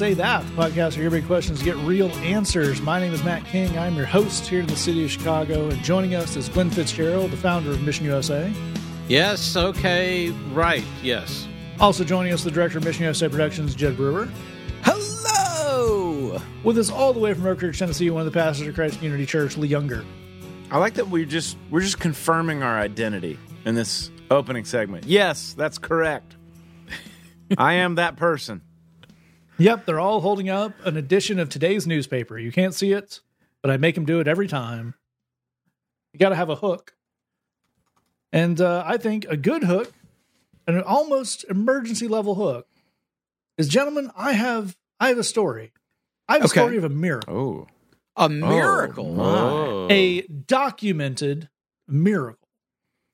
Say 0.00 0.14
That, 0.14 0.46
the 0.46 0.52
podcast 0.52 0.94
where 0.94 1.02
your 1.02 1.10
big 1.10 1.26
questions 1.26 1.62
get 1.62 1.76
real 1.76 2.08
answers. 2.20 2.80
My 2.80 2.98
name 2.98 3.12
is 3.12 3.22
Matt 3.22 3.44
King. 3.44 3.76
I'm 3.76 3.94
your 3.96 4.06
host 4.06 4.46
here 4.46 4.60
in 4.60 4.66
the 4.66 4.74
city 4.74 5.04
of 5.04 5.10
Chicago, 5.10 5.68
and 5.68 5.78
joining 5.82 6.14
us 6.14 6.36
is 6.36 6.48
Glenn 6.48 6.70
Fitzgerald, 6.70 7.30
the 7.30 7.36
founder 7.36 7.68
of 7.68 7.82
Mission 7.82 8.06
USA. 8.06 8.50
Yes, 9.08 9.56
okay, 9.56 10.30
right, 10.54 10.86
yes. 11.02 11.46
Also 11.80 12.02
joining 12.02 12.32
us, 12.32 12.42
the 12.42 12.50
director 12.50 12.78
of 12.78 12.84
Mission 12.84 13.02
USA 13.02 13.28
Productions, 13.28 13.74
Jed 13.74 13.94
Brewer. 13.94 14.30
Hello! 14.84 16.40
With 16.64 16.78
us 16.78 16.90
all 16.90 17.12
the 17.12 17.20
way 17.20 17.34
from 17.34 17.46
Oak 17.46 17.60
Ridge, 17.60 17.78
Tennessee, 17.78 18.08
one 18.08 18.26
of 18.26 18.32
the 18.32 18.32
pastors 18.32 18.68
of 18.68 18.74
Christ 18.74 18.96
Community 18.96 19.26
Church, 19.26 19.58
Lee 19.58 19.68
Younger. 19.68 20.02
I 20.70 20.78
like 20.78 20.94
that 20.94 21.10
we 21.10 21.26
just 21.26 21.58
we're 21.68 21.82
just 21.82 22.00
confirming 22.00 22.62
our 22.62 22.78
identity 22.78 23.38
in 23.66 23.74
this 23.74 24.10
opening 24.30 24.64
segment. 24.64 25.04
Yes, 25.04 25.52
that's 25.52 25.76
correct. 25.76 26.36
I 27.58 27.74
am 27.74 27.96
that 27.96 28.16
person. 28.16 28.62
Yep, 29.60 29.84
they're 29.84 30.00
all 30.00 30.20
holding 30.20 30.48
up 30.48 30.72
an 30.86 30.96
edition 30.96 31.38
of 31.38 31.48
today's 31.50 31.86
newspaper. 31.86 32.38
You 32.38 32.50
can't 32.50 32.74
see 32.74 32.92
it, 32.92 33.20
but 33.62 33.70
I 33.70 33.76
make 33.76 33.94
them 33.94 34.04
do 34.06 34.18
it 34.20 34.26
every 34.26 34.48
time. 34.48 34.94
You 36.12 36.18
got 36.18 36.30
to 36.30 36.34
have 36.36 36.48
a 36.48 36.56
hook. 36.56 36.94
And 38.32 38.60
uh, 38.60 38.82
I 38.86 38.96
think 38.96 39.26
a 39.28 39.36
good 39.36 39.64
hook, 39.64 39.92
an 40.66 40.80
almost 40.80 41.44
emergency 41.48 42.08
level 42.08 42.36
hook, 42.36 42.66
is 43.58 43.68
gentlemen, 43.68 44.10
I 44.16 44.32
have 44.32 44.76
I 44.98 45.08
have 45.08 45.18
a 45.18 45.24
story. 45.24 45.72
I 46.28 46.34
have 46.34 46.42
a 46.42 46.44
Okay. 46.46 46.60
story 46.60 46.76
of 46.78 46.84
a 46.84 46.88
miracle. 46.88 47.34
Oh, 47.34 47.66
A 48.24 48.28
miracle. 48.28 49.20
Oh. 49.20 49.88
A 49.90 50.22
documented 50.22 51.48
miracle. 51.88 52.48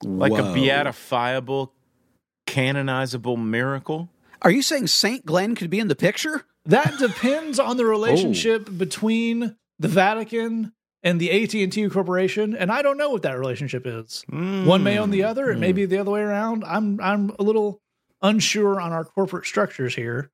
like 0.05 0.33
Whoa. 0.33 0.53
a 0.53 0.55
beatifiable, 0.55 1.72
canonizable 2.47 3.36
miracle. 3.36 4.10
Are 4.42 4.51
you 4.51 4.62
saying 4.62 4.89
St. 4.89 5.25
Glenn 5.25 5.55
could 5.55 5.70
be 5.70 5.81
in 5.81 5.89
the 5.89 5.97
picture? 5.97 6.45
That 6.65 6.98
depends 6.98 7.59
on 7.59 7.77
the 7.77 7.84
relationship 7.84 8.69
between 8.77 9.56
the 9.78 9.89
Vatican 9.89 10.73
and 11.03 11.20
the 11.20 11.31
AT&T 11.31 11.89
corporation, 11.91 12.56
and 12.56 12.73
I 12.73 12.83
don't 12.83 12.98
know 12.98 13.11
what 13.11 13.23
that 13.23 13.39
relationship 13.39 13.87
is. 13.87 14.25
One 14.28 14.83
may 14.83 14.98
own 14.98 15.11
the 15.11 15.23
other, 15.23 15.51
and 15.51 15.61
maybe 15.61 15.87
the 15.87 15.98
other 15.98 16.11
way 16.11 16.20
around. 16.20 16.65
I'm 16.65 17.01
I'm 17.01 17.31
a 17.39 17.43
little 17.43 17.81
unsure 18.23 18.81
on 18.81 18.93
our 18.93 19.05
corporate 19.05 19.47
structures 19.47 19.95
here. 19.95 20.31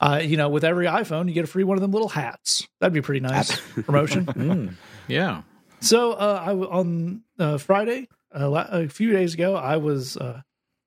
Uh, 0.00 0.20
you 0.22 0.36
know, 0.36 0.48
with 0.48 0.64
every 0.64 0.86
iPhone, 0.86 1.28
you 1.28 1.34
get 1.34 1.44
a 1.44 1.46
free 1.46 1.62
one 1.64 1.76
of 1.76 1.82
them 1.82 1.92
little 1.92 2.08
hats. 2.08 2.66
That'd 2.80 2.94
be 2.94 3.02
pretty 3.02 3.20
nice 3.28 3.60
promotion. 3.84 4.26
Mm, 4.26 4.74
yeah. 5.08 5.42
So 5.80 6.12
uh, 6.12 6.42
I 6.44 6.52
on 6.54 7.22
uh, 7.38 7.58
Friday, 7.58 8.08
uh, 8.34 8.64
a 8.70 8.88
few 8.88 9.12
days 9.12 9.34
ago, 9.34 9.54
I 9.54 9.76
was 9.76 10.16
uh, 10.16 10.40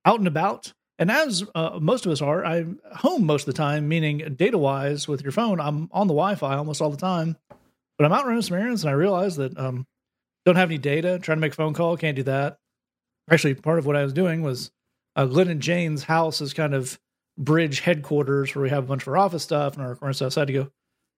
out 0.03 0.19
and 0.19 0.27
about, 0.27 0.73
and 0.97 1.11
as 1.11 1.43
uh, 1.53 1.77
most 1.81 2.05
of 2.05 2.11
us 2.11 2.21
are, 2.21 2.45
I'm 2.45 2.79
home 2.93 3.25
most 3.25 3.47
of 3.47 3.53
the 3.53 3.57
time. 3.57 3.87
Meaning, 3.87 4.35
data 4.35 4.57
wise, 4.57 5.07
with 5.07 5.21
your 5.21 5.31
phone, 5.31 5.59
I'm 5.59 5.89
on 5.91 6.07
the 6.07 6.13
Wi-Fi 6.13 6.55
almost 6.55 6.81
all 6.81 6.89
the 6.89 6.97
time. 6.97 7.35
But 7.97 8.05
I'm 8.05 8.13
out 8.13 8.25
running 8.25 8.41
some 8.41 8.57
errands, 8.57 8.83
and 8.83 8.89
I 8.89 8.93
realized 8.93 9.37
that 9.37 9.57
um, 9.57 9.85
don't 10.45 10.55
have 10.55 10.69
any 10.69 10.77
data. 10.77 11.19
Trying 11.19 11.37
to 11.37 11.41
make 11.41 11.53
a 11.53 11.55
phone 11.55 11.73
call, 11.73 11.97
can't 11.97 12.15
do 12.15 12.23
that. 12.23 12.57
Actually, 13.29 13.55
part 13.55 13.79
of 13.79 13.85
what 13.85 13.95
I 13.95 14.03
was 14.03 14.13
doing 14.13 14.41
was 14.41 14.71
uh, 15.15 15.25
Glenn 15.25 15.49
and 15.49 15.61
Jane's 15.61 16.03
house 16.03 16.41
is 16.41 16.53
kind 16.53 16.73
of 16.73 16.99
bridge 17.37 17.81
headquarters 17.81 18.53
where 18.53 18.63
we 18.63 18.69
have 18.69 18.83
a 18.83 18.87
bunch 18.87 19.03
of 19.03 19.07
our 19.09 19.17
office 19.17 19.43
stuff 19.43 19.75
and 19.75 19.85
our 19.85 19.95
corner 19.95 20.13
stuff. 20.13 20.33
So 20.33 20.41
I 20.41 20.43
had 20.43 20.47
to 20.47 20.53
go 20.53 20.71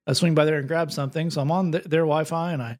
uh, 0.07 0.13
swing 0.13 0.33
by 0.33 0.45
there 0.45 0.57
and 0.57 0.67
grab 0.67 0.91
something. 0.91 1.29
So 1.29 1.41
I'm 1.41 1.51
on 1.51 1.71
th- 1.71 1.83
their 1.83 2.01
Wi-Fi, 2.01 2.53
and 2.53 2.61
I 2.61 2.77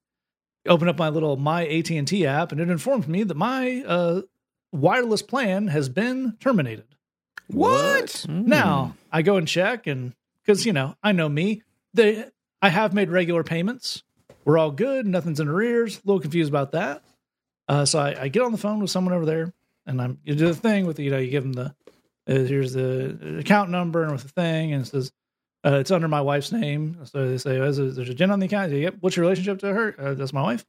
open 0.68 0.88
up 0.88 0.98
my 0.98 1.10
little 1.10 1.38
my 1.38 1.68
AT&T 1.68 2.26
app 2.26 2.52
and 2.52 2.62
it 2.62 2.70
informs 2.70 3.08
me 3.08 3.24
that 3.24 3.38
my 3.38 3.84
uh, 3.86 4.22
wireless 4.72 5.22
plan 5.22 5.68
has 5.68 5.90
been 5.90 6.36
terminated. 6.40 6.86
What? 7.48 8.26
Now, 8.28 8.96
I 9.12 9.22
go 9.22 9.38
and 9.38 9.48
check 9.48 9.88
and 9.88 10.14
cuz 10.46 10.66
you 10.66 10.74
know, 10.74 10.96
I 11.02 11.12
know 11.14 11.30
me, 11.30 11.62
they 11.94 12.26
I 12.62 12.70
have 12.70 12.94
made 12.94 13.10
regular 13.10 13.44
payments. 13.44 14.04
We're 14.46 14.58
all 14.58 14.72
good, 14.72 15.06
nothing's 15.06 15.40
in 15.40 15.48
arrears. 15.48 15.98
A 15.98 16.02
little 16.06 16.20
confused 16.22 16.50
about 16.50 16.72
that. 16.72 17.04
Uh, 17.68 17.86
so 17.86 18.00
I, 18.00 18.24
I 18.24 18.28
get 18.30 18.44
on 18.44 18.52
the 18.52 18.58
phone 18.58 18.80
with 18.80 18.90
someone 18.90 19.14
over 19.14 19.26
there 19.26 19.54
and 19.86 20.02
I'm 20.02 20.20
you 20.24 20.36
do 20.36 20.48
the 20.48 20.56
thing 20.56 20.86
with 20.86 21.00
you 21.00 21.12
know, 21.12 21.18
you 21.18 21.30
give 21.32 21.44
them 21.44 21.54
the 21.54 21.76
uh, 22.30 22.46
here's 22.46 22.74
the 22.74 23.38
account 23.40 23.70
number 23.70 24.04
and 24.04 24.12
with 24.12 24.24
the 24.24 24.30
thing 24.30 24.74
and 24.74 24.84
it 24.86 24.88
says 24.90 25.12
uh, 25.66 25.76
it's 25.80 25.92
under 25.92 26.08
my 26.08 26.22
wife's 26.22 26.52
name. 26.52 26.98
So 27.06 27.30
they 27.30 27.38
say, 27.38 27.58
oh, 27.60 27.64
is 27.66 27.80
it- 27.80 27.96
there's 27.96 28.10
a 28.10 28.14
Jen 28.14 28.32
on 28.32 28.40
the 28.40 28.46
account. 28.46 28.68
I 28.68 28.70
say, 28.70 28.82
yep. 28.82 28.96
What's 29.00 29.16
your 29.18 29.24
relationship 29.24 29.60
to 29.60 29.74
her? 29.74 29.96
Uh, 29.98 30.14
that's 30.14 30.32
my 30.34 30.42
wife. 30.42 30.66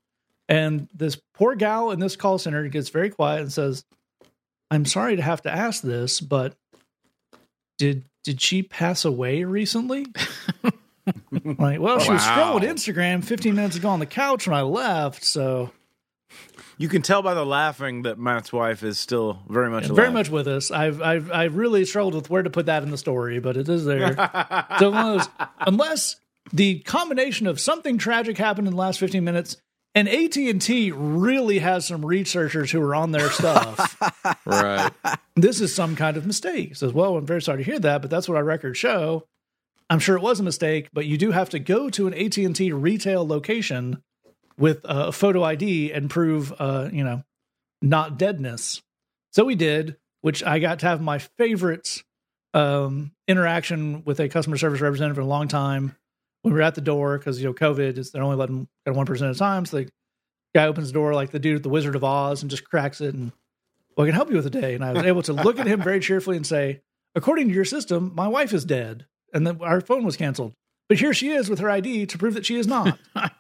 And 0.48 0.88
this 0.94 1.20
poor 1.34 1.54
gal 1.54 1.91
in 1.91 2.00
this 2.00 2.16
call 2.16 2.38
center 2.38 2.66
gets 2.69 2.88
very 2.88 3.10
quiet 3.10 3.42
and 3.42 3.53
says, 3.53 3.84
I'm 4.70 4.84
sorry 4.86 5.16
to 5.16 5.22
have 5.22 5.42
to 5.42 5.50
ask 5.50 5.82
this, 5.82 6.20
but 6.20 6.54
did 7.78 8.04
did 8.25 8.41
she 8.41 8.62
pass 8.62 9.04
away 9.04 9.44
recently? 9.44 10.06
like, 11.42 11.81
well, 11.81 11.98
she 11.98 12.10
was 12.10 12.22
scrolling 12.22 12.62
Instagram 12.62 13.25
15 13.25 13.54
minutes 13.54 13.76
ago 13.76 13.88
on 13.88 14.00
the 14.00 14.06
couch 14.06 14.47
when 14.47 14.56
I 14.56 14.62
left. 14.62 15.25
So 15.25 15.70
You 16.76 16.88
can 16.88 17.00
tell 17.03 17.22
by 17.22 17.34
the 17.34 17.47
laughing 17.47 18.03
that 18.03 18.19
Matt's 18.19 18.53
wife 18.53 18.82
is 18.82 18.98
still 18.98 19.38
very 19.48 19.70
much 19.70 19.84
alive. 19.84 19.97
very 19.97 20.10
much 20.10 20.28
with 20.28 20.47
us. 20.48 20.70
I've 20.70 21.00
I've 21.00 21.30
I've 21.32 21.56
really 21.56 21.84
struggled 21.84 22.15
with 22.15 22.28
where 22.30 22.42
to 22.42 22.50
put 22.50 22.66
that 22.66 22.82
in 22.82 22.91
the 22.91 22.98
story, 22.98 23.38
but 23.38 23.56
it 23.56 23.69
is 23.69 23.84
there. 23.84 24.15
so 24.78 24.91
one 24.91 25.06
of 25.06 25.19
those, 25.19 25.28
unless 25.60 26.16
the 26.53 26.80
combination 26.80 27.47
of 27.47 27.60
something 27.60 27.97
tragic 27.98 28.36
happened 28.38 28.66
in 28.66 28.75
the 28.75 28.80
last 28.80 28.98
15 28.98 29.22
minutes 29.25 29.56
and 29.98 30.09
AT&T 30.09 30.92
really 30.92 31.59
has 31.59 31.84
some 31.84 32.06
researchers 32.06 32.70
who 32.70 32.81
are 32.81 32.94
on 32.94 33.10
their 33.10 33.31
stuff. 33.31 33.97
Right. 34.47 34.91
this 35.36 35.60
is 35.60 35.75
some 35.75 35.97
kind 35.97 36.16
of 36.16 36.26
mistake. 36.26 36.69
He 36.69 36.75
says, 36.75 36.92
"Well, 36.92 37.16
I'm 37.16 37.26
very 37.26 37.42
sorry 37.42 37.59
to 37.59 37.64
hear 37.64 37.78
that, 37.81 38.00
but 38.00 38.10
that's 38.10 38.28
what 38.28 38.36
our 38.36 38.44
records 38.44 38.78
show. 38.78 39.26
I'm 39.91 39.98
sure 39.98 40.16
it 40.16 40.22
was 40.22 40.41
a 40.41 40.42
mistake, 40.42 40.88
but 40.92 41.06
you 41.06 41.19
do 41.19 41.32
have 41.32 41.50
to 41.50 41.59
go 41.59 41.91
to 41.91 42.06
an 42.06 42.14
AT&T 42.14 42.72
retail 42.72 43.26
location 43.26 44.03
with 44.56 44.81
a 44.84 45.12
photo 45.12 45.42
ID 45.42 45.92
and 45.92 46.09
prove, 46.09 46.53
uh, 46.59 46.88
you 46.92 47.04
know, 47.04 47.22
not 47.82 48.19
deadness." 48.19 48.82
So 49.32 49.44
we 49.44 49.54
did, 49.54 49.97
which 50.20 50.42
I 50.44 50.59
got 50.60 50.78
to 50.80 50.86
have 50.86 51.00
my 51.00 51.19
favorite 51.19 52.03
um, 52.54 53.12
interaction 53.26 54.04
with 54.04 54.20
a 54.20 54.28
customer 54.28 54.56
service 54.56 54.80
representative 54.80 55.16
for 55.16 55.22
a 55.22 55.26
long 55.26 55.48
time 55.48 55.82
when 55.82 55.97
we 56.50 56.59
were 56.59 56.62
at 56.62 56.75
the 56.75 56.81
door 56.81 57.19
because 57.19 57.41
you 57.41 57.47
know 57.47 57.54
COVID 57.54 57.98
is 57.98 58.10
they're 58.10 58.22
only 58.22 58.36
letting 58.36 58.69
at 58.86 58.94
one 58.94 59.06
person 59.06 59.28
at 59.28 59.34
a 59.34 59.38
time. 59.38 59.66
So 59.66 59.78
the 59.78 59.88
guy 60.54 60.66
opens 60.66 60.88
the 60.88 60.94
door 60.94 61.14
like 61.14 61.31
the 61.31 61.38
dude 61.38 61.56
at 61.56 61.62
the 61.62 61.69
Wizard 61.69 61.97
of 61.97 62.04
Oz 62.04 62.42
and 62.42 62.50
just 62.50 62.64
cracks 62.64 63.00
it 63.00 63.14
and 63.14 63.32
well, 63.97 64.04
I 64.04 64.09
can 64.09 64.14
help 64.14 64.31
you 64.31 64.36
with 64.36 64.44
the 64.44 64.50
day. 64.50 64.75
And 64.75 64.84
I 64.84 64.92
was 64.92 65.03
able 65.03 65.22
to 65.22 65.32
look 65.32 65.59
at 65.59 65.66
him 65.66 65.82
very 65.82 65.98
cheerfully 65.98 66.36
and 66.36 66.47
say, 66.47 66.82
according 67.16 67.48
to 67.48 67.54
your 67.54 67.64
system, 67.64 68.12
my 68.14 68.28
wife 68.28 68.53
is 68.53 68.64
dead 68.64 69.06
and 69.34 69.47
then 69.47 69.59
our 69.60 69.81
phone 69.81 70.04
was 70.04 70.16
canceled. 70.16 70.54
But 70.88 70.98
here 70.98 71.12
she 71.12 71.31
is 71.31 71.50
with 71.50 71.59
her 71.59 71.69
ID 71.69 72.06
to 72.06 72.19
prove 72.19 72.34
that 72.34 72.47
she 72.47 72.56
is 72.56 72.66
not. 72.66 72.98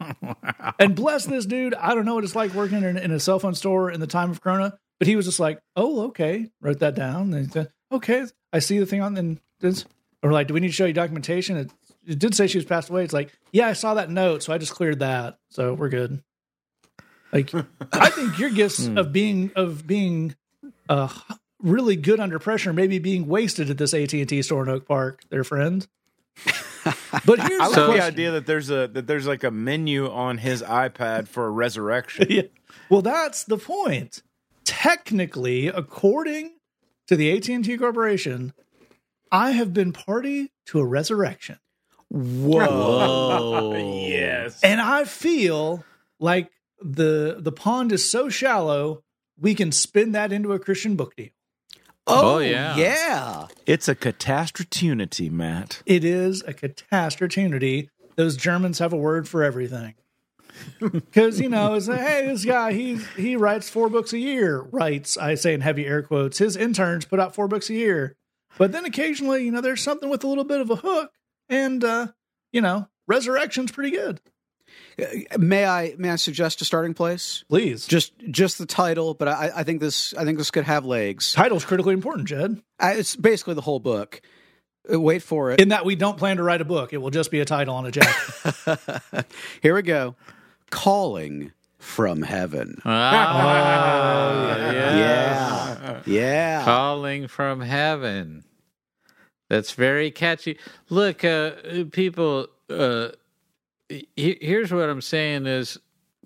And 0.78 0.94
bless 0.94 1.26
this 1.26 1.44
dude. 1.44 1.74
I 1.74 1.94
don't 1.94 2.04
know 2.04 2.14
what 2.14 2.24
it's 2.24 2.36
like 2.36 2.54
working 2.54 2.84
in, 2.84 2.96
in 2.96 3.10
a 3.10 3.18
cell 3.18 3.38
phone 3.40 3.54
store 3.54 3.90
in 3.90 4.00
the 4.00 4.06
time 4.06 4.30
of 4.30 4.40
Corona, 4.40 4.78
but 4.98 5.08
he 5.08 5.16
was 5.16 5.26
just 5.26 5.40
like, 5.40 5.58
oh, 5.74 6.06
okay. 6.06 6.50
Wrote 6.60 6.78
that 6.80 6.94
down. 6.94 7.34
And 7.34 7.46
he 7.46 7.50
said, 7.50 7.70
okay, 7.90 8.26
I 8.52 8.60
see 8.60 8.78
the 8.78 8.86
thing 8.86 9.02
on. 9.02 9.16
And 9.16 9.40
this, 9.60 9.84
or 10.22 10.30
like, 10.30 10.46
do 10.46 10.54
we 10.54 10.60
need 10.60 10.68
to 10.68 10.72
show 10.72 10.86
you 10.86 10.92
documentation? 10.92 11.56
It, 11.56 11.70
it 12.08 12.18
did 12.18 12.34
say 12.34 12.46
she 12.46 12.58
was 12.58 12.64
passed 12.64 12.90
away. 12.90 13.04
It's 13.04 13.12
like, 13.12 13.32
yeah, 13.52 13.68
I 13.68 13.74
saw 13.74 13.94
that 13.94 14.10
note. 14.10 14.42
So 14.42 14.52
I 14.52 14.58
just 14.58 14.72
cleared 14.72 15.00
that. 15.00 15.38
So 15.50 15.74
we're 15.74 15.90
good. 15.90 16.22
Like, 17.32 17.52
I 17.92 18.10
think 18.10 18.38
your 18.38 18.50
gifts 18.50 18.86
of 18.86 19.12
being, 19.12 19.52
of 19.54 19.86
being, 19.86 20.34
uh, 20.88 21.08
really 21.60 21.96
good 21.96 22.20
under 22.20 22.38
pressure, 22.38 22.72
maybe 22.72 22.98
being 22.98 23.26
wasted 23.26 23.68
at 23.68 23.78
this 23.78 23.92
AT 23.92 24.12
and 24.14 24.28
T 24.28 24.42
store 24.42 24.62
in 24.62 24.68
Oak 24.68 24.86
Park, 24.86 25.22
their 25.30 25.44
friend. 25.44 25.86
But 27.26 27.40
here's 27.40 27.60
I 27.60 27.64
the 27.64 27.70
like 27.70 27.74
the 27.74 27.84
question. 27.86 28.00
idea 28.02 28.30
that 28.30 28.46
there's 28.46 28.70
a 28.70 28.86
that 28.88 29.06
there's 29.06 29.26
like 29.26 29.44
a 29.44 29.50
menu 29.50 30.10
on 30.10 30.38
his 30.38 30.62
iPad 30.62 31.28
for 31.28 31.44
a 31.46 31.50
resurrection. 31.50 32.26
Yeah. 32.30 32.42
Well, 32.88 33.02
that's 33.02 33.44
the 33.44 33.58
point. 33.58 34.22
Technically, 34.64 35.66
according 35.66 36.52
to 37.08 37.16
the 37.16 37.30
AT&T 37.36 37.76
Corporation, 37.76 38.54
I 39.30 39.50
have 39.50 39.74
been 39.74 39.92
party 39.92 40.52
to 40.66 40.78
a 40.80 40.84
resurrection. 40.86 41.58
Whoa. 42.10 43.74
yes. 44.08 44.60
And 44.62 44.80
I 44.80 45.04
feel 45.04 45.84
like 46.18 46.50
the 46.80 47.36
the 47.38 47.52
pond 47.52 47.92
is 47.92 48.08
so 48.10 48.28
shallow, 48.28 49.02
we 49.38 49.54
can 49.54 49.72
spin 49.72 50.12
that 50.12 50.32
into 50.32 50.52
a 50.52 50.58
Christian 50.58 50.96
book 50.96 51.16
deal. 51.16 51.28
Oh, 52.06 52.36
Oh, 52.36 52.38
yeah. 52.38 52.74
yeah. 52.76 53.46
It's 53.66 53.86
a 53.86 53.94
catastrophe, 53.94 55.28
Matt. 55.28 55.82
It 55.84 56.04
is 56.04 56.42
a 56.46 56.54
catastrophe. 56.54 57.90
Those 58.16 58.36
Germans 58.36 58.78
have 58.78 58.92
a 58.94 58.96
word 58.96 59.28
for 59.28 59.42
everything. 59.42 59.94
Because 60.80 61.38
you 61.40 61.48
know, 61.48 61.74
it's 61.74 61.86
like, 61.86 62.00
hey, 62.00 62.26
this 62.26 62.44
guy 62.44 62.72
he 62.72 62.96
he 63.16 63.36
writes 63.36 63.68
four 63.70 63.88
books 63.88 64.12
a 64.12 64.18
year. 64.18 64.62
Writes, 64.72 65.16
I 65.16 65.36
say 65.36 65.54
in 65.54 65.60
heavy 65.60 65.86
air 65.86 66.02
quotes. 66.02 66.38
His 66.38 66.56
interns 66.56 67.04
put 67.04 67.20
out 67.20 67.32
four 67.34 67.46
books 67.46 67.70
a 67.70 67.74
year, 67.74 68.16
but 68.56 68.72
then 68.72 68.84
occasionally, 68.84 69.44
you 69.44 69.52
know, 69.52 69.60
there's 69.60 69.82
something 69.82 70.10
with 70.10 70.24
a 70.24 70.26
little 70.26 70.42
bit 70.44 70.60
of 70.60 70.68
a 70.70 70.74
hook, 70.76 71.12
and 71.48 71.82
uh, 71.84 72.08
you 72.52 72.60
know, 72.60 72.88
Resurrection's 73.06 73.72
pretty 73.72 73.90
good. 73.90 74.20
May 75.38 75.64
I 75.64 75.94
may 75.96 76.10
I 76.10 76.16
suggest 76.16 76.60
a 76.60 76.64
starting 76.64 76.92
place? 76.92 77.44
Please, 77.48 77.86
Just 77.86 78.12
just 78.30 78.58
the 78.58 78.66
title, 78.66 79.14
but 79.14 79.28
I, 79.28 79.50
I 79.56 79.62
think 79.62 79.80
this 79.80 80.12
I 80.14 80.24
think 80.24 80.38
this 80.38 80.50
could 80.50 80.64
have 80.64 80.84
legs. 80.84 81.32
title's 81.32 81.64
critically 81.64 81.94
important, 81.94 82.26
Jed. 82.28 82.60
Uh, 82.80 82.94
It's 82.96 83.14
basically 83.16 83.54
the 83.54 83.60
whole 83.60 83.78
book. 83.80 84.20
Uh, 84.92 85.00
Wait 85.00 85.22
for 85.22 85.52
it. 85.52 85.60
In 85.60 85.68
that 85.68 85.84
we 85.84 85.94
don't 85.96 86.18
plan 86.18 86.36
to 86.38 86.42
write 86.42 86.60
a 86.60 86.64
book, 86.64 86.92
it 86.92 86.98
will 86.98 87.10
just 87.10 87.30
be 87.30 87.40
a 87.40 87.44
title 87.44 87.74
on 87.76 87.86
a 87.86 87.90
jacket. 87.92 89.26
Here 89.62 89.74
we 89.74 89.82
go. 89.82 90.16
Calling 90.70 91.52
from 91.78 92.22
heaven. 92.22 92.80
Ah, 92.84 94.56
yeah. 94.72 94.96
Yeah. 94.98 96.00
Yeah. 96.06 96.64
Calling 96.64 97.28
from 97.28 97.60
heaven. 97.60 98.44
That's 99.48 99.72
very 99.72 100.10
catchy. 100.10 100.58
Look, 100.90 101.24
uh, 101.24 101.52
people, 101.90 102.48
uh, 102.68 103.08
he- 103.88 104.38
here's 104.40 104.72
what 104.72 104.88
I'm 104.88 105.00
saying 105.00 105.46
is 105.46 105.78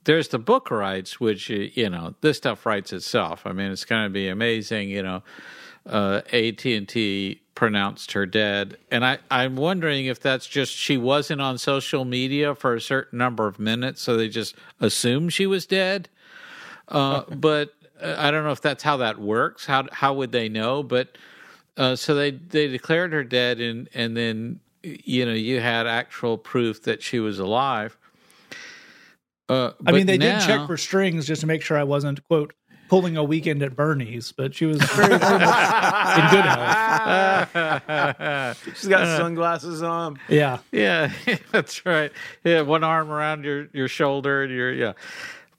there's 0.04 0.28
the 0.28 0.38
book 0.38 0.70
rights, 0.70 1.20
which, 1.20 1.50
uh, 1.50 1.54
you 1.54 1.88
know, 1.88 2.14
this 2.20 2.36
stuff 2.38 2.66
writes 2.66 2.92
itself. 2.92 3.46
I 3.46 3.52
mean, 3.52 3.70
it's 3.70 3.84
going 3.84 4.04
to 4.04 4.10
be 4.10 4.28
amazing, 4.28 4.88
you 4.90 5.02
know. 5.02 5.22
Uh, 5.86 6.22
AT&T 6.32 7.40
pronounced 7.54 8.12
her 8.12 8.26
dead. 8.26 8.78
And 8.90 9.04
I, 9.04 9.18
I'm 9.30 9.56
wondering 9.56 10.06
if 10.06 10.20
that's 10.20 10.46
just 10.46 10.72
she 10.74 10.96
wasn't 10.96 11.40
on 11.40 11.58
social 11.58 12.04
media 12.04 12.54
for 12.54 12.74
a 12.74 12.80
certain 12.80 13.18
number 13.18 13.46
of 13.46 13.58
minutes, 13.58 14.00
so 14.00 14.16
they 14.16 14.28
just 14.28 14.54
assumed 14.80 15.32
she 15.32 15.46
was 15.46 15.66
dead. 15.66 16.08
Uh, 16.88 17.22
but 17.30 17.74
uh, 18.00 18.14
I 18.18 18.30
don't 18.30 18.44
know 18.44 18.52
if 18.52 18.60
that's 18.60 18.82
how 18.82 18.96
that 18.98 19.18
works. 19.18 19.66
How 19.66 19.86
how 19.92 20.14
would 20.14 20.32
they 20.32 20.48
know? 20.48 20.82
But 20.82 21.16
uh, 21.76 21.96
so 21.96 22.14
they 22.14 22.30
they 22.30 22.68
declared 22.68 23.12
her 23.12 23.24
dead, 23.24 23.60
and 23.60 23.88
and 23.94 24.16
then 24.16 24.60
you 24.82 25.24
know 25.26 25.32
you 25.32 25.60
had 25.60 25.86
actual 25.86 26.38
proof 26.38 26.82
that 26.84 27.02
she 27.02 27.20
was 27.20 27.38
alive. 27.38 27.96
Uh, 29.48 29.72
I 29.86 29.92
mean, 29.92 30.06
they 30.06 30.18
now- 30.18 30.38
did 30.38 30.46
check 30.46 30.66
for 30.66 30.76
strings 30.76 31.26
just 31.26 31.40
to 31.42 31.46
make 31.46 31.62
sure 31.62 31.76
I 31.76 31.84
wasn't 31.84 32.26
quote 32.28 32.54
pulling 32.88 33.16
a 33.16 33.24
weekend 33.24 33.62
at 33.62 33.74
Bernie's, 33.74 34.32
but 34.32 34.54
she 34.54 34.66
was 34.66 34.82
very, 34.92 35.16
very 35.18 35.38
much 35.38 36.18
in 36.18 36.30
good 36.30 36.44
health. 36.44 37.48
She's 38.76 38.88
got 38.88 39.18
sunglasses 39.18 39.82
on. 39.82 40.18
Yeah, 40.28 40.58
Yeah, 40.70 41.10
that's 41.52 41.84
right. 41.86 42.12
Yeah, 42.44 42.60
one 42.62 42.84
arm 42.84 43.10
around 43.10 43.44
your 43.44 43.68
your 43.72 43.88
shoulder, 43.88 44.42
and 44.42 44.52
your 44.52 44.72
yeah. 44.72 44.92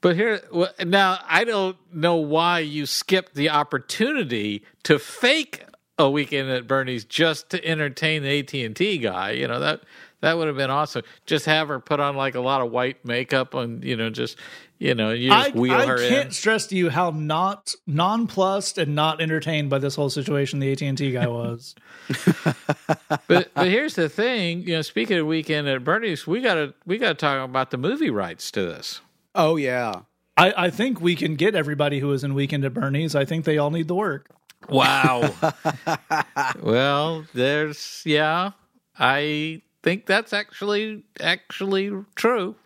But 0.00 0.16
here 0.16 0.40
now, 0.84 1.18
I 1.26 1.44
don't 1.44 1.76
know 1.92 2.16
why 2.16 2.60
you 2.60 2.86
skipped 2.86 3.34
the 3.34 3.50
opportunity 3.50 4.64
to 4.84 4.98
fake 4.98 5.64
a 5.98 6.10
weekend 6.10 6.50
at 6.50 6.66
Bernie's 6.66 7.04
just 7.04 7.50
to 7.50 7.64
entertain 7.64 8.22
the 8.22 8.38
AT 8.40 8.52
and 8.54 8.74
T 8.74 8.98
guy. 8.98 9.32
You 9.32 9.48
know 9.48 9.60
that 9.60 9.82
that 10.20 10.36
would 10.36 10.48
have 10.48 10.56
been 10.56 10.70
awesome. 10.70 11.02
Just 11.26 11.46
have 11.46 11.68
her 11.68 11.80
put 11.80 12.00
on 12.00 12.16
like 12.16 12.34
a 12.34 12.40
lot 12.40 12.60
of 12.60 12.70
white 12.70 13.04
makeup, 13.04 13.54
and 13.54 13.84
you 13.84 13.96
know, 13.96 14.10
just 14.10 14.38
you 14.78 14.94
know, 14.94 15.10
you 15.10 15.32
I, 15.32 15.50
wheel 15.50 15.74
I 15.74 15.86
her 15.86 15.98
can't 15.98 16.32
stress 16.32 16.66
to 16.68 16.76
you 16.76 16.90
how 16.90 17.10
not 17.10 17.74
nonplussed 17.86 18.78
and 18.78 18.94
not 18.94 19.20
entertained 19.20 19.70
by 19.70 19.78
this 19.78 19.94
whole 19.94 20.10
situation 20.10 20.58
the 20.58 20.72
AT 20.72 20.82
and 20.82 20.98
T 20.98 21.12
guy 21.12 21.26
was. 21.26 21.74
But 23.26 23.54
but 23.54 23.68
here's 23.68 23.94
the 23.94 24.08
thing, 24.08 24.62
you 24.62 24.74
know, 24.74 24.82
speaking 24.82 25.18
of 25.18 25.26
weekend 25.26 25.66
at 25.68 25.82
Bernie's, 25.84 26.26
we 26.26 26.40
gotta 26.40 26.74
we 26.84 26.98
gotta 26.98 27.14
talk 27.14 27.42
about 27.48 27.70
the 27.70 27.78
movie 27.78 28.10
rights 28.10 28.50
to 28.52 28.62
this. 28.62 29.00
Oh, 29.34 29.56
yeah. 29.56 30.02
I, 30.36 30.52
I 30.56 30.70
think 30.70 31.00
we 31.00 31.16
can 31.16 31.34
get 31.36 31.54
everybody 31.54 32.00
who 32.00 32.12
is 32.12 32.24
in 32.24 32.34
Weekend 32.34 32.64
at 32.64 32.74
Bernie's. 32.74 33.14
I 33.14 33.24
think 33.24 33.44
they 33.44 33.58
all 33.58 33.70
need 33.70 33.88
the 33.88 33.94
work. 33.94 34.30
Wow. 34.68 35.34
well, 36.62 37.24
there's 37.34 38.02
yeah. 38.04 38.52
I 38.98 39.62
think 39.82 40.06
that's 40.06 40.32
actually 40.32 41.04
actually 41.20 41.92
true. 42.14 42.56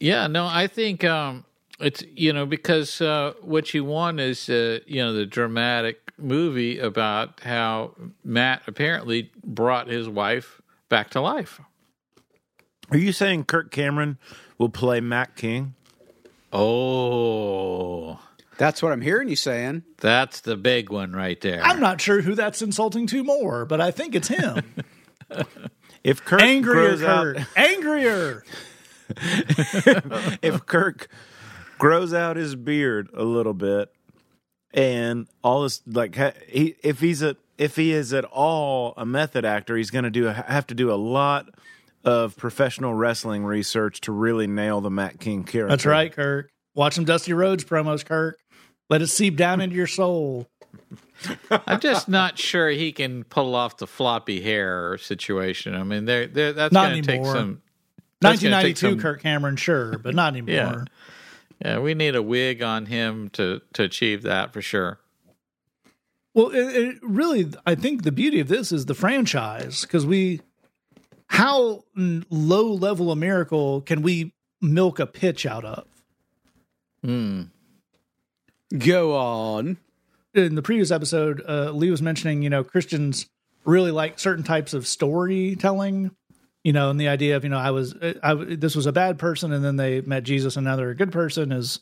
Yeah, 0.00 0.26
no, 0.26 0.46
I 0.46 0.66
think 0.66 1.04
um 1.04 1.44
it's 1.78 2.02
you 2.14 2.32
know 2.32 2.46
because 2.46 3.00
uh 3.00 3.34
what 3.42 3.74
you 3.74 3.84
want 3.84 4.20
is 4.20 4.48
uh 4.48 4.80
you 4.86 5.02
know 5.02 5.12
the 5.12 5.26
dramatic 5.26 6.12
movie 6.18 6.78
about 6.78 7.40
how 7.40 7.94
Matt 8.24 8.62
apparently 8.66 9.30
brought 9.44 9.88
his 9.88 10.08
wife 10.08 10.60
back 10.88 11.10
to 11.10 11.20
life. 11.20 11.60
Are 12.90 12.98
you 12.98 13.12
saying 13.12 13.44
Kirk 13.44 13.70
Cameron 13.70 14.18
will 14.58 14.68
play 14.68 15.00
Matt 15.00 15.36
King? 15.36 15.74
Oh, 16.52 18.20
That's 18.58 18.82
what 18.82 18.92
I'm 18.92 19.02
hearing 19.02 19.28
you 19.28 19.36
saying. 19.36 19.82
that's 19.98 20.40
the 20.40 20.56
big 20.56 20.90
one 20.90 21.12
right 21.12 21.40
there. 21.40 21.62
I'm 21.62 21.80
not 21.80 22.00
sure 22.00 22.22
who 22.22 22.34
that's 22.34 22.62
insulting 22.62 23.06
to 23.08 23.22
more, 23.22 23.66
but 23.66 23.80
I 23.80 23.90
think 23.90 24.14
it's 24.14 24.28
him. 24.28 24.62
If 26.06 26.24
Kirk 26.24 26.40
Angrier 26.40 26.96
grows 26.96 27.02
out, 27.02 27.36
Angrier. 27.56 28.44
if 30.40 30.64
Kirk 30.64 31.08
grows 31.78 32.14
out 32.14 32.36
his 32.36 32.54
beard 32.54 33.10
a 33.12 33.24
little 33.24 33.54
bit, 33.54 33.92
and 34.72 35.26
all 35.42 35.62
this 35.64 35.82
like 35.84 36.14
he 36.46 36.76
if 36.84 37.00
he's 37.00 37.22
a 37.22 37.36
if 37.58 37.74
he 37.74 37.90
is 37.90 38.12
at 38.12 38.24
all 38.24 38.94
a 38.96 39.04
method 39.04 39.44
actor, 39.44 39.76
he's 39.76 39.90
going 39.90 40.04
to 40.04 40.10
do 40.10 40.28
a, 40.28 40.32
have 40.32 40.68
to 40.68 40.76
do 40.76 40.92
a 40.92 40.94
lot 40.94 41.48
of 42.04 42.36
professional 42.36 42.94
wrestling 42.94 43.44
research 43.44 44.00
to 44.02 44.12
really 44.12 44.46
nail 44.46 44.80
the 44.80 44.90
Matt 44.90 45.18
King 45.18 45.42
character. 45.42 45.70
That's 45.70 45.86
right, 45.86 46.12
Kirk. 46.12 46.50
Watch 46.76 46.94
some 46.94 47.04
Dusty 47.04 47.32
Rhodes 47.32 47.64
promos, 47.64 48.04
Kirk. 48.04 48.38
Let 48.88 49.02
it 49.02 49.08
seep 49.08 49.36
down 49.36 49.60
into 49.60 49.74
your 49.76 49.86
soul. 49.86 50.46
I'm 51.50 51.80
just 51.80 52.08
not 52.08 52.38
sure 52.38 52.68
he 52.70 52.92
can 52.92 53.24
pull 53.24 53.54
off 53.54 53.78
the 53.78 53.86
floppy 53.86 54.40
hair 54.40 54.98
situation. 54.98 55.74
I 55.74 55.82
mean, 55.82 56.04
there, 56.04 56.26
there 56.26 56.52
that's 56.52 56.72
Not 56.72 56.90
going 56.90 57.02
to 57.02 57.06
take 57.06 57.16
anymore. 57.16 57.34
some. 57.34 57.62
That's 58.20 58.42
gonna 58.42 58.62
take 58.62 58.76
1992 58.76 58.90
some- 58.90 59.00
Kirk 59.00 59.22
Cameron, 59.22 59.56
sure, 59.56 59.98
but 59.98 60.14
not 60.14 60.32
anymore. 60.36 60.54
Yeah. 60.54 60.84
Yeah, 61.64 61.78
we 61.78 61.94
need 61.94 62.14
a 62.14 62.22
wig 62.22 62.62
on 62.62 62.86
him 62.86 63.30
to 63.30 63.62
to 63.74 63.82
achieve 63.82 64.22
that 64.22 64.52
for 64.52 64.60
sure. 64.60 65.00
Well, 66.34 66.50
it, 66.50 66.58
it 66.76 66.98
really, 67.02 67.50
I 67.64 67.74
think 67.74 68.02
the 68.02 68.12
beauty 68.12 68.40
of 68.40 68.48
this 68.48 68.70
is 68.72 68.84
the 68.84 68.94
franchise 68.94 69.80
because 69.82 70.04
we, 70.04 70.42
how 71.28 71.84
mm, 71.96 72.24
low 72.28 72.72
level 72.74 73.10
a 73.10 73.16
miracle 73.16 73.80
can 73.80 74.02
we 74.02 74.34
milk 74.60 74.98
a 74.98 75.06
pitch 75.06 75.46
out 75.46 75.64
of? 75.64 75.86
Hmm. 77.02 77.44
Go 78.76 79.16
on. 79.16 79.78
In 80.34 80.54
the 80.54 80.62
previous 80.62 80.90
episode, 80.90 81.42
uh, 81.48 81.70
Lee 81.70 81.90
was 81.90 82.02
mentioning, 82.02 82.42
you 82.42 82.50
know, 82.50 82.64
Christians 82.64 83.26
really 83.64 83.90
like 83.90 84.18
certain 84.18 84.44
types 84.44 84.74
of 84.74 84.86
storytelling, 84.86 86.10
you 86.64 86.72
know, 86.72 86.90
and 86.90 87.00
the 87.00 87.08
idea 87.08 87.36
of, 87.36 87.44
you 87.44 87.50
know, 87.50 87.58
I 87.58 87.70
was, 87.70 87.94
uh, 87.94 88.14
I, 88.22 88.34
this 88.34 88.76
was 88.76 88.86
a 88.86 88.92
bad 88.92 89.18
person 89.18 89.52
and 89.52 89.64
then 89.64 89.76
they 89.76 90.00
met 90.02 90.24
Jesus 90.24 90.56
and 90.56 90.64
now 90.64 90.76
they're 90.76 90.90
a 90.90 90.96
good 90.96 91.12
person 91.12 91.52
is, 91.52 91.80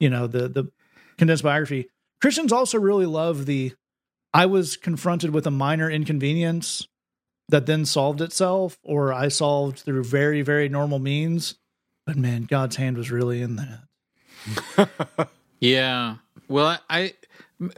you 0.00 0.10
know, 0.10 0.26
the, 0.26 0.48
the 0.48 0.72
condensed 1.18 1.44
biography. 1.44 1.88
Christians 2.20 2.52
also 2.52 2.78
really 2.78 3.06
love 3.06 3.46
the, 3.46 3.72
I 4.32 4.46
was 4.46 4.76
confronted 4.76 5.32
with 5.32 5.46
a 5.46 5.52
minor 5.52 5.90
inconvenience 5.90 6.88
that 7.50 7.66
then 7.66 7.84
solved 7.84 8.22
itself, 8.22 8.78
or 8.82 9.12
I 9.12 9.28
solved 9.28 9.80
through 9.80 10.04
very, 10.04 10.40
very 10.40 10.68
normal 10.68 10.98
means. 10.98 11.56
But 12.06 12.16
man, 12.16 12.44
God's 12.44 12.76
hand 12.76 12.96
was 12.96 13.10
really 13.10 13.42
in 13.42 13.56
that. 13.56 15.28
Yeah. 15.64 16.16
Well, 16.48 16.78
I 16.90 17.14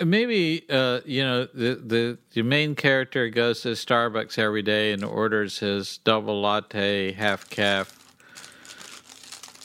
maybe 0.05 0.65
uh, 0.69 1.01
you 1.05 1.23
know 1.23 1.47
the 1.47 2.19
the 2.33 2.43
main 2.43 2.75
character 2.75 3.29
goes 3.29 3.63
to 3.63 3.69
Starbucks 3.71 4.39
every 4.39 4.63
day 4.63 4.93
and 4.93 5.05
orders 5.05 5.59
his 5.61 5.99
double 5.99 6.41
latte, 6.41 7.13
half 7.13 7.49
caf, 7.49 7.97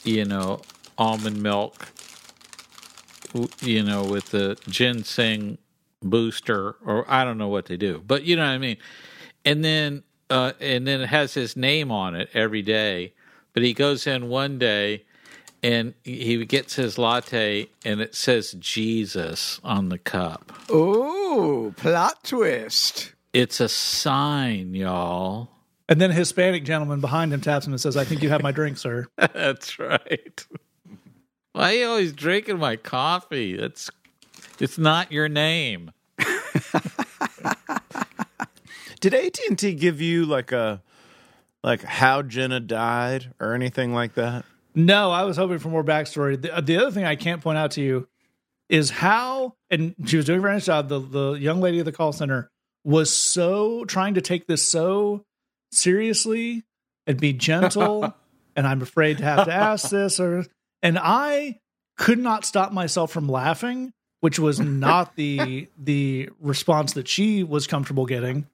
you 0.04 0.24
know, 0.24 0.60
almond 0.98 1.42
milk, 1.42 1.88
you 3.60 3.82
know, 3.82 4.04
with 4.04 4.26
the 4.26 4.56
ginseng 4.68 5.58
booster, 6.02 6.76
or 6.84 7.04
I 7.10 7.24
don't 7.24 7.38
know 7.38 7.48
what 7.48 7.66
they 7.66 7.76
do, 7.76 8.02
but 8.06 8.24
you 8.24 8.36
know 8.36 8.42
what 8.42 8.50
I 8.52 8.58
mean. 8.58 8.76
And 9.44 9.64
then 9.64 10.04
uh, 10.30 10.52
and 10.60 10.86
then 10.86 11.00
it 11.00 11.08
has 11.08 11.34
his 11.34 11.56
name 11.56 11.90
on 11.90 12.14
it 12.14 12.30
every 12.34 12.62
day. 12.62 13.14
But 13.52 13.62
he 13.62 13.74
goes 13.74 14.06
in 14.06 14.28
one 14.28 14.58
day 14.58 15.04
and 15.62 15.94
he 16.04 16.44
gets 16.44 16.74
his 16.74 16.98
latte 16.98 17.68
and 17.84 18.00
it 18.00 18.14
says 18.14 18.52
Jesus 18.58 19.60
on 19.62 19.88
the 19.88 19.98
cup. 19.98 20.52
Ooh, 20.70 21.72
plot 21.76 22.24
twist. 22.24 23.12
It's 23.32 23.60
a 23.60 23.68
sign, 23.68 24.74
y'all. 24.74 25.48
And 25.88 26.00
then 26.00 26.10
a 26.10 26.14
Hispanic 26.14 26.64
gentleman 26.64 27.00
behind 27.00 27.32
him 27.32 27.40
taps 27.40 27.66
him 27.66 27.72
and 27.72 27.80
says, 27.80 27.96
I 27.96 28.04
think 28.04 28.22
you 28.22 28.28
have 28.30 28.42
my 28.42 28.52
drink, 28.52 28.78
sir. 28.78 29.06
That's 29.16 29.78
right. 29.78 30.46
Why 31.52 31.72
are 31.72 31.74
you 31.74 31.86
always 31.86 32.12
drinking 32.12 32.58
my 32.58 32.76
coffee? 32.76 33.56
That's 33.56 33.90
it's 34.58 34.78
not 34.78 35.12
your 35.12 35.28
name. 35.28 35.92
Did 39.00 39.14
AT 39.14 39.38
and 39.48 39.58
T 39.58 39.74
give 39.74 40.00
you 40.00 40.24
like 40.24 40.52
a 40.52 40.80
like 41.62 41.82
how 41.82 42.22
Jenna 42.22 42.60
died 42.60 43.34
or 43.38 43.54
anything 43.54 43.92
like 43.92 44.14
that? 44.14 44.44
No, 44.74 45.10
I 45.10 45.24
was 45.24 45.36
hoping 45.36 45.58
for 45.58 45.68
more 45.68 45.84
backstory. 45.84 46.40
The, 46.40 46.60
the 46.62 46.76
other 46.78 46.90
thing 46.90 47.04
I 47.04 47.16
can't 47.16 47.42
point 47.42 47.58
out 47.58 47.72
to 47.72 47.82
you 47.82 48.08
is 48.68 48.90
how, 48.90 49.54
and 49.70 49.94
she 50.06 50.16
was 50.16 50.26
doing 50.26 50.38
a 50.38 50.42
very 50.42 50.54
nice 50.54 50.64
job. 50.64 50.88
The 50.88 50.98
the 50.98 51.32
young 51.32 51.60
lady 51.60 51.78
at 51.78 51.84
the 51.84 51.92
call 51.92 52.12
center 52.12 52.50
was 52.84 53.10
so 53.10 53.84
trying 53.84 54.14
to 54.14 54.20
take 54.20 54.46
this 54.46 54.66
so 54.66 55.24
seriously 55.70 56.64
and 57.06 57.20
be 57.20 57.32
gentle. 57.32 58.14
and 58.56 58.66
I'm 58.66 58.82
afraid 58.82 59.18
to 59.18 59.24
have 59.24 59.46
to 59.46 59.52
ask 59.52 59.90
this, 59.90 60.18
or 60.18 60.46
and 60.82 60.98
I 60.98 61.60
could 61.98 62.18
not 62.18 62.44
stop 62.44 62.72
myself 62.72 63.12
from 63.12 63.28
laughing, 63.28 63.92
which 64.20 64.38
was 64.38 64.58
not 64.58 65.16
the 65.16 65.68
the 65.78 66.30
response 66.40 66.94
that 66.94 67.08
she 67.08 67.44
was 67.44 67.66
comfortable 67.66 68.06
getting. 68.06 68.46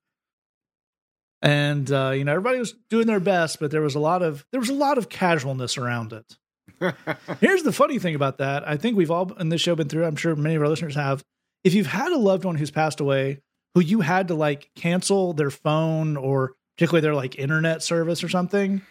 And 1.42 1.90
uh, 1.90 2.10
you 2.14 2.24
know 2.24 2.32
everybody 2.32 2.58
was 2.58 2.74
doing 2.90 3.06
their 3.06 3.20
best, 3.20 3.60
but 3.60 3.70
there 3.70 3.80
was 3.82 3.94
a 3.94 4.00
lot 4.00 4.22
of 4.22 4.44
there 4.52 4.60
was 4.60 4.70
a 4.70 4.74
lot 4.74 4.98
of 4.98 5.08
casualness 5.08 5.78
around 5.78 6.12
it. 6.12 6.36
Here's 7.40 7.62
the 7.64 7.72
funny 7.72 7.98
thing 7.98 8.14
about 8.14 8.38
that. 8.38 8.66
I 8.68 8.76
think 8.76 8.96
we've 8.96 9.10
all 9.10 9.32
in 9.34 9.48
this 9.48 9.60
show 9.60 9.74
been 9.74 9.88
through. 9.88 10.04
I'm 10.04 10.16
sure 10.16 10.34
many 10.36 10.54
of 10.54 10.62
our 10.62 10.68
listeners 10.68 10.94
have. 10.94 11.24
If 11.64 11.74
you've 11.74 11.86
had 11.88 12.12
a 12.12 12.18
loved 12.18 12.44
one 12.44 12.54
who's 12.56 12.70
passed 12.70 13.00
away, 13.00 13.40
who 13.74 13.80
you 13.80 14.00
had 14.00 14.28
to 14.28 14.34
like 14.34 14.70
cancel 14.76 15.32
their 15.32 15.50
phone 15.50 16.16
or 16.16 16.52
particularly 16.76 17.00
their 17.02 17.14
like 17.14 17.36
internet 17.38 17.82
service 17.82 18.22
or 18.22 18.28
something, 18.28 18.82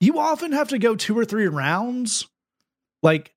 you 0.00 0.18
often 0.18 0.52
have 0.52 0.68
to 0.68 0.78
go 0.78 0.94
two 0.94 1.18
or 1.18 1.24
three 1.24 1.48
rounds. 1.48 2.26
Like 3.02 3.34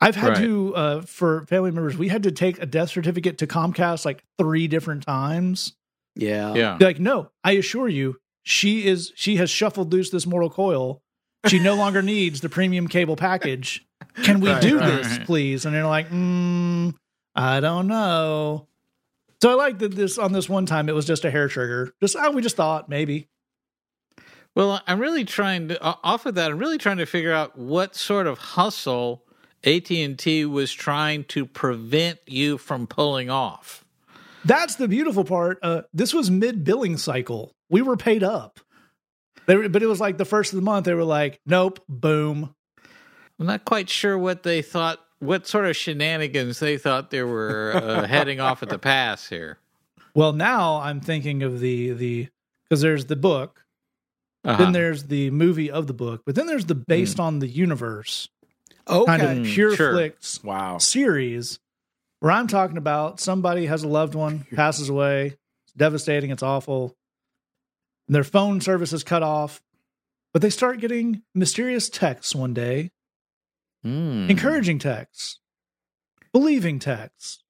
I've 0.00 0.14
had 0.14 0.28
Right. 0.34 0.38
to 0.42 0.76
uh, 0.76 1.00
for 1.02 1.46
family 1.46 1.72
members, 1.72 1.96
we 1.96 2.08
had 2.08 2.22
to 2.24 2.30
take 2.30 2.60
a 2.62 2.66
death 2.66 2.90
certificate 2.90 3.38
to 3.38 3.46
Comcast 3.48 4.04
like 4.04 4.22
three 4.38 4.68
different 4.68 5.02
times. 5.04 5.72
Yeah. 6.16 6.54
Yeah. 6.54 6.76
Be 6.78 6.84
like, 6.86 6.98
no, 7.00 7.30
I 7.44 7.52
assure 7.52 7.88
you, 7.88 8.16
she 8.42 8.86
is 8.86 9.12
she 9.16 9.36
has 9.36 9.50
shuffled 9.50 9.92
loose 9.92 10.10
this 10.10 10.26
mortal 10.26 10.50
coil. 10.50 11.02
She 11.46 11.58
no 11.58 11.74
longer 11.76 12.02
needs 12.14 12.40
the 12.40 12.48
premium 12.48 12.88
cable 12.88 13.16
package. 13.16 13.86
Can 14.24 14.40
we 14.40 14.50
Right, 14.50 14.62
do 14.62 14.78
right, 14.78 14.86
this, 15.02 15.18
right. 15.18 15.26
please? 15.26 15.64
And 15.66 15.74
they're 15.74 15.86
like, 15.86 16.08
mm, 16.10 16.94
I 17.34 17.60
don't 17.60 17.86
know. 17.86 18.66
So 19.42 19.50
I 19.50 19.54
like 19.54 19.78
that 19.80 19.94
this 19.94 20.16
on 20.18 20.32
this 20.32 20.48
one 20.48 20.64
time 20.66 20.88
it 20.88 20.94
was 20.94 21.04
just 21.04 21.24
a 21.24 21.30
hair 21.30 21.48
trigger. 21.48 21.92
Just 22.00 22.16
oh, 22.18 22.30
we 22.30 22.40
just 22.42 22.56
thought 22.56 22.88
maybe. 22.88 23.28
Well, 24.54 24.80
I'm 24.86 24.98
really 24.98 25.24
trying 25.24 25.68
to 25.68 25.86
o- 25.86 25.98
off 26.02 26.24
of 26.26 26.34
that. 26.36 26.50
I'm 26.50 26.58
really 26.58 26.78
trying 26.78 26.96
to 26.98 27.06
figure 27.06 27.32
out 27.32 27.58
what 27.58 27.94
sort 27.94 28.26
of 28.26 28.38
hustle 28.38 29.22
AT 29.64 29.90
and 29.90 30.18
T 30.18 30.46
was 30.46 30.72
trying 30.72 31.24
to 31.24 31.44
prevent 31.44 32.18
you 32.26 32.56
from 32.56 32.86
pulling 32.86 33.28
off. 33.28 33.84
That's 34.46 34.76
the 34.76 34.88
beautiful 34.88 35.24
part. 35.24 35.58
Uh, 35.62 35.82
this 35.92 36.14
was 36.14 36.30
mid 36.30 36.64
billing 36.64 36.96
cycle. 36.96 37.52
We 37.68 37.82
were 37.82 37.96
paid 37.96 38.22
up. 38.22 38.60
They 39.46 39.56
were, 39.56 39.68
but 39.68 39.82
it 39.82 39.86
was 39.86 40.00
like 40.00 40.18
the 40.18 40.24
first 40.24 40.52
of 40.52 40.56
the 40.56 40.62
month. 40.64 40.86
They 40.86 40.94
were 40.94 41.04
like, 41.04 41.40
nope, 41.46 41.80
boom. 41.88 42.54
I'm 43.38 43.46
not 43.46 43.64
quite 43.64 43.88
sure 43.90 44.16
what 44.16 44.42
they 44.44 44.62
thought, 44.62 44.98
what 45.18 45.46
sort 45.46 45.66
of 45.66 45.76
shenanigans 45.76 46.58
they 46.58 46.78
thought 46.78 47.10
they 47.10 47.22
were 47.22 47.72
uh, 47.74 48.06
heading 48.08 48.40
off 48.40 48.62
at 48.62 48.68
the 48.70 48.78
pass 48.78 49.28
here. 49.28 49.58
Well, 50.14 50.32
now 50.32 50.76
I'm 50.80 51.00
thinking 51.00 51.42
of 51.42 51.60
the 51.60 51.90
the 51.92 52.28
because 52.68 52.80
there's 52.80 53.06
the 53.06 53.16
book, 53.16 53.64
Uh-huh. 54.44 54.62
then 54.64 54.72
there's 54.72 55.04
the 55.04 55.30
movie 55.30 55.70
of 55.70 55.86
the 55.86 55.92
book, 55.94 56.22
but 56.24 56.34
then 56.34 56.46
there's 56.46 56.64
the 56.66 56.74
based 56.74 57.20
on 57.20 57.40
the 57.40 57.48
universe 57.48 58.28
Okay. 58.88 59.04
kind 59.06 59.22
of 59.22 59.38
Mm, 59.38 59.44
pure 59.54 59.76
sure. 59.76 59.92
flicks 59.92 60.42
Wow. 60.42 60.78
series 60.78 61.58
where 62.26 62.34
I'm 62.34 62.48
talking 62.48 62.76
about 62.76 63.20
somebody 63.20 63.66
has 63.66 63.84
a 63.84 63.88
loved 63.88 64.16
one, 64.16 64.46
passes 64.56 64.88
away, 64.88 65.26
it's 65.64 65.72
devastating, 65.76 66.32
it's 66.32 66.42
awful. 66.42 66.96
And 68.08 68.16
their 68.16 68.24
phone 68.24 68.60
service 68.60 68.92
is 68.92 69.04
cut 69.04 69.22
off, 69.22 69.62
but 70.32 70.42
they 70.42 70.50
start 70.50 70.80
getting 70.80 71.22
mysterious 71.36 71.88
texts 71.88 72.34
one 72.34 72.52
day, 72.52 72.90
Hmm. 73.84 74.26
encouraging 74.28 74.80
texts, 74.80 75.38
believing 76.32 76.80
texts, 76.80 77.44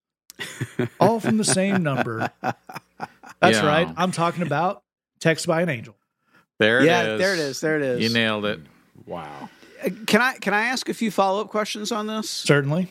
all 1.01 1.21
from 1.21 1.39
the 1.39 1.45
same 1.45 1.83
number. 1.83 2.31
That's 2.43 3.57
Yeah. 3.59 3.67
right. 3.67 3.89
I'm 3.97 4.13
talking 4.13 4.43
about 4.43 4.83
text 5.21 5.47
by 5.47 5.63
an 5.63 5.71
angel. 5.71 5.97
There 6.59 6.81
it 6.81 6.85
yeah, 6.85 7.15
is. 7.15 7.19
there 7.19 7.33
it 7.33 7.39
is. 7.39 7.61
There 7.63 7.77
it 7.77 7.83
is. 7.83 8.01
You 8.03 8.11
nailed 8.11 8.45
it. 8.45 8.61
Wow. 9.07 9.49
Uh, 9.83 9.89
Can 10.07 10.21
I 10.21 10.35
can 10.35 10.53
I 10.53 10.67
ask 10.67 10.87
a 10.91 10.95
few 10.95 11.11
follow 11.11 11.41
up 11.41 11.49
questions 11.49 11.91
on 11.93 12.07
this? 12.07 12.29
Certainly. 12.29 12.91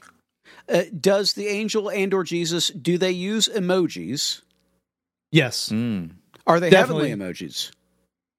Uh, 0.68 0.84
does 1.00 1.34
the 1.34 1.48
angel 1.48 1.90
and 1.90 2.14
or 2.14 2.24
Jesus 2.24 2.70
do 2.70 2.98
they 2.98 3.12
use 3.12 3.48
emojis? 3.48 4.42
Yes. 5.32 5.70
Hmm. 5.70 6.08
Are 6.48 6.60
they 6.60 6.70
Definitely. 6.70 7.10
heavenly 7.10 7.34
emojis? 7.34 7.72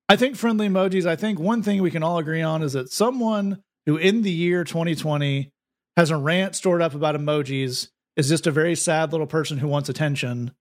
I 0.09 0.17
think 0.17 0.37
friendly 0.37 0.69
emojis, 0.69 1.07
I 1.07 1.17
think 1.17 1.39
one 1.39 1.63
thing 1.63 1.83
we 1.83 1.91
can 1.91 2.03
all 2.03 2.19
agree 2.19 2.43
on 2.43 2.63
is 2.63 2.75
that 2.75 2.91
someone 2.91 3.63
who 3.87 3.97
in 3.97 4.23
the 4.23 4.31
year 4.31 4.65
2020 4.65 5.51
has 5.97 6.11
a 6.11 6.17
rant 6.17 6.55
stored 6.55 6.83
up 6.83 6.95
about 6.95 7.17
emojis 7.17 7.89
is 8.17 8.29
just 8.29 8.47
a 8.47 8.51
very 8.51 8.75
sad 8.75 9.13
little 9.13 9.27
person 9.27 9.59
who 9.59 9.69
wants 9.69 9.89
attention. 9.89 10.53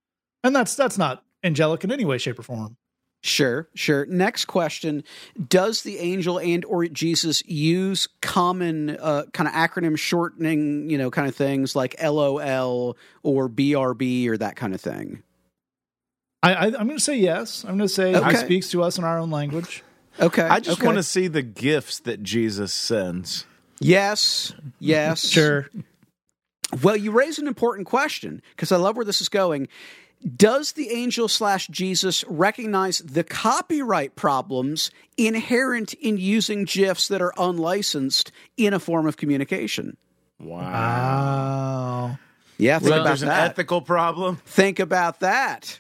And 0.44 0.56
that's 0.56 0.76
that's 0.76 0.98
not 0.98 1.24
angelic 1.44 1.84
in 1.84 1.92
any 1.92 2.06
way, 2.06 2.18
shape, 2.18 2.40
or 2.40 2.44
form. 2.44 2.78
Sure, 3.26 3.68
sure. 3.74 4.06
Next 4.06 4.46
question: 4.46 5.04
Does 5.50 5.82
the 5.82 5.98
angel 5.98 6.38
and 6.38 6.64
or 6.66 6.86
Jesus 6.86 7.44
use 7.48 8.08
common 8.22 8.92
uh, 8.92 9.24
kind 9.34 9.48
of 9.50 9.56
acronym 9.56 9.98
shortening, 9.98 10.92
you 10.92 11.00
know, 11.00 11.10
kind 11.10 11.28
of 11.28 11.36
things 11.36 11.76
like 11.76 11.96
LOL 12.00 12.96
or 13.24 13.50
BRB 13.50 14.28
or 14.28 14.38
that 14.38 14.56
kind 14.56 14.76
of 14.76 14.82
thing? 14.82 15.24
I, 16.44 16.54
I 16.54 16.66
I'm 16.66 16.74
going 16.74 16.90
to 16.90 17.00
say 17.00 17.18
yes. 17.18 17.64
I'm 17.64 17.78
going 17.78 17.88
to 17.88 17.94
say 17.94 18.14
Okay. 18.16 18.30
he 18.30 18.38
speaks 18.38 18.70
to 18.70 18.84
us 18.84 19.00
in 19.00 19.04
our 19.04 19.18
own 19.18 19.32
language. 19.32 19.84
Okay, 20.20 20.44
I 20.44 20.60
just 20.60 20.78
okay. 20.78 20.86
want 20.86 21.00
to 21.00 21.04
see 21.04 21.28
the 21.28 21.42
gifts 21.42 21.98
that 22.02 22.22
Jesus 22.22 22.74
sends. 22.76 23.48
Yes, 23.80 24.54
yes, 24.80 25.28
Sure. 25.28 25.68
Well, 26.84 26.96
you 26.96 27.12
raise 27.12 27.40
an 27.40 27.48
important 27.48 27.88
question 27.88 28.44
because 28.52 28.72
I 28.72 28.78
love 28.78 28.96
where 28.96 29.06
this 29.06 29.20
is 29.22 29.30
going. 29.30 29.68
Does 30.36 30.72
the 30.72 30.90
angel 30.90 31.28
slash 31.28 31.68
Jesus 31.68 32.24
recognize 32.28 33.00
the 33.00 33.24
copyright 33.24 34.16
problems 34.16 34.90
inherent 35.18 35.94
in 35.94 36.18
using 36.18 36.64
GIFs 36.66 37.10
that 37.10 37.22
are 37.22 37.34
unlicensed 37.38 38.32
in 38.58 38.74
a 38.74 38.80
form 38.80 39.06
of 39.08 39.18
communication? 39.18 39.98
Wow. 40.40 40.62
Wow. 40.62 42.18
Yeah, 42.58 42.80
think 42.80 42.90
Well, 42.90 43.02
about 43.02 43.08
There's 43.10 43.22
an 43.22 43.28
that. 43.30 43.52
ethical 43.52 43.82
problem. 43.82 44.38
think 44.46 44.80
about 44.80 45.20
that. 45.20 45.80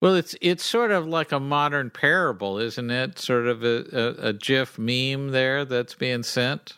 Well, 0.00 0.14
it's 0.14 0.36
it's 0.40 0.64
sort 0.64 0.92
of 0.92 1.06
like 1.08 1.32
a 1.32 1.40
modern 1.40 1.90
parable, 1.90 2.58
isn't 2.58 2.90
it? 2.90 3.18
Sort 3.18 3.48
of 3.48 3.64
a, 3.64 3.84
a, 3.92 4.28
a 4.28 4.32
GIF 4.32 4.78
meme 4.78 5.30
there 5.30 5.64
that's 5.64 5.94
being 5.94 6.22
sent. 6.22 6.74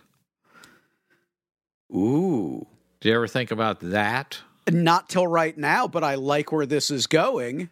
Ooh. 1.95 2.67
Do 3.01 3.09
you 3.09 3.15
ever 3.15 3.29
think 3.29 3.51
about 3.51 3.81
that? 3.81 4.41
Not 4.69 5.09
till 5.09 5.27
right 5.27 5.57
now, 5.57 5.89
but 5.89 6.05
I 6.05 6.17
like 6.17 6.53
where 6.53 6.67
this 6.67 6.91
is 6.91 7.07
going. 7.07 7.71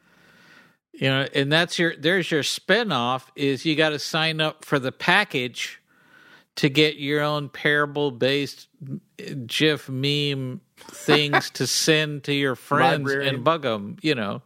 You 0.93 1.09
know, 1.09 1.27
and 1.35 1.53
that's 1.53 1.79
your 1.79 1.95
there's 1.97 2.31
your 2.31 2.43
spinoff 2.43 3.25
is 3.37 3.65
you 3.65 3.77
got 3.77 3.91
to 3.91 3.99
sign 3.99 4.41
up 4.41 4.65
for 4.65 4.79
the 4.79 4.91
package 4.91 5.81
to 6.57 6.69
get 6.69 6.97
your 6.97 7.23
own 7.23 7.49
parable 7.49 8.11
based 8.11 8.69
GIF 9.47 9.89
meme 9.89 10.61
things 10.77 11.51
to 11.55 11.67
send 11.69 12.25
to 12.25 12.33
your 12.33 12.57
friends 12.57 13.05
Library. 13.05 13.29
and 13.29 13.45
bug 13.45 13.63
them. 13.63 13.97
You 14.03 14.17
know, 14.17 14.43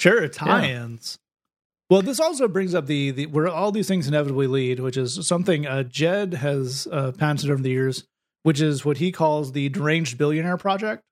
Sure, 0.00 0.26
tie-ins. 0.28 1.18
Well, 1.90 2.00
this 2.00 2.20
also 2.20 2.48
brings 2.48 2.74
up 2.74 2.86
the, 2.86 3.10
the 3.10 3.26
where 3.26 3.48
all 3.48 3.70
these 3.70 3.86
things 3.86 4.08
inevitably 4.08 4.46
lead, 4.46 4.80
which 4.80 4.96
is 4.96 5.26
something 5.26 5.66
uh, 5.66 5.82
Jed 5.82 6.32
has 6.34 6.88
uh, 6.90 7.12
patented 7.12 7.50
over 7.50 7.60
the 7.60 7.68
years, 7.68 8.04
which 8.42 8.62
is 8.62 8.82
what 8.82 8.96
he 8.96 9.12
calls 9.12 9.52
the 9.52 9.68
deranged 9.68 10.16
billionaire 10.16 10.56
project, 10.56 11.02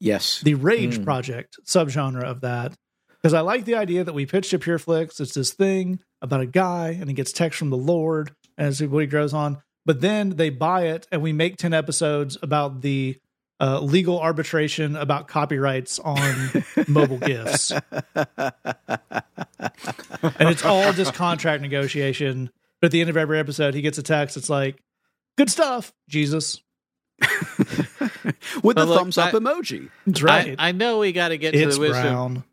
Yes. 0.00 0.40
the 0.42 0.54
rage 0.54 0.96
Hmm. 0.98 1.04
project 1.04 1.56
subgenre 1.66 2.22
of 2.22 2.40
that. 2.42 2.74
Because 3.20 3.34
I 3.34 3.40
like 3.40 3.64
the 3.64 3.74
idea 3.74 4.04
that 4.04 4.12
we 4.12 4.26
pitched 4.26 4.50
to 4.50 4.58
PureFlix. 4.58 5.20
It's 5.20 5.34
this 5.34 5.52
thing 5.52 5.98
about 6.22 6.40
a 6.40 6.46
guy, 6.46 6.90
and 6.90 7.08
he 7.10 7.14
gets 7.14 7.32
text 7.32 7.58
from 7.58 7.70
the 7.70 7.76
Lord 7.76 8.30
as 8.56 8.78
he 8.78 8.86
grows 8.86 9.34
on. 9.34 9.58
But 9.84 10.00
then 10.00 10.30
they 10.30 10.50
buy 10.50 10.86
it, 10.86 11.08
and 11.10 11.20
we 11.22 11.32
make 11.32 11.56
ten 11.56 11.72
episodes 11.74 12.36
about 12.42 12.80
the 12.82 13.18
uh, 13.60 13.80
legal 13.80 14.20
arbitration 14.20 14.94
about 14.94 15.26
copyrights 15.26 15.98
on 15.98 16.22
mobile 16.86 17.18
gifts 17.18 17.72
and 20.38 20.48
it's 20.48 20.64
all 20.64 20.92
just 20.92 21.14
contract 21.14 21.62
negotiation. 21.62 22.50
But 22.80 22.86
at 22.86 22.92
the 22.92 23.00
end 23.00 23.10
of 23.10 23.16
every 23.16 23.38
episode, 23.38 23.74
he 23.74 23.82
gets 23.82 23.98
a 23.98 24.02
text. 24.02 24.36
It's 24.36 24.48
like, 24.50 24.78
"Good 25.36 25.50
stuff, 25.50 25.92
Jesus." 26.08 26.60
With 28.62 28.76
the 28.76 28.86
look, 28.86 28.98
thumbs 28.98 29.18
up 29.18 29.34
I- 29.34 29.38
emoji. 29.38 29.90
Right. 30.22 30.54
I, 30.58 30.68
I 30.68 30.72
know 30.72 30.98
we 31.00 31.12
got 31.12 31.28
to 31.28 31.38
get 31.38 31.52
to 31.52 31.58
the 31.58 31.78
wisdom, 31.80 32.02
brown. 32.02 32.44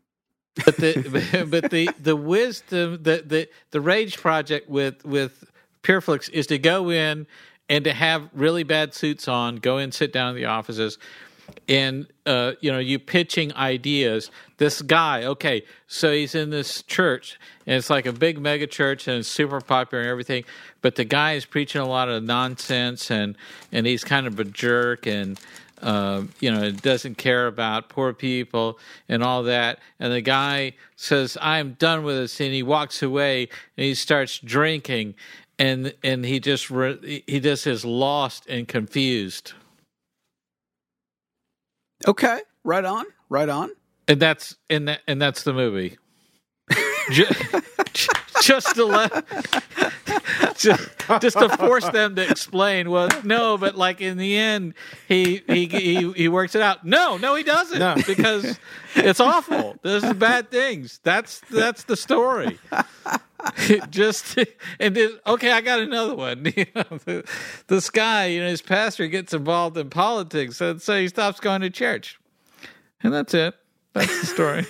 but 0.64 0.76
the 0.76 1.46
but 1.50 1.70
the 1.70 1.90
the 2.00 2.16
wisdom 2.16 3.02
the 3.02 3.22
the 3.24 3.48
the 3.70 3.80
rage 3.80 4.18
project 4.18 4.68
with 4.68 5.04
with 5.04 5.44
Pureflix 5.82 6.28
is 6.30 6.46
to 6.48 6.58
go 6.58 6.90
in 6.90 7.26
and 7.68 7.84
to 7.84 7.92
have 7.92 8.28
really 8.32 8.62
bad 8.62 8.94
suits 8.94 9.26
on, 9.28 9.56
go 9.56 9.78
in, 9.78 9.90
sit 9.92 10.12
down 10.12 10.30
in 10.30 10.36
the 10.36 10.44
offices, 10.44 10.98
and 11.68 12.06
uh, 12.24 12.52
you 12.60 12.70
know 12.70 12.78
you 12.78 12.98
pitching 12.98 13.54
ideas. 13.54 14.30
This 14.58 14.80
guy, 14.82 15.24
okay, 15.24 15.64
so 15.86 16.12
he's 16.12 16.34
in 16.34 16.50
this 16.50 16.82
church, 16.82 17.38
and 17.66 17.76
it's 17.76 17.90
like 17.90 18.06
a 18.06 18.12
big 18.12 18.40
mega 18.40 18.66
church, 18.66 19.08
and 19.08 19.18
it's 19.18 19.28
super 19.28 19.60
popular 19.60 20.02
and 20.02 20.10
everything. 20.10 20.44
But 20.80 20.96
the 20.96 21.04
guy 21.04 21.32
is 21.34 21.44
preaching 21.44 21.80
a 21.80 21.86
lot 21.86 22.08
of 22.08 22.22
nonsense, 22.22 23.10
and 23.10 23.36
and 23.72 23.86
he's 23.86 24.04
kind 24.04 24.26
of 24.26 24.38
a 24.38 24.44
jerk, 24.44 25.06
and 25.06 25.38
uh, 25.82 26.22
you 26.40 26.50
know 26.50 26.70
doesn't 26.70 27.18
care 27.18 27.46
about 27.46 27.88
poor 27.88 28.12
people 28.12 28.78
and 29.08 29.22
all 29.22 29.42
that. 29.44 29.78
And 29.98 30.12
the 30.12 30.22
guy 30.22 30.74
says, 30.96 31.36
"I'm 31.40 31.72
done 31.74 32.04
with 32.04 32.16
this," 32.16 32.40
and 32.40 32.52
he 32.52 32.62
walks 32.62 33.02
away, 33.02 33.48
and 33.76 33.84
he 33.84 33.94
starts 33.94 34.38
drinking, 34.38 35.14
and 35.58 35.92
and 36.02 36.24
he 36.24 36.40
just 36.40 36.70
re- 36.70 37.22
he 37.26 37.40
just 37.40 37.66
is 37.66 37.84
lost 37.84 38.46
and 38.46 38.66
confused. 38.66 39.52
Okay. 42.06 42.40
Right 42.64 42.84
on. 42.84 43.04
Right 43.28 43.48
on. 43.48 43.70
and 44.08 44.20
that's 44.20 44.56
and 44.70 44.88
that 44.88 45.00
and 45.06 45.20
that's 45.20 45.42
the 45.44 45.52
movie. 45.52 45.98
Ju- 47.10 47.24
just 48.42 48.74
to 48.74 48.84
let 48.84 49.24
just, 50.56 50.88
just 51.20 51.38
to 51.38 51.48
force 51.56 51.88
them 51.90 52.16
to 52.16 52.28
explain 52.28 52.90
well 52.90 53.08
no 53.22 53.56
but 53.56 53.76
like 53.76 54.00
in 54.00 54.16
the 54.18 54.36
end 54.36 54.74
he 55.06 55.40
he 55.46 55.66
he, 55.66 56.12
he 56.12 56.28
works 56.28 56.54
it 56.56 56.62
out 56.62 56.84
no 56.84 57.16
no 57.16 57.36
he 57.36 57.44
doesn't 57.44 57.78
No. 57.78 57.94
because 58.06 58.58
it's 58.96 59.20
awful 59.20 59.76
there's 59.82 60.02
bad 60.14 60.50
things 60.50 60.98
that's 61.04 61.40
that's 61.50 61.84
the 61.84 61.96
story 61.96 62.58
just 63.90 64.38
and 64.80 64.94
then, 64.96 65.10
okay 65.26 65.52
i 65.52 65.60
got 65.60 65.80
another 65.80 66.14
one 66.14 66.44
you 66.56 66.66
know, 66.74 66.84
the, 67.04 67.24
this 67.68 67.90
guy 67.90 68.26
you 68.26 68.40
know 68.40 68.48
his 68.48 68.62
pastor 68.62 69.06
gets 69.08 69.32
involved 69.34 69.76
in 69.76 69.90
politics 69.90 70.60
and 70.60 70.80
so 70.80 70.98
he 71.00 71.08
stops 71.08 71.40
going 71.40 71.60
to 71.60 71.70
church 71.70 72.18
and 73.02 73.12
that's 73.12 73.34
it 73.34 73.54
that's 73.92 74.20
the 74.20 74.26
story 74.26 74.66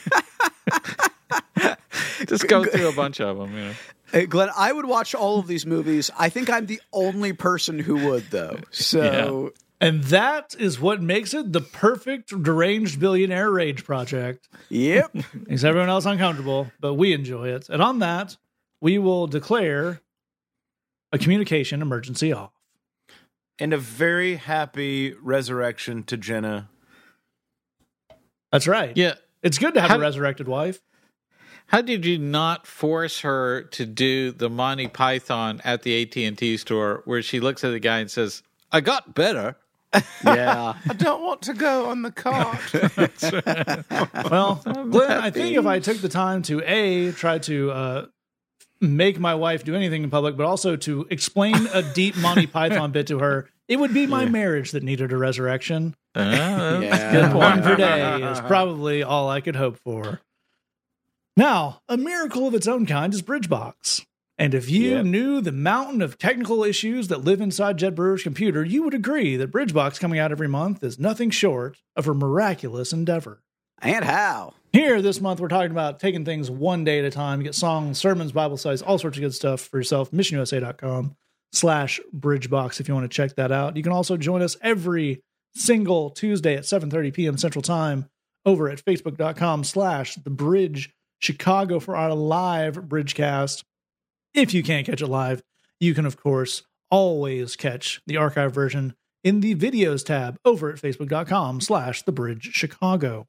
just 2.27 2.49
go 2.49 2.65
through 2.65 2.89
a 2.89 2.93
bunch 2.93 3.21
of 3.21 3.39
them 3.39 3.53
you 3.53 3.65
know 3.65 3.73
Uh, 4.15 4.21
Glenn, 4.25 4.49
I 4.57 4.73
would 4.73 4.87
watch 4.87 5.17
all 5.17 5.41
of 5.41 5.49
these 5.49 5.67
movies. 5.67 6.13
I 6.17 6.29
think 6.29 6.49
I'm 6.49 6.67
the 6.67 6.81
only 6.93 7.33
person 7.33 7.81
who 7.81 8.09
would, 8.09 8.31
though. 8.31 8.61
So 8.71 9.53
And 9.81 10.05
that 10.05 10.55
is 10.61 10.79
what 10.81 11.03
makes 11.03 11.35
it 11.35 11.53
the 11.53 11.61
perfect 11.61 12.29
deranged 12.43 13.01
billionaire 13.01 13.51
rage 13.51 13.83
project. 13.85 14.49
Yep. 14.69 15.13
Makes 15.49 15.65
everyone 15.65 15.89
else 15.89 16.07
uncomfortable, 16.07 16.71
but 16.79 16.95
we 16.95 17.15
enjoy 17.15 17.49
it. 17.49 17.69
And 17.69 17.83
on 17.83 17.99
that, 17.99 18.37
we 18.87 18.99
will 18.99 19.27
declare 19.27 20.01
a 21.11 21.19
communication 21.19 21.83
emergency 21.83 22.33
off. 22.33 22.53
And 23.59 23.73
a 23.73 23.79
very 23.79 24.37
happy 24.37 25.13
resurrection 25.21 26.05
to 26.05 26.17
Jenna. 26.17 26.69
That's 28.53 28.69
right. 28.69 28.97
yeah 28.97 29.15
It's 29.43 29.59
good 29.59 29.75
to 29.75 29.81
have 29.81 29.91
How- 29.91 29.97
a 29.97 30.01
resurrected 30.01 30.47
wife. 30.47 30.81
How 31.67 31.81
did 31.81 32.07
you 32.07 32.17
not 32.17 32.65
force 32.65 33.23
her 33.23 33.63
to 33.73 33.87
do 33.87 34.31
the 34.31 34.49
Monty 34.49 34.87
Python 34.87 35.61
at 35.65 35.83
the 35.83 36.01
AT 36.03 36.17
and 36.19 36.39
T 36.39 36.57
store, 36.57 37.03
where 37.07 37.23
she 37.23 37.41
looks 37.41 37.65
at 37.65 37.71
the 37.71 37.81
guy 37.81 37.99
and 37.99 38.09
says, 38.09 38.45
"I 38.71 38.81
got 38.81 39.17
better." 39.17 39.57
yeah. 40.25 40.75
I 40.89 40.95
don't 40.95 41.25
want 41.25 41.43
to 41.43 41.55
go 41.55 41.87
on 41.91 42.03
the 42.03 42.13
cart. 42.13 42.61
Well, 44.31 44.63
Glenn, 44.91 45.11
I 45.21 45.31
think 45.31 45.57
if 45.57 45.67
I 45.67 45.81
took 45.81 45.99
the 45.99 46.09
time 46.09 46.43
to 46.43 46.63
A, 46.65 47.11
try 47.11 47.39
to 47.41 47.71
uh, 47.73 48.07
make 48.81 49.19
my 49.19 49.35
wife 49.35 49.65
do 49.65 49.75
anything 49.75 50.03
in 50.05 50.11
public, 50.11 50.37
but 50.37 50.47
also 50.47 50.77
to 50.77 51.07
explain 51.11 51.55
a 51.73 51.83
deep 51.83 52.17
Monty 52.17 52.47
Python 52.57 52.93
bit 52.93 53.07
to 53.09 53.19
her, 53.21 53.49
it 53.69 53.79
would 53.79 53.93
be 53.95 54.07
my 54.07 54.27
marriage 54.27 54.71
that 54.73 54.83
needed 54.83 55.13
a 55.13 55.17
resurrection. 55.17 55.95
Uh, 56.17 56.81
Yeah. 56.83 57.35
One 57.35 57.63
per 57.63 57.77
day 57.77 58.23
is 58.23 58.41
probably 58.41 59.03
all 59.03 59.29
I 59.29 59.43
could 59.43 59.55
hope 59.57 59.77
for. 59.85 60.23
Now, 61.37 61.83
a 61.89 61.99
miracle 61.99 62.47
of 62.47 62.55
its 62.55 62.67
own 62.67 62.87
kind 62.87 63.13
is 63.13 63.21
Bridgebox. 63.23 64.07
And 64.39 64.55
if 64.55 64.71
you 64.71 64.91
Yep. 64.97 65.05
knew 65.05 65.41
the 65.43 65.53
mountain 65.53 66.01
of 66.03 66.19
technical 66.19 66.63
issues 66.65 67.09
that 67.09 67.25
live 67.25 67.41
inside 67.43 67.77
Jed 67.79 67.95
Brewer's 67.95 68.23
computer, 68.23 68.65
you 68.65 68.83
would 68.83 68.95
agree 68.95 69.37
that 69.37 69.51
Bridgebox 69.53 69.99
coming 70.01 70.19
out 70.19 70.33
every 70.33 70.49
month 70.49 70.83
is 70.83 70.99
nothing 70.99 71.31
short 71.31 71.77
of 71.97 72.07
a 72.09 72.15
miraculous 72.15 72.93
endeavor. 72.93 73.43
And 73.83 74.05
how? 74.05 74.55
Here 74.77 75.01
this 75.01 75.23
month, 75.23 75.41
we're 75.41 75.49
talking 75.49 75.71
about 75.71 76.01
taking 76.01 76.27
things 76.27 76.51
one 76.51 76.85
day 76.85 76.99
at 76.99 77.07
a 77.07 77.11
time. 77.11 77.43
Get 77.43 77.55
songs, 77.55 77.97
sermons, 77.97 78.33
Bible 78.33 78.59
studies, 78.59 78.83
all 78.83 78.99
sorts 78.99 79.17
of 79.17 79.23
good 79.23 79.33
stuff 79.33 79.63
for 79.63 79.79
yourself. 79.79 80.11
MissionUSA.com 80.11 81.17
slash 81.51 81.99
bridgebox 82.15 82.79
if 82.79 82.87
you 82.87 82.93
want 82.93 83.11
to 83.11 83.17
check 83.17 83.37
that 83.37 83.51
out. 83.51 83.79
You 83.79 83.83
can 83.83 83.93
also 83.93 84.19
join 84.19 84.43
us 84.43 84.55
every 84.61 85.23
single 85.55 86.11
Tuesday 86.11 86.57
at 86.57 86.65
7.30 86.65 87.15
p.m. 87.15 87.39
Central 87.39 87.63
Time 87.63 88.11
over 88.45 88.69
at 88.69 88.85
Facebook.com 88.85 89.65
slash 89.65 90.17
The 90.17 90.29
Bridge 90.29 90.93
Chicago 91.21 91.81
for 91.81 91.97
our 91.97 92.13
live 92.13 92.75
Bridgecast. 92.75 93.65
If 94.35 94.53
you 94.53 94.63
can't 94.63 94.85
catch 94.85 95.01
it 95.01 95.07
live, 95.07 95.43
you 95.81 95.95
can, 95.95 96.05
of 96.05 96.19
course, 96.19 96.65
always 96.91 97.57
catch 97.57 98.03
the 98.07 98.19
archive 98.19 98.53
version 98.53 98.95
in 99.25 99.41
the 99.41 99.55
videos 99.55 100.05
tab 100.05 100.37
over 100.45 100.69
at 100.69 100.77
Facebook.com 100.77 101.63
slash 101.63 102.03
The 102.03 102.13
Bridge 102.13 102.51
Chicago. 102.53 103.27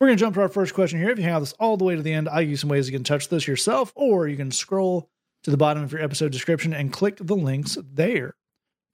We're 0.00 0.06
going 0.06 0.16
to 0.16 0.20
jump 0.20 0.36
to 0.36 0.42
our 0.42 0.48
first 0.48 0.74
question 0.74 1.00
here. 1.00 1.10
If 1.10 1.18
you 1.18 1.24
hang 1.24 1.32
out 1.32 1.40
with 1.40 1.50
us 1.50 1.56
all 1.58 1.76
the 1.76 1.84
way 1.84 1.96
to 1.96 2.02
the 2.02 2.12
end, 2.12 2.28
I 2.28 2.42
give 2.42 2.50
you 2.50 2.56
some 2.56 2.70
ways 2.70 2.88
you 2.88 2.96
can 2.96 3.02
touch 3.02 3.28
this 3.28 3.48
yourself, 3.48 3.92
or 3.96 4.28
you 4.28 4.36
can 4.36 4.52
scroll 4.52 5.10
to 5.42 5.50
the 5.50 5.56
bottom 5.56 5.82
of 5.82 5.90
your 5.90 6.02
episode 6.02 6.30
description 6.30 6.72
and 6.72 6.92
click 6.92 7.16
the 7.20 7.34
links 7.34 7.76
there. 7.92 8.36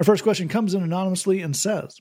Our 0.01 0.05
first 0.05 0.23
question 0.23 0.49
comes 0.49 0.73
in 0.73 0.83
anonymously 0.83 1.43
and 1.43 1.55
says, 1.55 1.99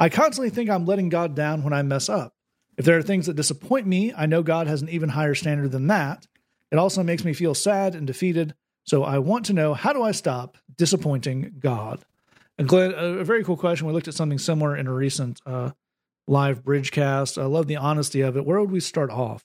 I 0.00 0.08
constantly 0.08 0.48
think 0.48 0.70
I'm 0.70 0.86
letting 0.86 1.10
God 1.10 1.34
down 1.34 1.64
when 1.64 1.74
I 1.74 1.82
mess 1.82 2.08
up. 2.08 2.34
If 2.78 2.86
there 2.86 2.96
are 2.96 3.02
things 3.02 3.26
that 3.26 3.36
disappoint 3.36 3.86
me, 3.86 4.14
I 4.16 4.24
know 4.24 4.42
God 4.42 4.68
has 4.68 4.80
an 4.80 4.88
even 4.88 5.10
higher 5.10 5.34
standard 5.34 5.70
than 5.70 5.88
that. 5.88 6.26
It 6.70 6.76
also 6.76 7.02
makes 7.02 7.24
me 7.24 7.34
feel 7.34 7.54
sad 7.54 7.94
and 7.94 8.06
defeated. 8.06 8.54
So 8.84 9.04
I 9.04 9.18
want 9.18 9.46
to 9.46 9.52
know 9.52 9.74
how 9.74 9.92
do 9.92 10.02
I 10.02 10.12
stop 10.12 10.56
disappointing 10.76 11.56
God? 11.58 12.04
And 12.58 12.66
Glenn, 12.66 12.92
a, 12.92 13.18
a 13.18 13.24
very 13.24 13.44
cool 13.44 13.56
question. 13.56 13.86
We 13.86 13.92
looked 13.92 14.08
at 14.08 14.14
something 14.14 14.38
similar 14.38 14.76
in 14.76 14.86
a 14.86 14.92
recent 14.92 15.40
uh, 15.44 15.72
live 16.26 16.62
bridgecast. 16.62 17.40
I 17.40 17.46
love 17.46 17.66
the 17.66 17.76
honesty 17.76 18.20
of 18.20 18.36
it. 18.36 18.44
Where 18.44 18.60
would 18.60 18.70
we 18.70 18.80
start 18.80 19.10
off? 19.10 19.42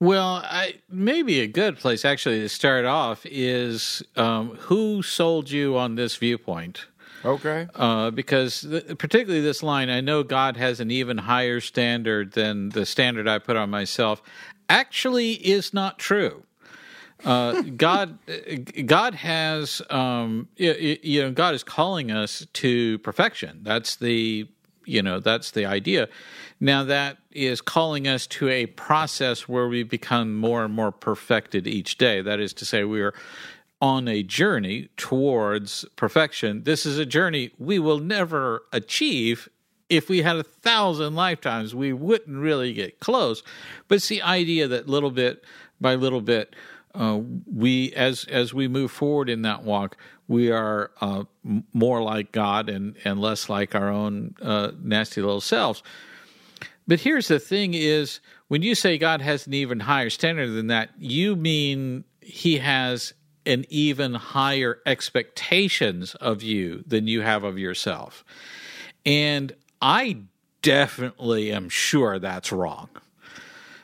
Well, 0.00 0.40
I 0.44 0.76
maybe 0.88 1.40
a 1.40 1.46
good 1.46 1.76
place 1.76 2.04
actually 2.06 2.40
to 2.40 2.48
start 2.48 2.86
off 2.86 3.26
is 3.26 4.02
um, 4.16 4.56
who 4.56 5.02
sold 5.02 5.50
you 5.50 5.76
on 5.76 5.94
this 5.96 6.16
viewpoint. 6.16 6.86
okay. 7.22 7.68
uh, 7.74 8.10
because 8.10 8.62
th- 8.62 8.96
particularly 8.96 9.42
this 9.42 9.62
line, 9.62 9.90
I 9.90 10.00
know 10.00 10.22
God 10.22 10.56
has 10.56 10.80
an 10.80 10.90
even 10.90 11.18
higher 11.18 11.60
standard 11.60 12.32
than 12.32 12.70
the 12.70 12.86
standard 12.86 13.28
I 13.28 13.38
put 13.38 13.56
on 13.56 13.68
myself, 13.68 14.22
actually 14.70 15.32
is 15.32 15.74
not 15.74 15.98
true. 15.98 16.44
Uh, 17.22 17.60
God, 17.76 18.18
God 18.86 19.14
has, 19.16 19.82
um, 19.90 20.48
y- 20.58 20.74
y- 20.80 20.98
you 21.02 21.20
know, 21.22 21.30
God 21.30 21.54
is 21.54 21.62
calling 21.62 22.10
us 22.10 22.46
to 22.54 22.98
perfection. 23.00 23.60
That's 23.64 23.96
the, 23.96 24.48
you 24.84 25.02
know, 25.02 25.20
that's 25.20 25.50
the 25.50 25.66
idea. 25.66 26.08
Now 26.58 26.84
that 26.84 27.18
is 27.30 27.60
calling 27.60 28.08
us 28.08 28.26
to 28.28 28.48
a 28.48 28.66
process 28.66 29.48
where 29.48 29.68
we 29.68 29.82
become 29.82 30.36
more 30.36 30.64
and 30.64 30.74
more 30.74 30.92
perfected 30.92 31.66
each 31.66 31.96
day. 31.98 32.20
That 32.20 32.40
is 32.40 32.52
to 32.54 32.64
say, 32.64 32.84
we 32.84 33.00
are 33.00 33.14
on 33.80 34.08
a 34.08 34.22
journey 34.22 34.88
towards 34.96 35.84
perfection. 35.96 36.64
This 36.64 36.84
is 36.84 36.98
a 36.98 37.06
journey 37.06 37.50
we 37.58 37.78
will 37.78 37.98
never 37.98 38.62
achieve. 38.72 39.48
If 39.88 40.08
we 40.08 40.22
had 40.22 40.36
a 40.36 40.42
thousand 40.42 41.14
lifetimes, 41.14 41.74
we 41.74 41.92
wouldn't 41.92 42.36
really 42.36 42.72
get 42.72 43.00
close. 43.00 43.42
But 43.88 43.96
it's 43.96 44.08
the 44.08 44.22
idea 44.22 44.68
that 44.68 44.88
little 44.88 45.10
bit 45.10 45.44
by 45.80 45.94
little 45.94 46.20
bit, 46.20 46.54
uh, 46.94 47.20
we 47.50 47.92
as 47.94 48.24
as 48.24 48.52
we 48.52 48.68
move 48.68 48.90
forward 48.90 49.30
in 49.30 49.42
that 49.42 49.62
walk, 49.62 49.96
we 50.30 50.52
are 50.52 50.92
uh, 51.00 51.24
more 51.72 52.00
like 52.00 52.30
God 52.30 52.68
and 52.70 52.94
and 53.04 53.20
less 53.20 53.48
like 53.48 53.74
our 53.74 53.88
own 53.88 54.36
uh, 54.40 54.70
nasty 54.80 55.20
little 55.20 55.40
selves. 55.40 55.82
But 56.86 57.00
here's 57.00 57.26
the 57.26 57.40
thing: 57.40 57.74
is 57.74 58.20
when 58.46 58.62
you 58.62 58.76
say 58.76 58.96
God 58.96 59.20
has 59.22 59.48
an 59.48 59.54
even 59.54 59.80
higher 59.80 60.08
standard 60.08 60.52
than 60.52 60.68
that, 60.68 60.90
you 60.98 61.34
mean 61.34 62.04
He 62.20 62.58
has 62.58 63.12
an 63.44 63.64
even 63.70 64.14
higher 64.14 64.78
expectations 64.86 66.14
of 66.14 66.44
you 66.44 66.84
than 66.86 67.08
you 67.08 67.22
have 67.22 67.42
of 67.42 67.58
yourself. 67.58 68.24
And 69.04 69.52
I 69.82 70.18
definitely 70.62 71.50
am 71.50 71.68
sure 71.68 72.20
that's 72.20 72.52
wrong. 72.52 72.88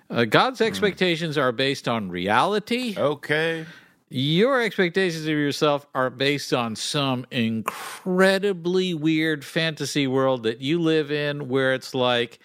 Uh, 0.09 0.27
God's 0.27 0.61
expectations 0.61 1.37
are 1.37 1.51
based 1.51 1.89
on 1.89 2.09
reality. 2.09 2.95
Okay. 2.97 3.67
Your 4.09 4.62
expectations 4.62 5.25
of 5.25 5.31
yourself 5.31 5.85
are 5.92 6.11
based 6.11 6.53
on 6.53 6.77
some 6.77 7.27
incredibly 7.33 8.95
weird 8.95 9.45
fantasy 9.45 10.07
world 10.07 10.45
that 10.45 10.61
you 10.61 10.79
live 10.79 11.11
in 11.11 11.49
where 11.49 11.75
it's 11.75 11.92
like 11.92 12.38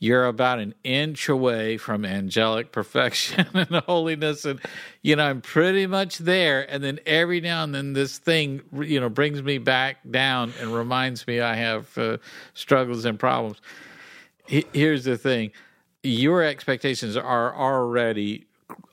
you're 0.00 0.26
about 0.26 0.58
an 0.58 0.74
inch 0.82 1.28
away 1.28 1.76
from 1.76 2.04
angelic 2.04 2.72
perfection 2.72 3.46
and 3.54 3.70
holiness 3.86 4.44
and 4.44 4.60
you 5.02 5.14
know 5.14 5.24
I'm 5.24 5.42
pretty 5.42 5.86
much 5.86 6.18
there 6.18 6.68
and 6.68 6.82
then 6.82 6.98
every 7.06 7.40
now 7.40 7.62
and 7.62 7.72
then 7.72 7.92
this 7.92 8.18
thing 8.18 8.62
you 8.74 8.98
know 8.98 9.08
brings 9.08 9.40
me 9.44 9.58
back 9.58 9.98
down 10.10 10.52
and 10.60 10.74
reminds 10.74 11.24
me 11.28 11.40
I 11.40 11.54
have 11.54 11.96
uh, 11.96 12.18
struggles 12.54 13.04
and 13.04 13.16
problems. 13.16 13.60
Here's 14.48 15.04
the 15.04 15.16
thing. 15.16 15.52
Your 16.02 16.42
expectations 16.42 17.16
are 17.16 17.54
already 17.54 18.46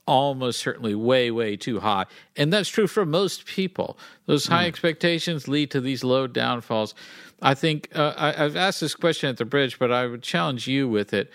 almost 0.06 0.60
certainly 0.60 0.96
way 0.96 1.32
way 1.32 1.56
too 1.56 1.80
high. 1.80 2.06
And 2.36 2.52
that's 2.52 2.70
true 2.70 2.88
for 2.88 3.06
most 3.06 3.46
people. 3.46 3.98
Those 4.26 4.48
high 4.48 4.66
expectations 4.68 5.48
lead 5.48 5.72
to 5.72 5.82
these 5.82 6.04
low 6.04 6.28
downfalls. 6.28 6.94
I 7.42 7.54
think 7.54 7.90
uh, 7.94 8.14
I, 8.16 8.46
i've 8.46 8.56
asked 8.56 8.80
this 8.80 8.96
question 8.96 9.30
at 9.30 9.36
the 9.36 9.44
bridge 9.46 9.78
but 9.78 9.92
i 9.92 10.06
would 10.06 10.24
challenge 10.24 10.68
you 10.68 10.88
with 10.88 11.14
it. 11.14 11.32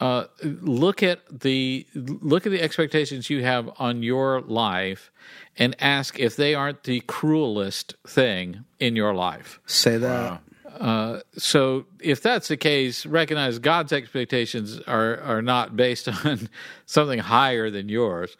Uh, 0.00 0.26
look 0.42 1.02
at 1.02 1.20
the 1.40 1.84
look 1.94 2.46
at 2.46 2.52
the 2.52 2.62
expectations 2.62 3.30
you 3.30 3.42
have 3.42 3.68
on 3.80 4.02
your 4.02 4.40
life 4.42 5.10
and 5.56 5.74
ask 5.80 6.20
if 6.20 6.36
they 6.36 6.54
aren't 6.54 6.84
the 6.84 7.00
cruelest 7.00 7.96
thing 8.06 8.64
in 8.78 8.94
your 8.94 9.12
life. 9.12 9.58
Say 9.66 9.98
that. 9.98 10.40
Uh, 10.78 11.20
so 11.36 11.86
if 12.00 12.22
that's 12.22 12.48
the 12.48 12.56
case, 12.56 13.04
recognize 13.04 13.58
God's 13.58 13.92
expectations 13.92 14.80
are 14.86 15.18
are 15.20 15.42
not 15.42 15.76
based 15.76 16.08
on 16.24 16.48
something 16.86 17.18
higher 17.18 17.70
than 17.70 17.88
yours. 17.88 18.36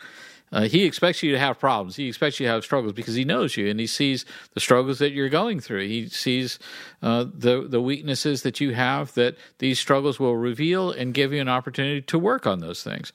Uh, 0.51 0.63
he 0.63 0.85
expects 0.85 1.23
you 1.23 1.33
to 1.33 1.39
have 1.39 1.59
problems. 1.59 1.97
He 1.97 2.09
expects 2.09 2.41
you 2.41 2.47
to 2.47 2.53
have 2.53 2.65
struggles 2.65 2.95
because 2.95 3.15
he 3.15 3.25
knows 3.25 3.57
you 3.57 3.69
and 3.69 3.79
he 3.79 3.87
sees 3.87 4.25
the 4.55 4.61
struggles 4.61 4.99
that 4.99 5.13
you're 5.13 5.29
going 5.29 5.61
through. 5.61 5.87
He 5.87 6.09
sees 6.09 6.59
uh, 7.03 7.27
the 7.33 7.67
the 7.69 7.83
weaknesses 7.83 8.43
that 8.43 8.61
you 8.61 8.75
have 8.75 9.13
that 9.15 9.37
these 9.59 9.79
struggles 9.79 10.19
will 10.19 10.37
reveal 10.37 10.91
and 10.91 11.13
give 11.13 11.33
you 11.33 11.41
an 11.41 11.49
opportunity 11.49 12.01
to 12.03 12.19
work 12.19 12.47
on 12.47 12.61
those 12.61 12.83
things. 12.83 13.13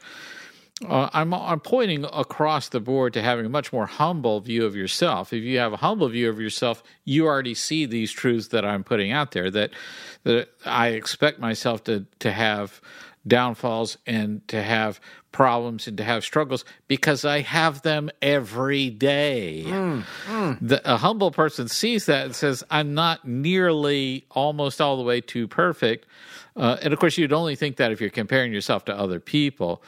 Uh, 0.88 1.10
I'm, 1.13 1.34
I'm 1.34 1.60
pointing 1.60 2.06
across 2.06 2.69
the 2.69 2.80
board 2.80 3.13
to 3.13 3.22
having 3.22 3.46
a 3.46 3.50
much 3.50 3.72
more 3.72 3.86
humble 3.86 4.39
view 4.39 4.65
of 4.65 4.76
yourself. 4.76 5.34
If 5.34 5.43
you 5.43 5.60
have 5.60 5.74
a 5.74 5.78
humble 5.78 6.10
view 6.10 6.30
of 6.30 6.39
yourself, 6.39 6.84
you 7.06 7.26
already 7.26 7.54
see 7.54 7.86
these 7.86 8.12
truths 8.12 8.50
that 8.50 8.65
I'm 8.65 8.84
putting 8.84 9.12
out 9.12 9.32
there. 9.32 9.50
That 9.50 9.72
that 10.24 10.50
I 10.65 10.89
expect 10.89 11.39
myself 11.39 11.84
to 11.86 12.06
to 12.19 12.32
have 12.32 12.82
downfalls 13.26 13.98
and 14.06 14.46
to 14.50 14.62
have 14.62 15.00
problems 15.32 15.88
and 15.88 15.98
to 15.98 16.04
have 16.04 16.24
struggles 16.24 16.65
because 16.88 17.26
I 17.26 17.39
have 17.39 17.82
them 17.82 18.10
every 18.22 18.89
day. 18.89 19.63
Mm, 19.65 20.04
mm. 20.28 20.58
The, 20.62 20.93
a 20.93 20.98
humble 20.98 21.32
person 21.32 21.67
sees 21.67 22.06
that 22.06 22.26
and 22.26 22.36
says, 22.36 22.63
I'm 22.69 22.93
not 22.93 23.26
nearly 23.26 24.26
almost 24.32 24.82
all 24.82 24.98
the 24.98 25.04
way 25.04 25.22
to 25.22 25.48
perfect. 25.48 26.06
Uh, 26.56 26.78
and 26.82 26.93
of 26.93 27.00
course, 27.00 27.17
you'd 27.17 27.34
only 27.34 27.56
think 27.56 27.78
that 27.78 27.91
if 27.91 28.00
you're 28.00 28.10
comparing 28.10 28.54
yourself 28.54 28.86
to 28.86 28.98
other 28.98 29.19
people 29.19 29.82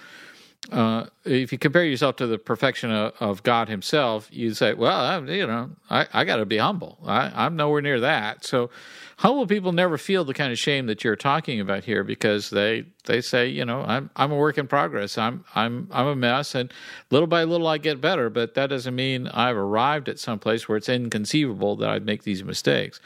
uh, 0.71 1.05
if 1.25 1.51
you 1.51 1.57
compare 1.57 1.83
yourself 1.83 2.15
to 2.17 2.27
the 2.27 2.37
perfection 2.37 2.91
of, 2.91 3.13
of 3.19 3.43
God 3.43 3.69
Himself, 3.69 4.27
you 4.31 4.53
say, 4.53 4.73
"Well, 4.73 4.97
I, 4.97 5.19
you 5.19 5.45
know, 5.45 5.69
I, 5.89 6.07
I 6.11 6.23
got 6.23 6.37
to 6.37 6.45
be 6.45 6.57
humble. 6.57 6.97
I, 7.05 7.45
am 7.45 7.55
nowhere 7.55 7.81
near 7.81 7.99
that." 7.99 8.43
So, 8.45 8.71
humble 9.17 9.45
people 9.45 9.71
never 9.71 9.97
feel 9.97 10.25
the 10.25 10.33
kind 10.33 10.51
of 10.51 10.57
shame 10.57 10.87
that 10.87 11.03
you're 11.03 11.15
talking 11.15 11.59
about 11.59 11.83
here 11.83 12.03
because 12.03 12.49
they 12.49 12.85
they 13.05 13.21
say, 13.21 13.47
"You 13.47 13.65
know, 13.65 13.81
I'm 13.81 14.09
I'm 14.15 14.31
a 14.31 14.35
work 14.35 14.57
in 14.57 14.67
progress. 14.67 15.17
I'm 15.17 15.45
I'm 15.53 15.87
I'm 15.91 16.07
a 16.07 16.15
mess, 16.15 16.55
and 16.55 16.73
little 17.11 17.27
by 17.27 17.43
little 17.43 17.67
I 17.67 17.77
get 17.77 18.01
better." 18.01 18.29
But 18.29 18.55
that 18.55 18.67
doesn't 18.67 18.95
mean 18.95 19.27
I've 19.27 19.57
arrived 19.57 20.09
at 20.09 20.19
some 20.19 20.39
place 20.39 20.67
where 20.67 20.77
it's 20.77 20.89
inconceivable 20.89 21.75
that 21.77 21.89
I'd 21.89 22.05
make 22.05 22.23
these 22.23 22.43
mistakes. 22.43 22.99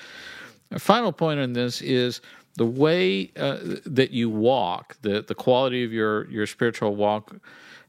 A 0.72 0.80
final 0.80 1.12
point 1.12 1.40
on 1.40 1.54
this 1.54 1.82
is 1.82 2.22
the 2.56 2.66
way 2.66 3.32
uh, 3.38 3.58
that 3.86 4.12
you 4.12 4.30
walk, 4.30 4.98
the 5.02 5.22
the 5.22 5.36
quality 5.36 5.84
of 5.84 5.94
your 5.94 6.30
your 6.30 6.48
spiritual 6.48 6.96
walk, 6.96 7.36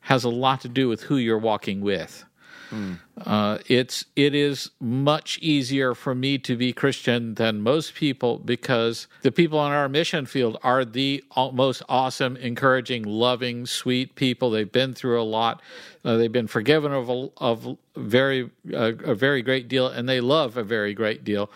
has 0.00 0.24
a 0.24 0.28
lot 0.28 0.60
to 0.62 0.68
do 0.68 0.88
with 0.88 1.02
who 1.02 1.16
you're 1.16 1.38
walking 1.38 1.80
with. 1.80 2.24
Mm. 2.70 2.98
Uh, 3.20 3.58
it's 3.66 4.04
it 4.14 4.34
is 4.34 4.70
much 4.80 5.38
easier 5.42 5.94
for 5.94 6.14
me 6.14 6.38
to 6.38 6.56
be 6.56 6.72
Christian 6.72 7.34
than 7.34 7.60
most 7.60 7.94
people 7.94 8.38
because 8.38 9.08
the 9.22 9.32
people 9.32 9.58
on 9.58 9.72
our 9.72 9.88
mission 9.88 10.24
field 10.24 10.56
are 10.62 10.84
the 10.84 11.24
most 11.52 11.82
awesome, 11.88 12.36
encouraging, 12.36 13.02
loving, 13.02 13.66
sweet 13.66 14.14
people. 14.14 14.50
They've 14.50 14.70
been 14.70 14.94
through 14.94 15.20
a 15.20 15.24
lot. 15.24 15.60
Uh, 16.04 16.16
they've 16.16 16.32
been 16.32 16.46
forgiven 16.46 16.92
of 16.92 17.08
a, 17.10 17.28
of 17.38 17.76
very 17.96 18.50
uh, 18.72 18.92
a 19.04 19.14
very 19.14 19.42
great 19.42 19.68
deal, 19.68 19.88
and 19.88 20.08
they 20.08 20.20
love 20.20 20.56
a 20.56 20.64
very 20.64 20.94
great 20.94 21.24
deal. 21.24 21.50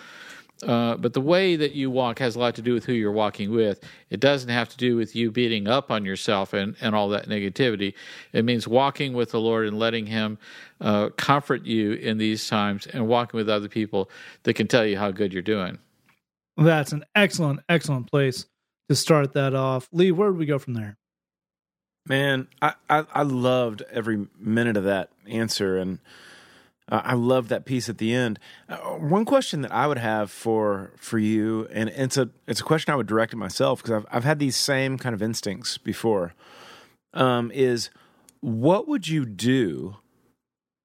Uh, 0.64 0.96
but 0.96 1.12
the 1.12 1.20
way 1.20 1.56
that 1.56 1.72
you 1.72 1.90
walk 1.90 2.18
has 2.18 2.36
a 2.36 2.38
lot 2.38 2.54
to 2.54 2.62
do 2.62 2.72
with 2.72 2.84
who 2.84 2.92
you're 2.92 3.12
walking 3.12 3.52
with. 3.52 3.80
It 4.10 4.20
doesn't 4.20 4.48
have 4.48 4.68
to 4.70 4.76
do 4.76 4.96
with 4.96 5.14
you 5.14 5.30
beating 5.30 5.68
up 5.68 5.90
on 5.90 6.04
yourself 6.04 6.52
and, 6.52 6.74
and 6.80 6.94
all 6.94 7.08
that 7.10 7.28
negativity. 7.28 7.94
It 8.32 8.44
means 8.44 8.66
walking 8.66 9.12
with 9.12 9.30
the 9.30 9.40
Lord 9.40 9.66
and 9.66 9.78
letting 9.78 10.06
Him 10.06 10.38
uh, 10.80 11.10
comfort 11.10 11.64
you 11.64 11.92
in 11.92 12.18
these 12.18 12.48
times 12.48 12.86
and 12.86 13.06
walking 13.06 13.36
with 13.38 13.48
other 13.48 13.68
people 13.68 14.10
that 14.44 14.54
can 14.54 14.66
tell 14.66 14.86
you 14.86 14.98
how 14.98 15.10
good 15.10 15.32
you're 15.32 15.42
doing. 15.42 15.78
That's 16.56 16.92
an 16.92 17.04
excellent, 17.14 17.60
excellent 17.68 18.10
place 18.10 18.46
to 18.88 18.94
start 18.94 19.32
that 19.34 19.54
off. 19.54 19.88
Lee, 19.92 20.12
where 20.12 20.30
do 20.30 20.36
we 20.36 20.46
go 20.46 20.58
from 20.58 20.74
there? 20.74 20.96
Man, 22.06 22.48
I, 22.60 22.74
I, 22.88 23.04
I 23.12 23.22
loved 23.22 23.82
every 23.90 24.26
minute 24.38 24.76
of 24.76 24.84
that 24.84 25.10
answer. 25.26 25.78
And 25.78 25.98
uh, 26.90 27.00
I 27.04 27.14
love 27.14 27.48
that 27.48 27.64
piece 27.64 27.88
at 27.88 27.98
the 27.98 28.12
end. 28.12 28.38
Uh, 28.68 28.76
one 28.76 29.24
question 29.24 29.62
that 29.62 29.72
I 29.72 29.86
would 29.86 29.98
have 29.98 30.30
for 30.30 30.92
for 30.96 31.18
you, 31.18 31.66
and 31.72 31.88
it's 31.88 32.16
a 32.16 32.28
it's 32.46 32.60
a 32.60 32.64
question 32.64 32.92
I 32.92 32.96
would 32.96 33.06
direct 33.06 33.32
at 33.32 33.38
myself 33.38 33.82
because 33.82 34.02
I've 34.02 34.06
I've 34.16 34.24
had 34.24 34.38
these 34.38 34.56
same 34.56 34.98
kind 34.98 35.14
of 35.14 35.22
instincts 35.22 35.78
before. 35.78 36.34
Um, 37.14 37.50
is 37.52 37.90
what 38.40 38.86
would 38.86 39.08
you 39.08 39.24
do? 39.24 39.96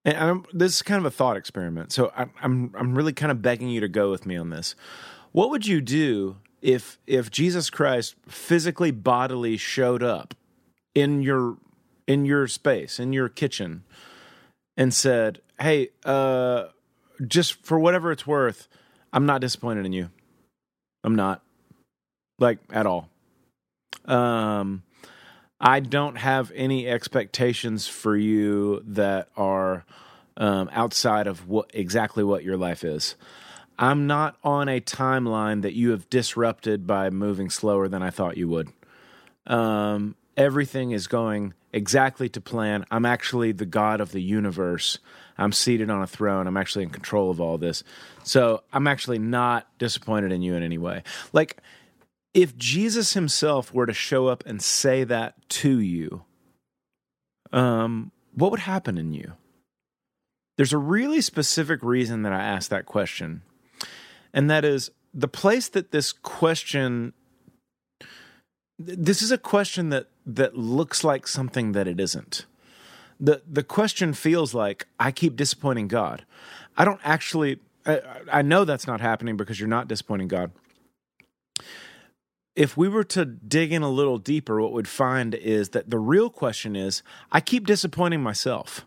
And 0.05 0.17
I'm, 0.17 0.45
this 0.53 0.75
is 0.75 0.81
kind 0.81 0.99
of 0.99 1.05
a 1.05 1.11
thought 1.11 1.35
experiment, 1.35 1.91
so 1.91 2.13
I'm 2.15 2.31
I'm 2.41 2.73
I'm 2.77 2.95
really 2.95 3.13
kind 3.13 3.31
of 3.31 3.41
begging 3.41 3.69
you 3.69 3.81
to 3.81 3.89
go 3.89 4.09
with 4.09 4.25
me 4.25 4.37
on 4.37 4.51
this. 4.51 4.75
What 5.33 5.49
would 5.49 5.67
you 5.67 5.81
do 5.81 6.37
if 6.61 6.97
if 7.07 7.29
Jesus 7.29 7.69
Christ 7.69 8.15
physically 8.27 8.91
bodily 8.91 9.57
showed 9.57 10.01
up 10.01 10.33
in 10.95 11.21
your 11.21 11.57
in 12.07 12.25
your 12.25 12.47
space 12.47 12.99
in 12.99 13.11
your 13.11 13.27
kitchen 13.27 13.83
and 14.79 14.93
said, 14.93 15.41
"Hey, 15.59 15.89
uh, 16.05 16.67
just 17.27 17.63
for 17.65 17.79
whatever 17.79 18.11
it's 18.11 18.25
worth, 18.25 18.67
I'm 19.13 19.25
not 19.25 19.41
disappointed 19.41 19.85
in 19.85 19.93
you. 19.93 20.09
I'm 21.03 21.15
not, 21.15 21.43
like 22.39 22.59
at 22.71 22.85
all. 22.85 23.09
Um, 24.05 24.83
I 25.59 25.81
don't 25.81 26.15
have 26.15 26.51
any 26.55 26.87
expectations 26.87 27.87
for 27.87 28.15
you 28.15 28.81
that 28.85 29.29
are 29.35 29.85
um, 30.37 30.69
outside 30.71 31.27
of 31.27 31.47
what 31.47 31.69
exactly 31.73 32.23
what 32.23 32.43
your 32.43 32.57
life 32.57 32.83
is. 32.83 33.15
I'm 33.77 34.07
not 34.07 34.37
on 34.43 34.67
a 34.69 34.81
timeline 34.81 35.61
that 35.61 35.73
you 35.73 35.91
have 35.91 36.09
disrupted 36.09 36.87
by 36.87 37.09
moving 37.09 37.49
slower 37.49 37.87
than 37.87 38.01
I 38.01 38.09
thought 38.09 38.37
you 38.37 38.47
would. 38.49 38.69
Um, 39.47 40.15
everything 40.39 40.91
is 40.91 41.05
going 41.05 41.53
exactly 41.73 42.29
to 42.29 42.41
plan. 42.41 42.85
I'm 42.89 43.05
actually 43.05 43.51
the 43.51 43.65
God 43.65 43.99
of 43.99 44.13
the 44.13 44.21
universe. 44.21 44.97
I'm 45.37 45.51
seated 45.51 45.89
on 45.89 46.01
a 46.01 46.07
throne. 46.07 46.47
I'm 46.47 46.57
actually 46.57 46.83
in 46.83 46.89
control 46.89 47.29
of 47.29 47.41
all 47.41 47.57
this. 47.57 47.83
So 48.23 48.63
I'm 48.71 48.87
actually 48.87 49.19
not 49.19 49.67
disappointed 49.77 50.31
in 50.31 50.41
you 50.41 50.55
in 50.55 50.63
any 50.63 50.77
way. 50.77 51.03
Like, 51.33 51.57
if 52.33 52.55
Jesus 52.57 53.13
himself 53.13 53.73
were 53.73 53.85
to 53.85 53.93
show 53.93 54.27
up 54.27 54.43
and 54.45 54.61
say 54.61 55.03
that 55.03 55.35
to 55.49 55.79
you, 55.79 56.23
um, 57.51 58.11
what 58.33 58.51
would 58.51 58.61
happen 58.61 58.97
in 58.97 59.11
you? 59.11 59.33
There's 60.55 60.73
a 60.73 60.77
really 60.77 61.21
specific 61.21 61.83
reason 61.83 62.21
that 62.21 62.33
I 62.33 62.41
asked 62.41 62.69
that 62.69 62.85
question. 62.85 63.41
And 64.33 64.49
that 64.49 64.63
is 64.63 64.89
the 65.13 65.27
place 65.27 65.67
that 65.69 65.91
this 65.91 66.11
question 66.13 67.13
this 68.79 69.21
is 69.21 69.31
a 69.31 69.37
question 69.37 69.89
that 69.89 70.07
that 70.35 70.57
looks 70.57 71.03
like 71.03 71.27
something 71.27 71.71
that 71.73 71.87
it 71.87 71.99
isn't. 71.99 72.45
The 73.19 73.41
the 73.49 73.63
question 73.63 74.13
feels 74.13 74.53
like 74.53 74.87
I 74.99 75.11
keep 75.11 75.35
disappointing 75.35 75.87
God. 75.87 76.25
I 76.77 76.85
don't 76.85 77.01
actually 77.03 77.59
I, 77.85 78.01
I 78.31 78.41
know 78.41 78.65
that's 78.65 78.87
not 78.87 79.01
happening 79.01 79.37
because 79.37 79.59
you're 79.59 79.69
not 79.69 79.87
disappointing 79.87 80.27
God. 80.27 80.51
If 82.55 82.75
we 82.75 82.89
were 82.89 83.05
to 83.05 83.25
dig 83.25 83.71
in 83.71 83.83
a 83.83 83.89
little 83.89 84.17
deeper, 84.17 84.61
what 84.61 84.73
we'd 84.73 84.87
find 84.87 85.33
is 85.33 85.69
that 85.69 85.89
the 85.89 85.99
real 85.99 86.29
question 86.29 86.75
is 86.75 87.03
I 87.31 87.41
keep 87.41 87.65
disappointing 87.65 88.21
myself. 88.21 88.85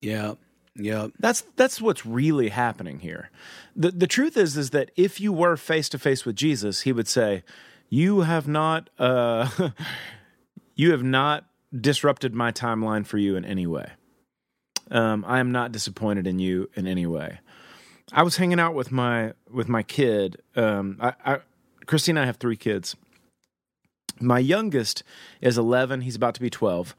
Yeah. 0.00 0.34
Yeah. 0.74 1.08
That's 1.18 1.42
that's 1.56 1.80
what's 1.80 2.06
really 2.06 2.48
happening 2.48 3.00
here. 3.00 3.30
The 3.76 3.90
the 3.90 4.06
truth 4.06 4.36
is 4.36 4.56
is 4.56 4.70
that 4.70 4.90
if 4.96 5.20
you 5.20 5.32
were 5.32 5.56
face 5.56 5.88
to 5.90 5.98
face 5.98 6.24
with 6.24 6.36
Jesus, 6.36 6.82
he 6.82 6.92
would 6.92 7.08
say, 7.08 7.42
"You 7.88 8.20
have 8.20 8.48
not 8.48 8.88
uh 8.98 9.48
you 10.74 10.92
have 10.92 11.02
not 11.02 11.46
disrupted 11.78 12.34
my 12.34 12.52
timeline 12.52 13.06
for 13.06 13.18
you 13.18 13.36
in 13.36 13.44
any 13.44 13.66
way. 13.66 13.90
Um, 14.90 15.24
I 15.26 15.38
am 15.38 15.52
not 15.52 15.72
disappointed 15.72 16.26
in 16.26 16.38
you 16.38 16.68
in 16.74 16.86
any 16.86 17.06
way. 17.06 17.40
I 18.12 18.22
was 18.24 18.36
hanging 18.36 18.58
out 18.58 18.74
with 18.74 18.90
my 18.90 19.34
with 19.48 19.68
my 19.68 19.82
kid. 19.82 20.42
Um, 20.56 20.96
I, 21.00 21.14
I, 21.24 21.38
Christine 21.86 22.16
and 22.16 22.24
I 22.24 22.26
have 22.26 22.38
three 22.38 22.56
kids. 22.56 22.96
My 24.20 24.38
youngest 24.38 25.02
is 25.40 25.56
11. 25.56 26.02
He's 26.02 26.16
about 26.16 26.34
to 26.34 26.40
be 26.40 26.50
12, 26.50 26.94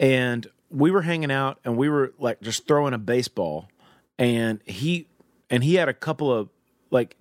and 0.00 0.46
we 0.70 0.90
were 0.90 1.02
hanging 1.02 1.30
out 1.30 1.60
and 1.64 1.76
we 1.76 1.88
were 1.88 2.12
like 2.18 2.40
just 2.40 2.66
throwing 2.66 2.94
a 2.94 2.98
baseball, 2.98 3.68
and 4.18 4.60
he 4.64 5.08
and 5.50 5.62
he 5.62 5.74
had 5.74 5.88
a 5.88 5.94
couple 5.94 6.32
of 6.32 6.48
like 6.90 7.16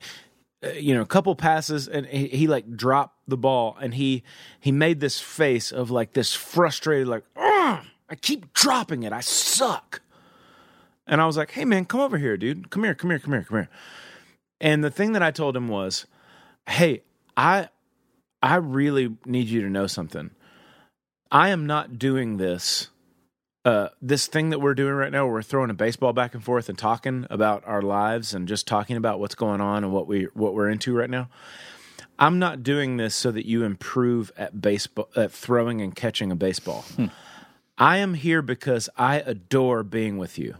Uh, 0.67 0.73
you 0.73 0.93
know, 0.93 1.01
a 1.01 1.05
couple 1.05 1.35
passes 1.35 1.87
and 1.87 2.05
he, 2.07 2.27
he, 2.27 2.47
like 2.47 2.75
dropped 2.75 3.17
the 3.27 3.37
ball 3.37 3.77
and 3.79 3.93
he 3.93 4.23
he 4.59 4.71
made 4.71 4.99
this 4.99 5.19
face 5.19 5.71
of 5.71 5.91
like 5.91 6.13
this 6.13 6.33
frustrated 6.33 7.07
like, 7.07 7.23
I 8.09 8.15
keep 8.21 8.53
dropping 8.53 9.03
it. 9.03 9.13
I 9.13 9.21
suck. 9.21 10.01
And 11.05 11.21
I 11.21 11.25
was 11.25 11.37
like, 11.37 11.51
"Hey 11.51 11.65
man, 11.65 11.85
come 11.85 12.01
over 12.01 12.17
here, 12.17 12.37
dude. 12.37 12.69
Come 12.69 12.83
here, 12.83 12.93
come 12.93 13.09
here, 13.09 13.19
come 13.19 13.33
here, 13.33 13.43
come 13.43 13.57
here." 13.57 13.69
And 14.59 14.83
the 14.83 14.91
thing 14.91 15.13
that 15.13 15.23
I 15.23 15.31
told 15.31 15.55
him 15.55 15.67
was, 15.67 16.05
"Hey, 16.67 17.03
I 17.35 17.69
I 18.41 18.55
really 18.55 19.15
need 19.25 19.47
you 19.47 19.61
to 19.61 19.69
know 19.69 19.87
something. 19.87 20.31
I 21.31 21.49
am 21.49 21.65
not 21.65 21.97
doing 21.97 22.37
this 22.37 22.89
uh, 23.67 23.89
this 24.01 24.27
thing 24.27 24.51
that 24.51 24.59
we're 24.59 24.73
doing 24.73 24.93
right 24.93 25.11
now, 25.11 25.27
we're 25.27 25.41
throwing 25.41 25.69
a 25.69 25.73
baseball 25.73 26.13
back 26.13 26.33
and 26.33 26.41
forth 26.41 26.69
and 26.69 26.77
talking 26.77 27.27
about 27.29 27.63
our 27.65 27.81
lives 27.81 28.33
and 28.33 28.47
just 28.47 28.65
talking 28.65 28.95
about 28.95 29.19
what's 29.19 29.35
going 29.35 29.59
on 29.59 29.83
and 29.83 29.91
what 29.91 30.07
we 30.07 30.23
what 30.33 30.53
we're 30.53 30.69
into 30.69 30.95
right 30.95 31.09
now. 31.09 31.27
I'm 32.17 32.39
not 32.39 32.63
doing 32.63 32.95
this 32.95 33.13
so 33.13 33.29
that 33.31 33.45
you 33.45 33.65
improve 33.65 34.31
at 34.37 34.61
baseball 34.61 35.09
at 35.17 35.33
throwing 35.33 35.81
and 35.81 35.93
catching 35.93 36.31
a 36.31 36.35
baseball. 36.35 36.83
Hmm. 36.95 37.07
I 37.77 37.97
am 37.97 38.13
here 38.13 38.41
because 38.41 38.87
I 38.95 39.17
adore 39.17 39.83
being 39.83 40.17
with 40.17 40.39
you. 40.39 40.55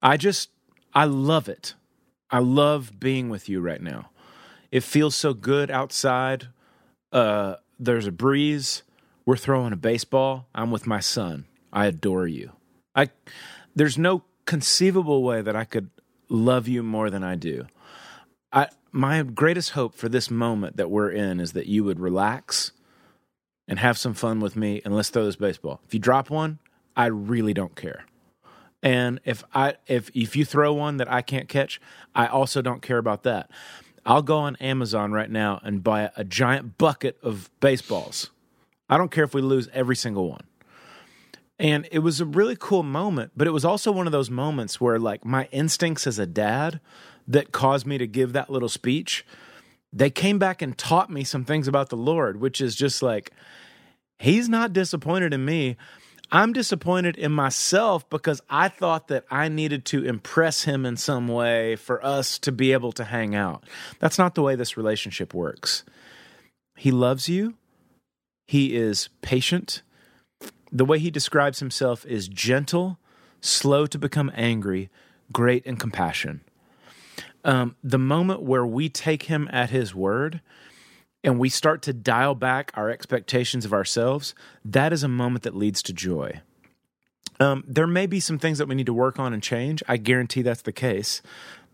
I 0.00 0.16
just, 0.16 0.50
I 0.94 1.06
love 1.06 1.48
it. 1.48 1.74
I 2.30 2.38
love 2.38 3.00
being 3.00 3.30
with 3.30 3.48
you 3.48 3.60
right 3.60 3.82
now. 3.82 4.10
It 4.70 4.84
feels 4.84 5.16
so 5.16 5.34
good 5.34 5.72
outside. 5.72 6.46
Uh, 7.10 7.56
there's 7.80 8.06
a 8.06 8.12
breeze. 8.12 8.84
We're 9.26 9.36
throwing 9.36 9.72
a 9.72 9.76
baseball. 9.76 10.46
I'm 10.54 10.70
with 10.70 10.86
my 10.86 11.00
son. 11.00 11.46
I 11.74 11.86
adore 11.86 12.26
you. 12.26 12.52
I, 12.94 13.10
there's 13.74 13.98
no 13.98 14.22
conceivable 14.46 15.22
way 15.22 15.42
that 15.42 15.56
I 15.56 15.64
could 15.64 15.90
love 16.28 16.68
you 16.68 16.82
more 16.82 17.10
than 17.10 17.24
I 17.24 17.34
do. 17.34 17.66
I, 18.52 18.68
my 18.92 19.22
greatest 19.22 19.70
hope 19.70 19.94
for 19.94 20.08
this 20.08 20.30
moment 20.30 20.76
that 20.76 20.90
we're 20.90 21.10
in 21.10 21.40
is 21.40 21.52
that 21.52 21.66
you 21.66 21.82
would 21.84 21.98
relax 21.98 22.70
and 23.66 23.78
have 23.78 23.98
some 23.98 24.14
fun 24.14 24.40
with 24.40 24.54
me 24.54 24.80
and 24.84 24.94
let's 24.94 25.08
throw 25.08 25.24
this 25.24 25.36
baseball. 25.36 25.80
If 25.86 25.94
you 25.94 26.00
drop 26.00 26.30
one, 26.30 26.60
I 26.96 27.06
really 27.06 27.52
don't 27.52 27.74
care. 27.74 28.04
And 28.82 29.18
if 29.24 29.42
I 29.54 29.76
if 29.86 30.10
if 30.14 30.36
you 30.36 30.44
throw 30.44 30.74
one 30.74 30.98
that 30.98 31.10
I 31.10 31.22
can't 31.22 31.48
catch, 31.48 31.80
I 32.14 32.26
also 32.26 32.60
don't 32.60 32.82
care 32.82 32.98
about 32.98 33.22
that. 33.22 33.50
I'll 34.04 34.22
go 34.22 34.36
on 34.36 34.56
Amazon 34.56 35.12
right 35.12 35.30
now 35.30 35.58
and 35.64 35.82
buy 35.82 36.10
a 36.16 36.22
giant 36.22 36.76
bucket 36.76 37.16
of 37.22 37.50
baseballs. 37.60 38.30
I 38.88 38.98
don't 38.98 39.10
care 39.10 39.24
if 39.24 39.32
we 39.32 39.40
lose 39.40 39.68
every 39.72 39.96
single 39.96 40.28
one. 40.28 40.44
And 41.58 41.86
it 41.92 42.00
was 42.00 42.20
a 42.20 42.24
really 42.24 42.56
cool 42.58 42.82
moment, 42.82 43.32
but 43.36 43.46
it 43.46 43.52
was 43.52 43.64
also 43.64 43.92
one 43.92 44.06
of 44.06 44.12
those 44.12 44.30
moments 44.30 44.80
where 44.80 44.98
like 44.98 45.24
my 45.24 45.48
instincts 45.52 46.06
as 46.06 46.18
a 46.18 46.26
dad 46.26 46.80
that 47.28 47.52
caused 47.52 47.86
me 47.86 47.96
to 47.98 48.06
give 48.06 48.32
that 48.32 48.50
little 48.50 48.68
speech, 48.68 49.24
they 49.92 50.10
came 50.10 50.38
back 50.38 50.60
and 50.60 50.76
taught 50.76 51.10
me 51.10 51.22
some 51.22 51.44
things 51.44 51.68
about 51.68 51.90
the 51.90 51.96
Lord, 51.96 52.40
which 52.40 52.60
is 52.60 52.74
just 52.74 53.02
like 53.02 53.30
he's 54.18 54.48
not 54.48 54.72
disappointed 54.72 55.32
in 55.32 55.44
me. 55.44 55.76
I'm 56.32 56.52
disappointed 56.52 57.16
in 57.16 57.30
myself 57.30 58.08
because 58.10 58.40
I 58.50 58.68
thought 58.68 59.06
that 59.08 59.24
I 59.30 59.48
needed 59.48 59.84
to 59.86 60.04
impress 60.04 60.64
him 60.64 60.84
in 60.84 60.96
some 60.96 61.28
way 61.28 61.76
for 61.76 62.04
us 62.04 62.38
to 62.40 62.50
be 62.50 62.72
able 62.72 62.90
to 62.92 63.04
hang 63.04 63.36
out. 63.36 63.64
That's 64.00 64.18
not 64.18 64.34
the 64.34 64.42
way 64.42 64.56
this 64.56 64.76
relationship 64.76 65.32
works. 65.32 65.84
He 66.76 66.90
loves 66.90 67.28
you, 67.28 67.54
he 68.48 68.74
is 68.74 69.10
patient. 69.22 69.82
The 70.74 70.84
way 70.84 70.98
he 70.98 71.10
describes 71.10 71.60
himself 71.60 72.04
is 72.04 72.26
gentle, 72.26 72.98
slow 73.40 73.86
to 73.86 73.96
become 73.96 74.32
angry, 74.34 74.90
great 75.32 75.64
in 75.64 75.76
compassion. 75.76 76.40
Um, 77.44 77.76
the 77.84 77.98
moment 77.98 78.42
where 78.42 78.66
we 78.66 78.88
take 78.88 79.24
him 79.24 79.48
at 79.52 79.70
his 79.70 79.94
word 79.94 80.40
and 81.22 81.38
we 81.38 81.48
start 81.48 81.80
to 81.82 81.92
dial 81.92 82.34
back 82.34 82.72
our 82.74 82.90
expectations 82.90 83.64
of 83.64 83.72
ourselves, 83.72 84.34
that 84.64 84.92
is 84.92 85.04
a 85.04 85.08
moment 85.08 85.44
that 85.44 85.54
leads 85.54 85.80
to 85.84 85.92
joy. 85.92 86.40
Um, 87.38 87.64
there 87.66 87.86
may 87.86 88.06
be 88.06 88.20
some 88.20 88.38
things 88.38 88.58
that 88.58 88.68
we 88.68 88.74
need 88.74 88.86
to 88.86 88.92
work 88.92 89.18
on 89.18 89.32
and 89.32 89.42
change. 89.42 89.82
I 89.86 89.96
guarantee 89.96 90.42
that's 90.42 90.62
the 90.62 90.72
case. 90.72 91.22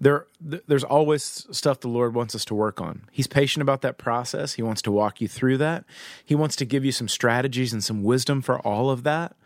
There, 0.00 0.26
th- 0.48 0.62
there's 0.66 0.84
always 0.84 1.46
stuff 1.50 1.80
the 1.80 1.88
Lord 1.88 2.14
wants 2.14 2.34
us 2.34 2.44
to 2.46 2.54
work 2.54 2.80
on. 2.80 3.02
He's 3.12 3.26
patient 3.26 3.62
about 3.62 3.82
that 3.82 3.98
process. 3.98 4.54
He 4.54 4.62
wants 4.62 4.80
to 4.82 4.90
walk 4.90 5.20
you 5.20 5.28
through 5.28 5.58
that. 5.58 5.84
He 6.24 6.34
wants 6.34 6.56
to 6.56 6.64
give 6.64 6.84
you 6.84 6.92
some 6.92 7.08
strategies 7.08 7.72
and 7.72 7.84
some 7.84 8.02
wisdom 8.02 8.40
for 8.40 8.58
all 8.60 8.90
of 8.90 9.02
that. 9.02 9.36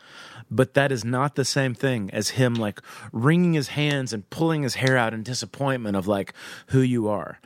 But 0.51 0.75
that 0.75 0.93
is 0.93 1.05
not 1.05 1.35
the 1.35 1.45
same 1.45 1.75
thing 1.75 2.11
as 2.13 2.31
him 2.31 2.55
like 2.55 2.81
wringing 3.13 3.55
his 3.55 3.69
hands 3.69 4.13
and 4.13 4.29
pulling 4.31 4.63
his 4.63 4.77
hair 4.77 4.97
out 4.97 5.15
in 5.15 5.23
disappointment 5.23 5.97
of 5.97 6.07
like 6.07 6.33
who 6.69 6.81
you 6.81 7.09
are. 7.09 7.41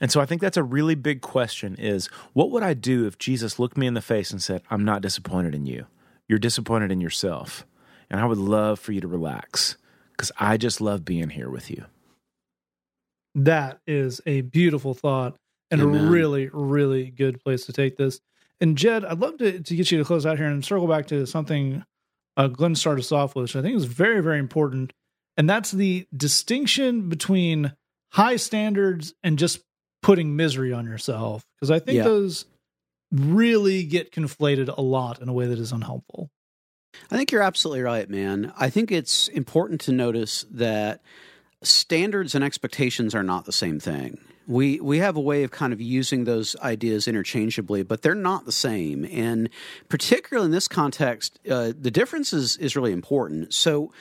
And 0.00 0.10
so 0.10 0.20
I 0.20 0.26
think 0.26 0.40
that's 0.40 0.56
a 0.56 0.62
really 0.62 0.94
big 0.94 1.20
question 1.20 1.76
is 1.76 2.08
what 2.32 2.50
would 2.50 2.62
I 2.62 2.74
do 2.74 3.06
if 3.06 3.18
Jesus 3.18 3.58
looked 3.58 3.76
me 3.76 3.86
in 3.86 3.94
the 3.94 4.02
face 4.02 4.30
and 4.30 4.42
said, 4.42 4.62
I'm 4.70 4.84
not 4.84 5.02
disappointed 5.02 5.54
in 5.54 5.64
you. 5.66 5.86
You're 6.28 6.38
disappointed 6.38 6.92
in 6.92 7.00
yourself. 7.00 7.64
And 8.10 8.20
I 8.20 8.26
would 8.26 8.38
love 8.38 8.78
for 8.78 8.92
you 8.92 9.00
to 9.00 9.08
relax 9.08 9.76
because 10.12 10.30
I 10.38 10.56
just 10.56 10.80
love 10.80 11.04
being 11.04 11.30
here 11.30 11.48
with 11.48 11.70
you. 11.70 11.86
That 13.34 13.80
is 13.86 14.20
a 14.26 14.42
beautiful 14.42 14.94
thought 14.94 15.36
and 15.70 15.80
Amen. 15.80 16.06
a 16.06 16.10
really, 16.10 16.50
really 16.52 17.10
good 17.10 17.42
place 17.42 17.66
to 17.66 17.72
take 17.72 17.96
this. 17.96 18.20
And 18.60 18.76
Jed, 18.76 19.04
I'd 19.04 19.18
love 19.18 19.38
to, 19.38 19.60
to 19.60 19.76
get 19.76 19.90
you 19.90 19.98
to 19.98 20.04
close 20.04 20.26
out 20.26 20.38
here 20.38 20.46
and 20.46 20.64
circle 20.64 20.86
back 20.86 21.06
to 21.08 21.26
something 21.26 21.84
uh, 22.36 22.48
Glenn 22.48 22.74
started 22.74 23.00
us 23.00 23.12
off 23.12 23.34
with, 23.34 23.42
which 23.44 23.56
I 23.56 23.62
think 23.62 23.76
is 23.76 23.84
very, 23.84 24.22
very 24.22 24.38
important. 24.38 24.92
And 25.36 25.48
that's 25.48 25.70
the 25.70 26.06
distinction 26.16 27.08
between 27.08 27.72
high 28.12 28.36
standards 28.36 29.14
and 29.22 29.38
just 29.38 29.60
putting 30.02 30.36
misery 30.36 30.72
on 30.72 30.84
yourself. 30.84 31.44
Because 31.56 31.70
I 31.70 31.78
think 31.78 31.96
Yeah. 31.96 32.04
those 32.04 32.44
really 33.10 33.84
get 33.84 34.12
conflated 34.12 34.74
a 34.74 34.80
lot 34.80 35.20
in 35.20 35.28
a 35.28 35.32
way 35.32 35.46
that 35.46 35.58
is 35.58 35.72
unhelpful. 35.72 36.30
I 37.10 37.16
think 37.16 37.32
you're 37.32 37.42
absolutely 37.42 37.82
right, 37.82 38.08
man. 38.08 38.52
I 38.56 38.70
think 38.70 38.90
it's 38.90 39.28
important 39.28 39.80
to 39.82 39.92
notice 39.92 40.44
that 40.50 41.02
standards 41.62 42.34
and 42.34 42.44
expectations 42.44 43.14
are 43.14 43.22
not 43.22 43.44
the 43.44 43.52
same 43.52 43.80
thing. 43.80 44.18
We 44.46 44.80
we 44.80 44.98
have 44.98 45.16
a 45.16 45.20
way 45.20 45.44
of 45.44 45.50
kind 45.50 45.72
of 45.72 45.80
using 45.80 46.24
those 46.24 46.56
ideas 46.56 47.06
interchangeably, 47.06 47.84
but 47.84 48.02
they're 48.02 48.14
not 48.14 48.44
the 48.44 48.52
same. 48.52 49.04
And 49.04 49.48
particularly 49.88 50.46
in 50.46 50.52
this 50.52 50.66
context, 50.66 51.38
uh, 51.48 51.72
the 51.78 51.90
difference 51.90 52.32
is 52.32 52.56
is 52.56 52.76
really 52.76 52.92
important. 52.92 53.54
So. 53.54 53.92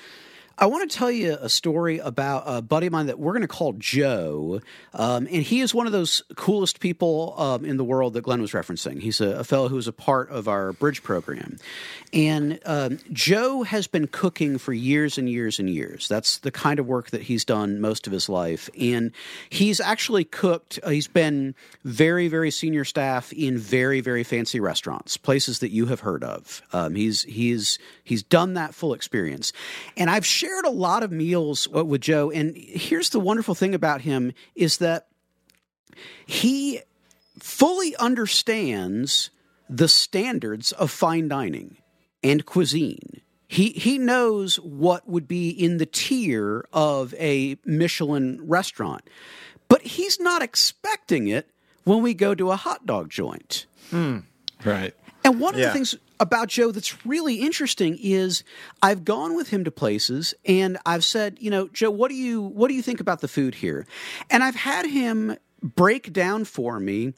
I 0.57 0.65
want 0.67 0.89
to 0.89 0.97
tell 0.97 1.09
you 1.09 1.37
a 1.39 1.49
story 1.49 1.99
about 1.99 2.43
a 2.45 2.61
buddy 2.61 2.87
of 2.87 2.93
mine 2.93 3.07
that 3.07 3.17
we're 3.17 3.31
going 3.31 3.41
to 3.41 3.47
call 3.47 3.73
Joe. 3.73 4.61
Um, 4.93 5.27
and 5.31 5.41
he 5.41 5.61
is 5.61 5.73
one 5.73 5.87
of 5.87 5.91
those 5.91 6.21
coolest 6.35 6.79
people 6.79 7.33
um, 7.37 7.65
in 7.65 7.77
the 7.77 7.83
world 7.83 8.13
that 8.13 8.21
Glenn 8.21 8.41
was 8.41 8.51
referencing. 8.51 9.01
He's 9.01 9.21
a, 9.21 9.39
a 9.39 9.43
fellow 9.43 9.69
who 9.69 9.75
was 9.75 9.87
a 9.87 9.93
part 9.93 10.29
of 10.29 10.47
our 10.47 10.73
bridge 10.73 11.03
program. 11.03 11.57
And 12.13 12.59
um, 12.65 12.99
Joe 13.11 13.63
has 13.63 13.87
been 13.87 14.07
cooking 14.07 14.57
for 14.57 14.73
years 14.73 15.17
and 15.17 15.29
years 15.29 15.57
and 15.57 15.69
years. 15.69 16.07
That's 16.07 16.39
the 16.39 16.51
kind 16.51 16.79
of 16.79 16.85
work 16.85 17.11
that 17.11 17.23
he's 17.23 17.45
done 17.45 17.79
most 17.79 18.05
of 18.05 18.13
his 18.13 18.27
life. 18.27 18.69
And 18.79 19.13
he's 19.49 19.79
actually 19.79 20.25
cooked, 20.25 20.79
uh, 20.83 20.89
he's 20.89 21.07
been 21.07 21.55
very, 21.85 22.27
very 22.27 22.51
senior 22.51 22.83
staff 22.83 23.31
in 23.33 23.57
very, 23.57 24.01
very 24.01 24.23
fancy 24.23 24.59
restaurants, 24.59 25.17
places 25.17 25.59
that 25.59 25.71
you 25.71 25.85
have 25.87 26.01
heard 26.01 26.23
of. 26.23 26.61
Um, 26.73 26.95
he's, 26.95 27.23
he's, 27.23 27.79
he's 28.03 28.21
done 28.21 28.55
that 28.55 28.75
full 28.75 28.93
experience. 28.93 29.53
And 29.95 30.09
I've 30.09 30.25
shared 30.41 30.65
a 30.65 30.69
lot 30.71 31.03
of 31.03 31.11
meals 31.11 31.67
uh, 31.75 31.85
with 31.85 32.01
Joe. 32.01 32.31
And 32.31 32.55
here's 32.57 33.09
the 33.11 33.19
wonderful 33.19 33.53
thing 33.55 33.75
about 33.75 34.01
him 34.01 34.33
is 34.55 34.77
that 34.79 35.07
he 36.25 36.79
fully 37.39 37.95
understands 37.97 39.29
the 39.69 39.87
standards 39.87 40.71
of 40.73 40.89
fine 40.91 41.27
dining 41.27 41.77
and 42.23 42.45
cuisine. 42.45 43.21
He 43.47 43.69
he 43.69 43.97
knows 43.97 44.55
what 44.57 45.07
would 45.07 45.27
be 45.27 45.49
in 45.49 45.77
the 45.77 45.85
tier 45.85 46.65
of 46.73 47.13
a 47.19 47.57
Michelin 47.65 48.39
restaurant. 48.47 49.03
But 49.67 49.81
he's 49.83 50.19
not 50.19 50.41
expecting 50.41 51.27
it 51.27 51.49
when 51.83 52.01
we 52.01 52.13
go 52.13 52.33
to 52.35 52.51
a 52.51 52.55
hot 52.55 52.85
dog 52.85 53.09
joint. 53.09 53.65
Right. 53.91 54.93
And 55.23 55.39
one 55.39 55.53
of 55.53 55.59
Yeah. 55.59 55.67
the 55.67 55.73
things 55.73 55.95
about 56.21 56.49
Joe 56.49 56.71
that's 56.71 57.03
really 57.03 57.35
interesting 57.37 57.97
is 57.99 58.43
I've 58.81 59.03
gone 59.03 59.35
with 59.35 59.49
him 59.49 59.63
to 59.63 59.71
places 59.71 60.35
and 60.45 60.77
I've 60.85 61.03
said, 61.03 61.37
you 61.41 61.49
know, 61.49 61.67
Joe, 61.69 61.89
what 61.89 62.09
do 62.09 62.15
you 62.15 62.41
what 62.41 62.69
do 62.69 62.75
you 62.75 62.83
think 62.83 63.01
about 63.01 63.21
the 63.21 63.27
food 63.27 63.55
here? 63.55 63.87
And 64.29 64.43
I've 64.43 64.55
had 64.55 64.85
him 64.85 65.35
break 65.61 66.13
down 66.13 66.45
for 66.45 66.79
me. 66.79 67.13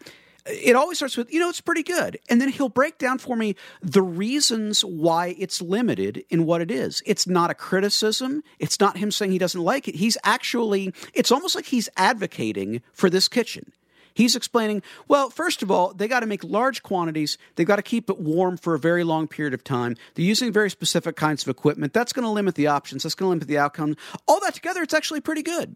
It 0.46 0.76
always 0.76 0.98
starts 0.98 1.16
with, 1.16 1.34
you 1.34 1.40
know, 1.40 1.50
it's 1.50 1.62
pretty 1.62 1.84
good. 1.84 2.18
And 2.30 2.40
then 2.42 2.50
he'll 2.50 2.70
break 2.70 2.98
down 2.98 3.18
for 3.18 3.36
me 3.36 3.56
the 3.82 4.02
reasons 4.02 4.84
why 4.84 5.36
it's 5.38 5.62
limited 5.62 6.24
in 6.30 6.46
what 6.46 6.62
it 6.62 6.72
is. 6.72 7.02
It's 7.06 7.28
not 7.28 7.50
a 7.50 7.54
criticism. 7.54 8.42
It's 8.60 8.80
not 8.80 8.98
him 8.98 9.12
saying 9.12 9.32
he 9.32 9.38
doesn't 9.38 9.62
like 9.62 9.88
it. 9.88 9.96
He's 9.96 10.18
actually, 10.24 10.94
it's 11.14 11.32
almost 11.32 11.56
like 11.56 11.66
he's 11.66 11.88
advocating 11.96 12.82
for 12.94 13.10
this 13.10 13.30
kitchen. 13.30 13.72
He's 14.14 14.36
explaining, 14.36 14.84
well, 15.08 15.30
first 15.30 15.64
of 15.64 15.72
all, 15.72 15.94
they 15.94 16.08
got 16.08 16.22
to 16.22 16.26
make 16.26 16.44
large 16.44 16.84
quantities. 16.84 17.38
They've 17.56 17.68
got 17.68 17.78
to 17.78 17.82
keep 17.82 18.10
it 18.10 18.20
warm 18.20 18.58
for 18.58 18.74
a 18.74 18.80
very 18.80 19.04
long 19.04 19.28
period 19.28 19.54
of 19.54 19.64
time. 19.64 19.96
They're 20.16 20.26
using 20.26 20.52
very 20.52 20.70
specific 20.70 21.16
kinds 21.16 21.44
of 21.44 21.50
equipment. 21.50 21.94
That's 21.94 22.14
going 22.14 22.26
to 22.26 22.32
limit 22.32 22.56
the 22.56 22.68
options. 22.68 23.04
That's 23.04 23.16
going 23.16 23.28
to 23.28 23.32
limit 23.32 23.48
the 23.48 23.58
outcome. 23.58 23.96
All 24.28 24.40
that 24.42 24.54
together, 24.54 24.82
it's 24.82 24.94
actually 24.94 25.22
pretty 25.22 25.44
good. 25.44 25.76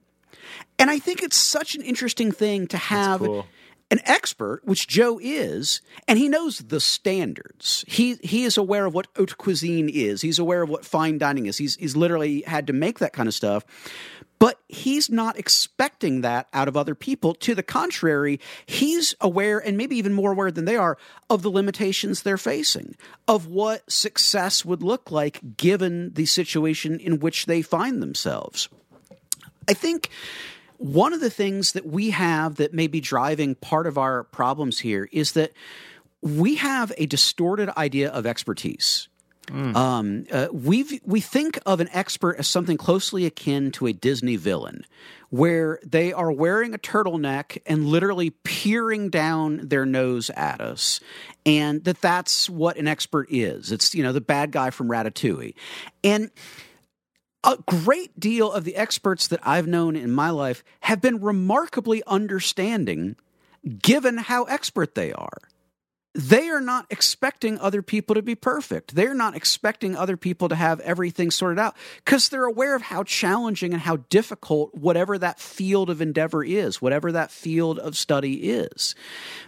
And 0.80 0.90
I 0.90 1.00
think 1.00 1.24
it's 1.24 1.38
such 1.38 1.76
an 1.76 1.82
interesting 1.82 2.32
thing 2.32 2.68
to 2.68 2.78
have 2.78 3.22
an 3.90 4.00
expert, 4.04 4.62
which 4.66 4.88
Joe 4.88 5.20
is, 5.22 5.82
and 6.08 6.20
he 6.20 6.28
knows 6.28 6.60
the 6.60 6.80
standards. 6.80 7.86
He 7.88 8.16
he 8.22 8.44
is 8.44 8.58
aware 8.58 8.86
of 8.86 8.94
what 8.94 9.08
haute 9.16 9.38
cuisine 9.38 9.90
is. 9.90 10.22
He's 10.22 10.40
aware 10.40 10.62
of 10.62 10.70
what 10.70 10.86
fine 10.86 11.18
dining 11.18 11.46
is. 11.46 11.58
He's 11.58 11.76
he's 11.78 11.96
literally 11.96 12.44
had 12.46 12.68
to 12.68 12.74
make 12.74 13.00
that 13.00 13.14
kind 13.14 13.28
of 13.28 13.34
stuff. 13.34 13.64
But 14.40 14.60
he's 14.68 15.10
not 15.10 15.38
expecting 15.40 16.22
that 16.22 16.48
out 16.54 16.68
of 16.68 16.78
other 16.78 16.94
people. 16.94 17.34
To 17.36 17.56
the 17.56 17.64
contrary, 17.64 18.40
he's 18.66 19.16
aware, 19.20 19.58
and 19.58 19.78
maybe 19.78 19.98
even 19.98 20.14
more 20.14 20.32
aware 20.34 20.52
than 20.52 20.66
they 20.66 20.76
are, 20.76 20.98
of 21.30 21.42
the 21.42 21.50
limitations 21.50 22.22
they're 22.22 22.38
facing, 22.38 22.96
of 23.28 23.48
what 23.48 23.92
success 23.92 24.64
would 24.64 24.84
look 24.84 25.10
like 25.10 25.58
given 25.58 26.14
the 26.14 26.26
situation 26.26 27.00
in 27.00 27.20
which 27.20 27.48
they 27.48 27.62
find 27.62 28.02
themselves. 28.02 28.70
I 29.68 29.74
think 29.74 30.10
one 30.78 31.14
of 31.14 31.22
the 31.22 31.32
things 31.32 31.72
that 31.72 31.86
we 31.86 32.12
have 32.12 32.56
that 32.56 32.74
may 32.74 32.88
be 32.88 33.02
driving 33.02 33.56
part 33.56 33.88
of 33.88 33.98
our 33.98 34.24
problems 34.24 34.80
here 34.80 35.10
is 35.12 35.32
that 35.32 35.52
we 36.22 36.56
have 36.56 36.92
a 36.98 37.06
distorted 37.06 37.70
idea 37.78 38.10
of 38.12 38.26
expertise. 38.26 39.08
Um, 39.76 40.26
uh, 40.32 40.48
we 40.52 41.00
we 41.06 41.22
think 41.22 41.60
of 41.66 41.80
an 41.80 41.90
expert 41.94 42.38
as 42.38 42.48
something 42.48 42.78
closely 42.78 43.26
akin 43.26 43.72
to 43.74 43.88
a 43.88 43.94
Disney 43.94 44.36
villain, 44.36 44.86
where 45.30 45.80
they 45.86 46.12
are 46.12 46.32
wearing 46.32 46.74
a 46.74 46.78
turtleneck 46.78 47.58
and 47.66 47.86
literally 47.86 48.32
peering 48.32 49.10
down 49.10 49.68
their 49.68 49.86
nose 49.86 50.30
at 50.32 50.60
us, 50.60 51.00
and 51.46 51.84
that 51.86 52.02
that's 52.02 52.50
what 52.50 52.78
an 52.78 52.88
expert 52.88 53.28
is. 53.32 53.72
It's 53.72 53.96
you 53.96 54.04
know 54.04 54.12
the 54.12 54.22
bad 54.22 54.52
guy 54.52 54.70
from 54.70 54.90
Ratatouille, 54.90 55.54
and 56.04 56.30
a 57.44 57.58
great 57.66 58.20
deal 58.20 58.52
of 58.52 58.66
the 58.66 58.76
experts 58.76 59.28
that 59.28 59.40
I've 59.44 59.68
known 59.68 59.96
in 59.96 60.12
my 60.12 60.30
life 60.30 60.64
have 60.82 61.00
been 61.00 61.22
remarkably 61.22 62.04
understanding, 62.06 63.16
given 63.82 64.18
how 64.18 64.44
expert 64.44 64.96
they 64.96 65.14
are 65.14 65.38
they 66.18 66.50
are 66.50 66.60
not 66.60 66.88
expecting 66.90 67.60
other 67.60 67.84
people 67.84 68.16
to 68.16 68.24
be 68.24 68.34
perfect. 68.34 68.96
They're 68.96 69.14
not 69.14 69.36
expecting 69.36 69.96
other 69.96 70.18
people 70.18 70.50
to 70.50 70.56
have 70.56 70.80
everything 70.80 71.30
sorted 71.30 71.60
out 71.60 71.78
because 72.04 72.30
they're 72.30 72.46
aware 72.46 72.76
of 72.76 72.82
how 72.82 73.04
challenging 73.04 73.72
and 73.72 73.82
how 73.84 73.98
difficult 74.10 74.74
whatever 74.74 75.20
that 75.20 75.40
field 75.40 75.92
of 75.92 76.02
endeavor 76.02 76.44
is, 76.44 76.82
whatever 76.82 77.12
that 77.12 77.30
field 77.30 77.78
of 77.78 77.96
study 77.96 78.50
is. 78.50 78.96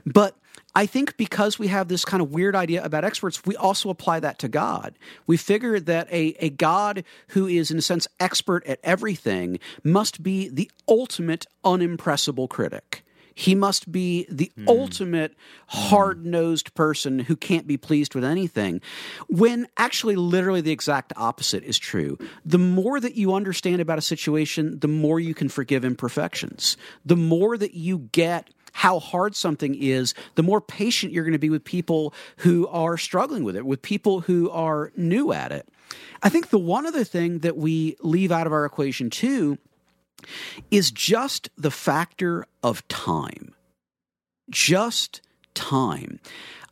But 0.06 0.38
I 0.76 0.86
think 0.86 1.18
because 1.18 1.58
we 1.58 1.70
have 1.70 1.88
this 1.88 2.06
kind 2.06 2.22
of 2.22 2.32
weird 2.32 2.56
idea 2.56 2.84
about 2.84 3.04
experts, 3.04 3.44
we 3.44 3.56
also 3.56 3.90
apply 3.90 4.20
that 4.20 4.38
to 4.40 4.48
God. 4.48 4.94
We 5.26 5.38
figure 5.38 5.80
that 5.80 6.08
a, 6.12 6.36
a 6.40 6.52
God 6.52 7.04
who 7.30 7.48
is, 7.48 7.72
in 7.72 7.80
a 7.80 7.82
sense, 7.82 8.08
expert 8.20 8.64
at 8.68 8.80
everything 8.84 9.60
must 9.84 10.22
be 10.22 10.48
the 10.50 10.70
ultimate 10.88 11.48
unimpressible 11.66 12.48
critic. 12.48 13.04
He 13.40 13.56
must 13.56 13.90
be 13.90 14.28
the 14.30 14.52
mm. 14.58 14.68
ultimate 14.68 15.34
hard 15.68 16.26
nosed 16.26 16.74
person 16.74 17.20
who 17.20 17.38
can't 17.38 17.66
be 17.66 17.78
pleased 17.78 18.14
with 18.14 18.26
anything. 18.26 18.82
When 19.30 19.66
actually, 19.78 20.18
literally, 20.18 20.60
the 20.60 20.74
exact 20.74 21.14
opposite 21.16 21.64
is 21.64 21.80
true. 21.80 22.18
The 22.44 22.58
more 22.58 23.00
that 23.00 23.16
you 23.16 23.34
understand 23.34 23.80
about 23.80 23.98
a 23.98 24.02
situation, 24.02 24.80
the 24.80 24.90
more 24.90 25.22
you 25.22 25.34
can 25.34 25.48
forgive 25.48 25.86
imperfections. 25.86 26.76
The 27.06 27.16
more 27.16 27.58
that 27.58 27.76
you 27.76 28.10
get 28.12 28.50
how 28.74 29.00
hard 29.00 29.38
something 29.38 29.74
is, 29.74 30.14
the 30.36 30.44
more 30.44 30.60
patient 30.60 31.14
you're 31.14 31.24
going 31.24 31.32
to 31.32 31.40
be 31.40 31.50
with 31.50 31.64
people 31.64 32.14
who 32.40 32.68
are 32.68 32.98
struggling 32.98 33.46
with 33.46 33.56
it, 33.56 33.66
with 33.66 33.82
people 33.82 34.20
who 34.20 34.50
are 34.50 34.92
new 34.98 35.32
at 35.32 35.54
it. 35.54 35.66
I 36.22 36.28
think 36.28 36.50
the 36.50 36.60
one 36.60 36.86
other 36.86 37.06
thing 37.06 37.40
that 37.40 37.56
we 37.56 37.96
leave 38.02 38.34
out 38.34 38.48
of 38.48 38.52
our 38.52 38.66
equation 38.66 39.10
too 39.10 39.58
is 40.72 40.92
just 40.92 41.50
the 41.58 41.72
factor 41.72 42.46
of 42.64 42.88
time. 42.88 43.54
Just 44.50 45.22
time. 45.54 46.20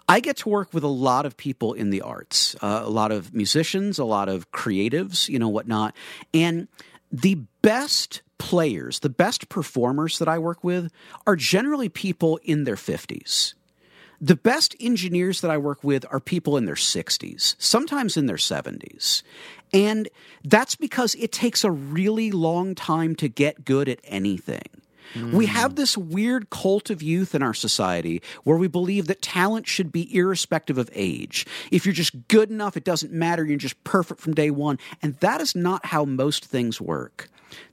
I 0.10 0.21
get 0.21 0.38
to 0.38 0.49
work 0.49 0.73
with 0.73 0.83
a 0.83 0.89
lot 0.89 1.25
of 1.25 1.36
people 1.36 1.73
in 1.73 1.89
the 1.89 2.01
arts, 2.01 2.55
uh, 2.62 2.81
a 2.83 2.89
lot 2.89 3.12
of 3.12 3.33
musicians, 3.33 3.99
a 3.99 4.05
lot 4.05 4.29
of 4.29 4.51
creatives, 4.51 5.27
you 5.27 5.38
know, 5.38 5.49
whatnot. 5.49 5.93
And 6.33 6.69
the 7.12 7.36
best 7.62 8.21
players, 8.38 8.99
the 8.99 9.10
best 9.10 9.49
performers 9.49 10.19
that 10.19 10.27
I 10.27 10.39
work 10.39 10.63
with 10.63 10.91
are 11.25 11.36
generally 11.36 11.89
people 11.89 12.39
in 12.43 12.63
their 12.63 12.75
50s. 12.75 13.53
The 14.19 14.36
best 14.36 14.75
engineers 14.80 15.41
that 15.41 15.51
I 15.51 15.58
work 15.58 15.84
with 15.84 16.06
are 16.10 16.19
people 16.19 16.58
in 16.58 16.65
their 16.65 16.75
60s, 16.75 17.56
sometimes 17.60 18.17
in 18.17 18.25
their 18.25 18.38
70s. 18.38 19.21
And 19.73 20.10
that's 20.43 20.75
because 20.75 21.15
it 21.15 21.32
takes 21.32 21.63
a 21.63 21.71
really 21.71 22.32
long 22.32 22.73
time 22.73 23.15
to 23.17 23.27
get 23.27 23.65
good 23.65 23.88
at 23.89 23.99
anything. 24.03 24.82
Mm. 25.13 25.34
We 25.34 25.45
have 25.45 25.75
this 25.75 25.97
weird 25.97 26.49
cult 26.49 26.89
of 26.89 27.01
youth 27.01 27.36
in 27.36 27.41
our 27.41 27.53
society 27.53 28.21
where 28.43 28.58
we 28.58 28.67
believe 28.67 29.08
that 29.08 29.21
talent 29.21 29.67
should 29.67 29.91
be 29.91 30.13
irrespective 30.13 30.77
of 30.77 30.89
age. 30.93 31.45
If 31.71 31.86
you're 31.86 31.93
just 31.93 32.27
good 32.27 32.49
enough, 32.49 32.75
it 32.77 32.84
doesn't 32.84 33.12
matter. 33.12 33.45
You're 33.45 33.58
just 33.58 33.82
perfect 33.84 34.19
from 34.19 34.34
day 34.34 34.51
one. 34.51 34.80
And 35.01 35.15
that 35.19 35.41
is 35.41 35.56
not 35.56 35.86
how 35.86 36.06
most 36.06 36.45
things 36.45 36.82
work. 36.82 37.30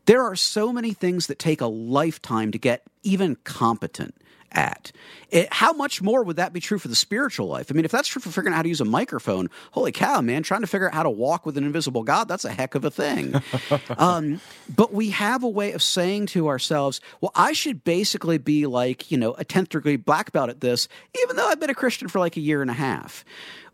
There 0.06 0.22
are 0.22 0.36
so 0.36 0.72
many 0.72 0.92
things 0.92 1.26
that 1.26 1.38
take 1.38 1.60
a 1.60 1.66
lifetime 1.66 2.52
to 2.52 2.58
get 2.58 2.82
even 3.02 3.36
competent 3.44 4.14
at. 4.54 4.92
It, 5.30 5.52
how 5.52 5.72
much 5.72 6.00
more 6.00 6.22
would 6.22 6.36
that 6.36 6.52
be 6.52 6.60
true 6.60 6.78
for 6.78 6.88
the 6.88 6.94
spiritual 6.94 7.48
life? 7.48 7.70
I 7.70 7.74
mean, 7.74 7.84
if 7.84 7.90
that's 7.90 8.08
true 8.08 8.22
for 8.22 8.30
figuring 8.30 8.52
out 8.52 8.56
how 8.56 8.62
to 8.62 8.68
use 8.68 8.80
a 8.80 8.84
microphone, 8.84 9.50
holy 9.72 9.92
cow, 9.92 10.20
man, 10.20 10.42
trying 10.42 10.60
to 10.60 10.66
figure 10.66 10.88
out 10.88 10.94
how 10.94 11.02
to 11.02 11.10
walk 11.10 11.44
with 11.44 11.56
an 11.56 11.64
invisible 11.64 12.02
God, 12.02 12.28
that's 12.28 12.44
a 12.44 12.52
heck 12.52 12.74
of 12.74 12.84
a 12.84 12.90
thing. 12.90 13.34
um, 13.98 14.40
but 14.74 14.92
we 14.92 15.10
have 15.10 15.42
a 15.42 15.48
way 15.48 15.72
of 15.72 15.82
saying 15.82 16.26
to 16.26 16.48
ourselves, 16.48 17.00
well, 17.20 17.32
I 17.34 17.52
should 17.52 17.84
basically 17.84 18.38
be 18.38 18.66
like, 18.66 19.10
you 19.10 19.18
know, 19.18 19.32
a 19.32 19.44
10th 19.44 19.70
degree 19.70 19.96
black 19.96 20.32
belt 20.32 20.50
at 20.50 20.60
this, 20.60 20.88
even 21.22 21.36
though 21.36 21.48
I've 21.48 21.60
been 21.60 21.70
a 21.70 21.74
Christian 21.74 22.08
for 22.08 22.18
like 22.18 22.36
a 22.36 22.40
year 22.40 22.62
and 22.62 22.70
a 22.70 22.74
half 22.74 23.24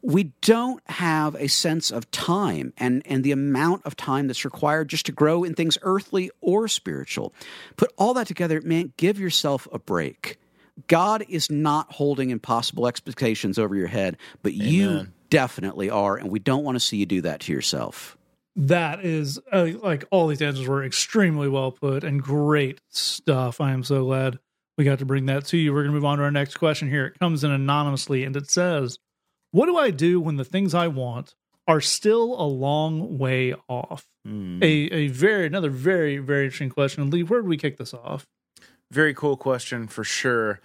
we 0.02 0.32
don't 0.40 0.82
have 0.88 1.34
a 1.34 1.48
sense 1.48 1.90
of 1.90 2.10
time 2.10 2.72
and, 2.78 3.02
and 3.04 3.22
the 3.22 3.32
amount 3.32 3.84
of 3.84 3.96
time 3.96 4.26
that's 4.26 4.44
required 4.44 4.88
just 4.88 5.06
to 5.06 5.12
grow 5.12 5.44
in 5.44 5.54
things 5.54 5.76
earthly 5.82 6.30
or 6.40 6.68
spiritual. 6.68 7.34
Put 7.76 7.92
all 7.98 8.14
that 8.14 8.26
together, 8.26 8.60
man, 8.62 8.92
give 8.96 9.18
yourself 9.18 9.68
a 9.72 9.78
break. 9.78 10.38
God 10.86 11.24
is 11.28 11.50
not 11.50 11.92
holding 11.92 12.30
impossible 12.30 12.86
expectations 12.86 13.58
over 13.58 13.74
your 13.74 13.88
head, 13.88 14.16
but 14.42 14.52
Amen. 14.52 14.68
you 14.68 15.06
definitely 15.30 15.90
are, 15.90 16.16
and 16.16 16.30
we 16.30 16.38
don't 16.38 16.64
want 16.64 16.76
to 16.76 16.80
see 16.80 16.96
you 16.96 17.06
do 17.06 17.22
that 17.22 17.40
to 17.40 17.52
yourself. 17.52 18.16
That 18.56 19.04
is 19.04 19.38
uh, 19.52 19.68
like 19.80 20.04
all 20.10 20.26
these 20.26 20.42
answers 20.42 20.66
were 20.66 20.84
extremely 20.84 21.48
well 21.48 21.70
put 21.70 22.04
and 22.04 22.20
great 22.20 22.80
stuff. 22.88 23.60
I 23.60 23.72
am 23.72 23.84
so 23.84 24.04
glad 24.04 24.38
we 24.76 24.84
got 24.84 24.98
to 24.98 25.06
bring 25.06 25.26
that 25.26 25.44
to 25.46 25.56
you. 25.56 25.72
We're 25.72 25.82
going 25.82 25.92
to 25.92 25.94
move 25.94 26.04
on 26.04 26.18
to 26.18 26.24
our 26.24 26.30
next 26.30 26.56
question 26.56 26.88
here. 26.88 27.06
It 27.06 27.18
comes 27.18 27.44
in 27.44 27.50
anonymously 27.50 28.24
and 28.24 28.34
it 28.36 28.50
says, 28.50 28.98
What 29.52 29.66
do 29.66 29.76
I 29.76 29.90
do 29.90 30.20
when 30.20 30.36
the 30.36 30.44
things 30.44 30.74
I 30.74 30.88
want 30.88 31.34
are 31.68 31.80
still 31.80 32.40
a 32.40 32.44
long 32.44 33.18
way 33.18 33.54
off? 33.68 34.06
Mm. 34.26 34.62
A, 34.62 34.94
a 34.94 35.08
very, 35.08 35.46
another 35.46 35.70
very, 35.70 36.18
very 36.18 36.44
interesting 36.44 36.70
question. 36.70 37.08
Lee, 37.10 37.22
where 37.22 37.42
do 37.42 37.48
we 37.48 37.56
kick 37.56 37.76
this 37.76 37.94
off? 37.94 38.26
Very 38.90 39.14
cool 39.14 39.36
question 39.36 39.86
for 39.86 40.02
sure. 40.02 40.60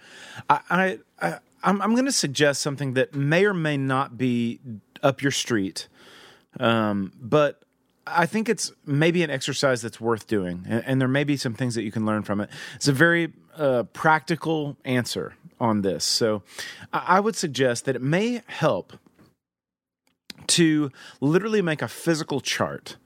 I, 0.50 0.60
I, 0.68 0.98
I 1.20 1.38
I'm, 1.62 1.80
I'm 1.80 1.92
going 1.92 2.06
to 2.06 2.12
suggest 2.12 2.60
something 2.62 2.94
that 2.94 3.14
may 3.14 3.44
or 3.44 3.54
may 3.54 3.76
not 3.76 4.18
be 4.18 4.60
up 5.02 5.22
your 5.22 5.32
street, 5.32 5.88
um, 6.58 7.12
but 7.20 7.62
I 8.06 8.26
think 8.26 8.48
it's 8.48 8.72
maybe 8.84 9.22
an 9.22 9.30
exercise 9.30 9.82
that's 9.82 10.00
worth 10.00 10.26
doing, 10.26 10.64
and, 10.68 10.84
and, 10.86 11.00
there 11.00 11.08
may 11.08 11.24
be 11.24 11.36
some 11.36 11.54
things 11.54 11.74
that 11.74 11.82
you 11.82 11.90
can 11.90 12.06
learn 12.06 12.22
from 12.22 12.40
it. 12.40 12.50
It's 12.76 12.88
a 12.88 12.92
very 12.92 13.32
uh, 13.56 13.84
practical 13.92 14.76
answer 14.84 15.34
on 15.58 15.82
this, 15.82 16.04
so 16.04 16.42
I, 16.92 17.04
I 17.16 17.20
would 17.20 17.36
suggest 17.36 17.84
that 17.86 17.96
it 17.96 18.02
may 18.02 18.42
help 18.46 18.92
to 20.48 20.92
literally 21.20 21.62
make 21.62 21.82
a 21.82 21.88
physical 21.88 22.40
chart 22.40 22.96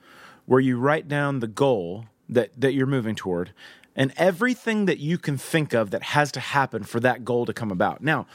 where 0.46 0.60
you 0.60 0.78
write 0.78 1.08
down 1.08 1.40
the 1.40 1.46
goal 1.46 2.06
that 2.28 2.58
that 2.60 2.74
you're 2.74 2.86
moving 2.86 3.14
toward 3.14 3.52
and 4.00 4.14
everything 4.16 4.86
that 4.86 4.98
you 4.98 5.18
can 5.18 5.36
think 5.36 5.74
of 5.74 5.90
that 5.90 6.02
has 6.02 6.32
to 6.32 6.40
happen 6.40 6.84
for 6.84 7.00
that 7.00 7.22
goal 7.22 7.44
to 7.44 7.52
come 7.52 7.70
about. 7.70 8.02
Now, 8.02 8.26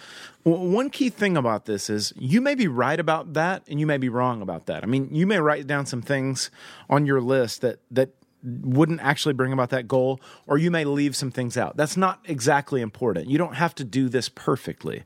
one 0.44 0.92
key 0.92 1.10
thing 1.10 1.36
about 1.36 1.66
this 1.66 1.90
is 1.90 2.14
you 2.16 2.40
may 2.40 2.54
be 2.54 2.68
right 2.68 3.00
about 3.00 3.34
that 3.34 3.64
and 3.68 3.80
you 3.80 3.88
may 3.88 3.98
be 3.98 4.08
wrong 4.08 4.44
about 4.44 4.68
that. 4.68 4.84
I 4.84 4.86
mean, 4.86 5.10
you 5.12 5.26
may 5.26 5.40
write 5.40 5.66
down 5.66 5.88
some 5.88 6.04
things 6.04 6.52
on 6.88 7.08
your 7.08 7.20
list 7.20 7.62
that 7.62 7.80
that 7.90 8.12
wouldn't 8.44 9.02
actually 9.02 9.34
bring 9.34 9.52
about 9.52 9.72
that 9.72 9.88
goal 9.88 10.22
or 10.46 10.60
you 10.60 10.70
may 10.70 10.86
leave 10.86 11.16
some 11.16 11.32
things 11.32 11.58
out. 11.58 11.76
That's 11.76 11.98
not 11.98 12.20
exactly 12.26 12.82
important. 12.82 13.28
You 13.28 13.40
don't 13.40 13.56
have 13.56 13.74
to 13.76 13.84
do 13.84 14.08
this 14.08 14.30
perfectly. 14.30 15.02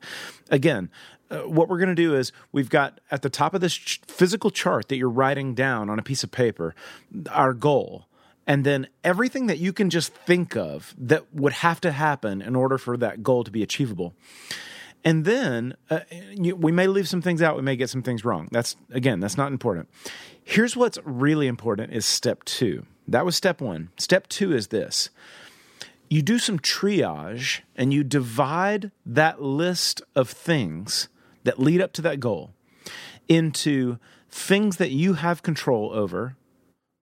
Again, 0.51 0.89
uh, 1.31 1.37
what 1.43 1.69
we're 1.69 1.77
going 1.77 1.87
to 1.87 1.95
do 1.95 2.15
is 2.15 2.33
we've 2.51 2.69
got 2.69 2.99
at 3.11 3.21
the 3.21 3.29
top 3.29 3.53
of 3.53 3.61
this 3.61 3.75
ch- 3.75 4.01
physical 4.07 4.51
chart 4.51 4.89
that 4.89 4.97
you're 4.97 5.09
writing 5.09 5.55
down 5.55 5.89
on 5.89 5.99
a 5.99 6.01
piece 6.01 6.21
of 6.21 6.31
paper 6.31 6.75
our 7.29 7.53
goal 7.53 8.08
and 8.49 8.65
then 8.65 8.87
everything 9.03 9.45
that 9.45 9.59
you 9.59 9.71
can 9.71 9.91
just 9.91 10.11
think 10.11 10.57
of 10.57 10.95
that 10.97 11.23
would 11.35 11.53
have 11.53 11.79
to 11.81 11.91
happen 11.91 12.41
in 12.41 12.55
order 12.55 12.79
for 12.79 12.97
that 12.97 13.21
goal 13.21 13.43
to 13.43 13.51
be 13.51 13.61
achievable. 13.61 14.15
And 15.05 15.23
then 15.23 15.75
uh, 15.91 15.99
you, 16.31 16.55
we 16.55 16.71
may 16.71 16.87
leave 16.87 17.07
some 17.07 17.21
things 17.21 17.43
out, 17.43 17.55
we 17.55 17.61
may 17.61 17.75
get 17.75 17.91
some 17.91 18.01
things 18.01 18.25
wrong. 18.25 18.49
That's 18.51 18.75
again, 18.91 19.19
that's 19.19 19.37
not 19.37 19.51
important. 19.51 19.87
Here's 20.43 20.75
what's 20.75 20.97
really 21.05 21.45
important 21.45 21.93
is 21.93 22.07
step 22.07 22.43
2. 22.45 22.87
That 23.07 23.23
was 23.23 23.35
step 23.35 23.61
1. 23.61 23.89
Step 23.99 24.27
2 24.27 24.51
is 24.51 24.69
this. 24.69 25.11
You 26.09 26.23
do 26.23 26.39
some 26.39 26.57
triage 26.57 27.61
and 27.75 27.93
you 27.93 28.03
divide 28.03 28.89
that 29.05 29.43
list 29.43 30.01
of 30.15 30.27
things 30.27 31.07
that 31.43 31.59
lead 31.59 31.81
up 31.81 31.93
to 31.93 32.01
that 32.01 32.19
goal 32.19 32.49
into 33.27 33.99
things 34.27 34.77
that 34.77 34.89
you 34.89 35.13
have 35.13 35.43
control 35.43 35.91
over 35.93 36.35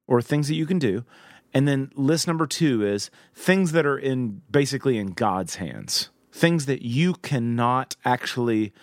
or 0.08 0.22
things 0.22 0.50
that 0.50 0.56
you 0.56 0.66
can 0.66 0.78
do 0.78 1.06
and 1.54 1.68
then 1.68 1.92
list 1.96 2.28
number 2.28 2.46
two 2.46 2.86
is 2.86 3.10
things 3.34 3.72
that 3.72 3.86
are 3.86 3.98
in 3.98 4.42
basically 4.50 4.98
in 4.98 5.12
God's 5.12 5.56
hands, 5.56 6.10
things 6.32 6.66
that 6.66 6.84
you 6.84 7.14
cannot 7.16 7.96
actually, 8.06 8.74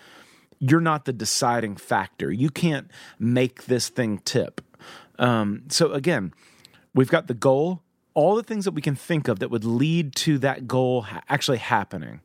you're 0.59 0.81
not 0.81 1.05
the 1.05 1.13
deciding 1.13 1.77
factor. 1.77 2.31
You 2.31 2.49
can't 2.49 2.89
make 3.19 3.65
this 3.65 3.89
thing 3.89 4.19
tip. 4.19 4.61
Um, 5.19 5.63
so 5.69 5.93
again, 5.93 6.33
we've 6.93 7.09
got 7.09 7.27
the 7.27 7.33
goal, 7.33 7.81
all 8.13 8.35
the 8.35 8.43
things 8.43 8.65
that 8.65 8.73
we 8.73 8.81
can 8.81 8.95
think 8.95 9.27
of 9.27 9.39
that 9.39 9.51
would 9.51 9.65
lead 9.65 10.15
to 10.15 10.37
that 10.39 10.67
goal 10.67 11.03
ha- 11.03 11.21
actually 11.29 11.59
happening. 11.59 12.21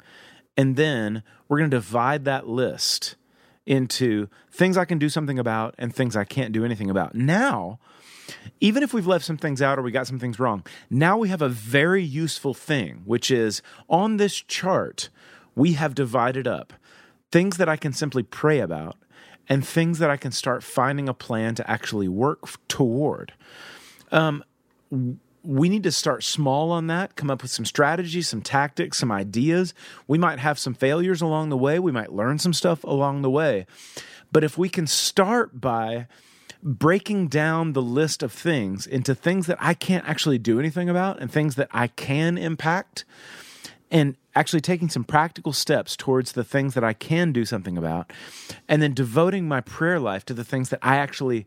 And 0.56 0.76
then 0.76 1.22
we're 1.48 1.58
going 1.58 1.70
to 1.70 1.76
divide 1.76 2.24
that 2.24 2.48
list 2.48 3.16
into 3.66 4.28
things 4.50 4.76
I 4.76 4.84
can 4.84 4.98
do 4.98 5.08
something 5.08 5.38
about 5.38 5.74
and 5.78 5.94
things 5.94 6.16
I 6.16 6.24
can't 6.24 6.52
do 6.52 6.64
anything 6.64 6.90
about. 6.90 7.14
Now, 7.14 7.78
even 8.60 8.82
if 8.82 8.92
we've 8.92 9.06
left 9.06 9.24
some 9.24 9.36
things 9.36 9.62
out 9.62 9.78
or 9.78 9.82
we 9.82 9.90
got 9.90 10.06
some 10.06 10.18
things 10.18 10.38
wrong, 10.38 10.64
now 10.88 11.16
we 11.16 11.28
have 11.28 11.42
a 11.42 11.48
very 11.48 12.02
useful 12.02 12.54
thing, 12.54 13.02
which 13.04 13.30
is 13.30 13.62
on 13.88 14.16
this 14.16 14.34
chart, 14.34 15.08
we 15.54 15.72
have 15.72 15.94
divided 15.94 16.46
up 16.46 16.72
things 17.30 17.56
that 17.56 17.68
I 17.68 17.76
can 17.76 17.92
simply 17.92 18.22
pray 18.22 18.60
about 18.60 18.96
and 19.48 19.66
things 19.66 19.98
that 19.98 20.10
I 20.10 20.16
can 20.16 20.32
start 20.32 20.62
finding 20.62 21.08
a 21.08 21.14
plan 21.14 21.54
to 21.56 21.70
actually 21.70 22.08
work 22.08 22.48
toward. 22.68 23.32
Um, 24.12 24.44
we 25.42 25.68
need 25.68 25.82
to 25.84 25.92
start 25.92 26.22
small 26.22 26.70
on 26.70 26.86
that, 26.88 27.16
come 27.16 27.30
up 27.30 27.42
with 27.42 27.50
some 27.50 27.64
strategies, 27.64 28.28
some 28.28 28.42
tactics, 28.42 28.98
some 28.98 29.10
ideas. 29.10 29.74
We 30.06 30.18
might 30.18 30.38
have 30.38 30.58
some 30.58 30.74
failures 30.74 31.22
along 31.22 31.48
the 31.48 31.56
way. 31.56 31.78
We 31.78 31.92
might 31.92 32.12
learn 32.12 32.38
some 32.38 32.52
stuff 32.52 32.84
along 32.84 33.22
the 33.22 33.30
way. 33.30 33.66
But 34.32 34.44
if 34.44 34.58
we 34.58 34.68
can 34.68 34.86
start 34.86 35.60
by 35.60 36.06
breaking 36.62 37.28
down 37.28 37.72
the 37.72 37.82
list 37.82 38.22
of 38.22 38.32
things 38.32 38.86
into 38.86 39.14
things 39.14 39.46
that 39.46 39.58
I 39.60 39.74
can't 39.74 40.08
actually 40.08 40.38
do 40.38 40.58
anything 40.58 40.88
about 40.88 41.20
and 41.20 41.30
things 41.30 41.54
that 41.56 41.68
I 41.72 41.86
can 41.88 42.36
impact, 42.36 43.04
and 43.90 44.16
actually 44.34 44.60
taking 44.60 44.88
some 44.88 45.04
practical 45.04 45.52
steps 45.52 45.96
towards 45.96 46.32
the 46.32 46.44
things 46.44 46.74
that 46.74 46.84
I 46.84 46.92
can 46.92 47.32
do 47.32 47.44
something 47.44 47.76
about, 47.76 48.12
and 48.68 48.80
then 48.80 48.94
devoting 48.94 49.48
my 49.48 49.60
prayer 49.60 49.98
life 49.98 50.24
to 50.26 50.34
the 50.34 50.44
things 50.44 50.68
that 50.68 50.80
I 50.82 50.96
actually 50.96 51.46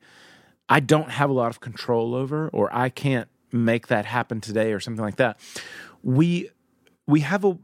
I 0.70 0.80
don't 0.80 1.12
have 1.12 1.30
a 1.30 1.34
lot 1.34 1.50
of 1.50 1.60
control 1.60 2.16
over 2.16 2.50
or 2.50 2.74
I 2.74 2.90
can't 2.90 3.28
make 3.52 3.88
that 3.88 4.06
happen 4.06 4.42
today 4.42 4.74
or 4.74 4.80
something 4.80 5.04
like 5.04 5.18
that. 5.18 5.40
We 6.02 6.50
we 7.06 7.22
have 7.22 7.46
a 7.46 7.58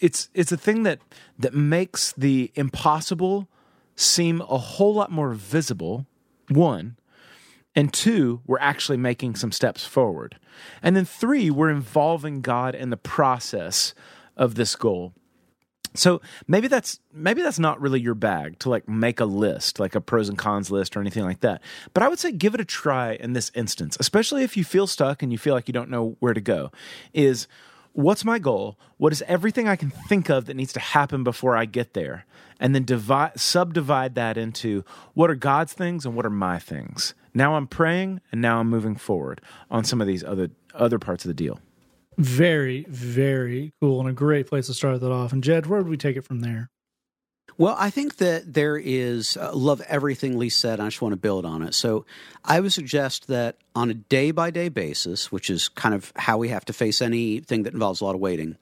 it's 0.00 0.28
it's 0.34 0.52
a 0.52 0.56
thing 0.56 0.82
that 0.84 1.00
that 1.38 1.54
makes 1.54 2.12
the 2.12 2.50
impossible 2.54 3.48
seem 3.94 4.40
a 4.42 4.58
whole 4.58 4.94
lot 4.94 5.10
more 5.10 5.32
visible. 5.34 6.06
One, 6.48 6.96
and 7.74 7.92
two, 7.92 8.40
we're 8.46 8.58
actually 8.58 8.96
making 8.96 9.36
some 9.36 9.52
steps 9.52 9.84
forward. 9.84 10.38
And 10.82 10.96
then 10.96 11.04
three, 11.04 11.50
we're 11.50 11.70
involving 11.70 12.40
God 12.40 12.74
in 12.74 12.90
the 12.90 12.96
process 12.96 13.94
of 14.36 14.54
this 14.54 14.74
goal. 14.76 15.12
So 15.94 16.20
maybe 16.46 16.68
that's 16.68 17.00
maybe 17.12 17.42
that's 17.42 17.58
not 17.58 17.80
really 17.80 18.00
your 18.00 18.14
bag 18.14 18.58
to 18.60 18.70
like 18.70 18.88
make 18.88 19.20
a 19.20 19.24
list, 19.24 19.80
like 19.80 19.94
a 19.94 20.00
pros 20.00 20.28
and 20.28 20.36
cons 20.38 20.70
list 20.70 20.96
or 20.96 21.00
anything 21.00 21.24
like 21.24 21.40
that. 21.40 21.62
But 21.94 22.02
I 22.02 22.08
would 22.08 22.18
say 22.18 22.32
give 22.32 22.54
it 22.54 22.60
a 22.60 22.64
try 22.64 23.14
in 23.14 23.32
this 23.32 23.50
instance, 23.54 23.96
especially 23.98 24.42
if 24.42 24.56
you 24.56 24.64
feel 24.64 24.86
stuck 24.86 25.22
and 25.22 25.32
you 25.32 25.38
feel 25.38 25.54
like 25.54 25.68
you 25.68 25.72
don't 25.72 25.90
know 25.90 26.16
where 26.20 26.34
to 26.34 26.40
go. 26.40 26.70
Is 27.12 27.46
what's 27.96 28.24
my 28.24 28.38
goal? 28.38 28.78
What 28.98 29.12
is 29.12 29.22
everything 29.26 29.66
I 29.66 29.76
can 29.76 29.90
think 29.90 30.28
of 30.28 30.44
that 30.46 30.54
needs 30.54 30.72
to 30.74 30.80
happen 30.80 31.24
before 31.24 31.56
I 31.56 31.64
get 31.64 31.94
there? 31.94 32.26
And 32.60 32.74
then 32.74 32.84
divide 32.84 33.38
subdivide 33.38 34.14
that 34.14 34.36
into 34.38 34.84
what 35.14 35.30
are 35.30 35.34
God's 35.34 35.72
things 35.72 36.06
and 36.06 36.14
what 36.14 36.24
are 36.24 36.30
my 36.30 36.58
things. 36.58 37.14
Now 37.34 37.56
I'm 37.56 37.66
praying 37.66 38.20
and 38.32 38.40
now 38.40 38.60
I'm 38.60 38.68
moving 38.68 38.96
forward 38.96 39.40
on 39.70 39.84
some 39.84 40.00
of 40.00 40.06
these 40.06 40.24
other 40.24 40.50
other 40.74 40.98
parts 40.98 41.24
of 41.24 41.28
the 41.28 41.34
deal. 41.34 41.58
Very, 42.18 42.86
very 42.88 43.72
cool 43.80 44.00
and 44.00 44.08
a 44.08 44.12
great 44.12 44.46
place 44.46 44.66
to 44.66 44.74
start 44.74 45.00
that 45.00 45.12
off. 45.12 45.32
And 45.32 45.44
Jed, 45.44 45.66
where 45.66 45.80
would 45.80 45.88
we 45.88 45.98
take 45.98 46.16
it 46.16 46.24
from 46.24 46.40
there? 46.40 46.70
Well, 47.58 47.74
I 47.78 47.88
think 47.88 48.16
that 48.16 48.52
there 48.52 48.76
is 48.76 49.36
uh, 49.36 49.52
love 49.54 49.80
everything 49.88 50.38
Lee 50.38 50.50
said. 50.50 50.78
I 50.78 50.86
just 50.86 51.00
want 51.00 51.14
to 51.14 51.16
build 51.16 51.46
on 51.46 51.62
it. 51.62 51.74
So, 51.74 52.04
I 52.44 52.60
would 52.60 52.72
suggest 52.72 53.28
that 53.28 53.56
on 53.74 53.90
a 53.90 53.94
day 53.94 54.30
by 54.30 54.50
day 54.50 54.68
basis, 54.68 55.32
which 55.32 55.48
is 55.48 55.68
kind 55.68 55.94
of 55.94 56.12
how 56.16 56.36
we 56.36 56.50
have 56.50 56.66
to 56.66 56.74
face 56.74 57.00
anything 57.00 57.62
that 57.62 57.72
involves 57.72 58.00
a 58.00 58.04
lot 58.04 58.14
of 58.14 58.20
waiting, 58.20 58.56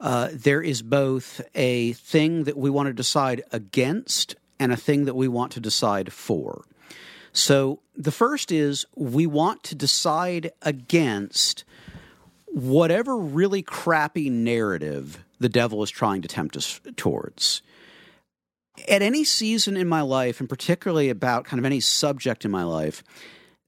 uh, 0.00 0.28
there 0.32 0.62
is 0.62 0.82
both 0.82 1.40
a 1.54 1.94
thing 1.94 2.44
that 2.44 2.56
we 2.56 2.70
want 2.70 2.86
to 2.86 2.92
decide 2.92 3.42
against 3.50 4.36
and 4.60 4.72
a 4.72 4.76
thing 4.76 5.04
that 5.06 5.14
we 5.14 5.26
want 5.26 5.52
to 5.52 5.60
decide 5.60 6.12
for. 6.12 6.64
So, 7.32 7.80
the 7.96 8.12
first 8.12 8.52
is 8.52 8.86
we 8.94 9.26
want 9.26 9.64
to 9.64 9.74
decide 9.74 10.52
against 10.62 11.64
whatever 12.46 13.16
really 13.16 13.62
crappy 13.62 14.30
narrative 14.30 15.24
the 15.40 15.48
devil 15.48 15.82
is 15.82 15.90
trying 15.90 16.22
to 16.22 16.28
tempt 16.28 16.56
us 16.56 16.80
towards. 16.96 17.62
At 18.88 19.02
any 19.02 19.24
season 19.24 19.76
in 19.76 19.86
my 19.86 20.00
life, 20.00 20.40
and 20.40 20.48
particularly 20.48 21.10
about 21.10 21.44
kind 21.44 21.58
of 21.58 21.64
any 21.64 21.80
subject 21.80 22.44
in 22.44 22.50
my 22.50 22.64
life, 22.64 23.02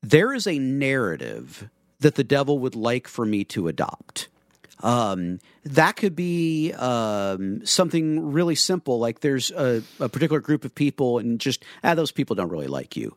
there 0.03 0.33
is 0.33 0.47
a 0.47 0.59
narrative 0.59 1.69
that 2.01 2.15
the 2.15 2.25
devil 2.25 2.59
would 2.59 2.75
like 2.75 3.07
for 3.07 3.25
me 3.25 3.45
to 3.45 3.69
adopt. 3.69 4.29
Um, 4.81 5.39
that 5.65 5.97
could 5.97 6.17
be 6.17 6.73
um, 6.73 7.65
something 7.65 8.33
really 8.33 8.55
simple, 8.55 8.99
like 8.99 9.21
there's 9.21 9.51
a, 9.51 9.83
a, 10.01 10.09
particular 10.09 10.41
group 10.41 10.65
of 10.65 10.75
people, 10.75 11.19
and 11.19 11.41
just 11.41 11.65
ah, 11.83 11.95
those 11.95 12.11
people 12.11 12.37
don't 12.37 12.51
really 12.51 12.67
like 12.67 12.97
you 12.97 13.17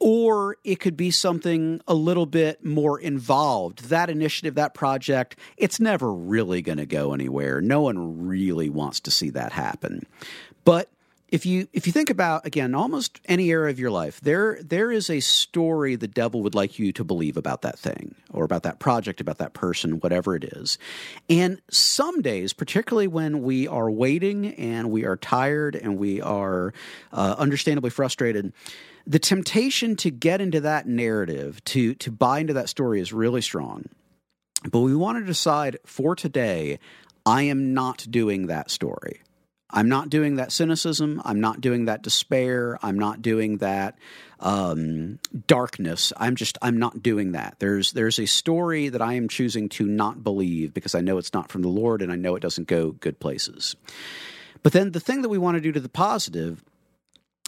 or 0.00 0.56
it 0.64 0.76
could 0.76 0.96
be 0.96 1.10
something 1.10 1.80
a 1.88 1.94
little 1.94 2.26
bit 2.26 2.64
more 2.64 3.00
involved. 3.00 3.86
That 3.86 4.10
initiative, 4.10 4.54
that 4.54 4.74
project, 4.74 5.36
it's 5.56 5.80
never 5.80 6.12
really 6.12 6.62
going 6.62 6.78
to 6.78 6.86
go 6.86 7.12
anywhere. 7.12 7.60
No 7.60 7.82
one 7.82 8.26
really 8.26 8.70
wants 8.70 9.00
to 9.00 9.10
see 9.10 9.30
that 9.30 9.52
happen. 9.52 10.06
But 10.64 10.90
if 11.28 11.44
you 11.44 11.68
if 11.72 11.86
you 11.86 11.92
think 11.92 12.10
about 12.10 12.46
again 12.46 12.74
almost 12.74 13.20
any 13.26 13.50
area 13.50 13.70
of 13.70 13.78
your 13.78 13.90
life 13.90 14.20
there 14.20 14.58
there 14.62 14.90
is 14.90 15.10
a 15.10 15.20
story 15.20 15.94
the 15.94 16.08
devil 16.08 16.42
would 16.42 16.54
like 16.54 16.78
you 16.78 16.92
to 16.92 17.04
believe 17.04 17.36
about 17.36 17.62
that 17.62 17.78
thing 17.78 18.14
or 18.32 18.44
about 18.44 18.62
that 18.62 18.78
project 18.78 19.20
about 19.20 19.38
that 19.38 19.52
person 19.52 20.00
whatever 20.00 20.34
it 20.34 20.44
is 20.44 20.78
and 21.28 21.60
some 21.70 22.22
days 22.22 22.52
particularly 22.52 23.06
when 23.06 23.42
we 23.42 23.68
are 23.68 23.90
waiting 23.90 24.54
and 24.54 24.90
we 24.90 25.04
are 25.04 25.16
tired 25.16 25.76
and 25.76 25.98
we 25.98 26.20
are 26.20 26.72
uh, 27.12 27.34
understandably 27.38 27.90
frustrated 27.90 28.52
the 29.08 29.18
temptation 29.18 29.96
to 29.96 30.10
get 30.10 30.42
into 30.42 30.60
that 30.60 30.86
narrative, 30.86 31.64
to 31.64 31.94
to 31.94 32.12
buy 32.12 32.40
into 32.40 32.52
that 32.52 32.68
story 32.68 33.00
is 33.00 33.10
really 33.10 33.40
strong. 33.40 33.86
But 34.70 34.80
we 34.80 34.94
want 34.94 35.18
to 35.18 35.24
decide 35.24 35.78
for 35.86 36.14
today, 36.14 36.78
I 37.24 37.42
am 37.42 37.72
not 37.72 38.06
doing 38.10 38.48
that 38.48 38.70
story. 38.70 39.22
I'm 39.70 39.88
not 39.88 40.08
doing 40.08 40.36
that 40.36 40.50
cynicism. 40.50 41.20
I'm 41.24 41.40
not 41.40 41.60
doing 41.60 41.84
that 41.86 42.02
despair. 42.02 42.78
I'm 42.82 42.98
not 42.98 43.20
doing 43.20 43.58
that 43.58 43.98
um, 44.40 45.18
darkness. 45.46 46.12
I'm 46.16 46.36
just 46.36 46.56
I'm 46.62 46.78
not 46.78 47.02
doing 47.02 47.32
that. 47.32 47.56
There's 47.58 47.92
there's 47.92 48.18
a 48.18 48.26
story 48.26 48.88
that 48.88 49.02
I 49.02 49.14
am 49.14 49.28
choosing 49.28 49.68
to 49.70 49.86
not 49.86 50.24
believe 50.24 50.72
because 50.72 50.94
I 50.94 51.00
know 51.00 51.18
it's 51.18 51.34
not 51.34 51.50
from 51.50 51.62
the 51.62 51.68
Lord 51.68 52.00
and 52.00 52.10
I 52.10 52.16
know 52.16 52.34
it 52.34 52.40
doesn't 52.40 52.68
go 52.68 52.92
good 52.92 53.20
places. 53.20 53.76
But 54.62 54.72
then 54.72 54.92
the 54.92 55.00
thing 55.00 55.22
that 55.22 55.28
we 55.28 55.38
want 55.38 55.56
to 55.56 55.60
do 55.60 55.72
to 55.72 55.80
the 55.80 55.88
positive 55.88 56.64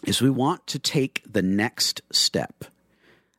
is 0.05 0.21
we 0.21 0.29
want 0.29 0.65
to 0.67 0.79
take 0.79 1.23
the 1.31 1.41
next 1.41 2.01
step. 2.11 2.65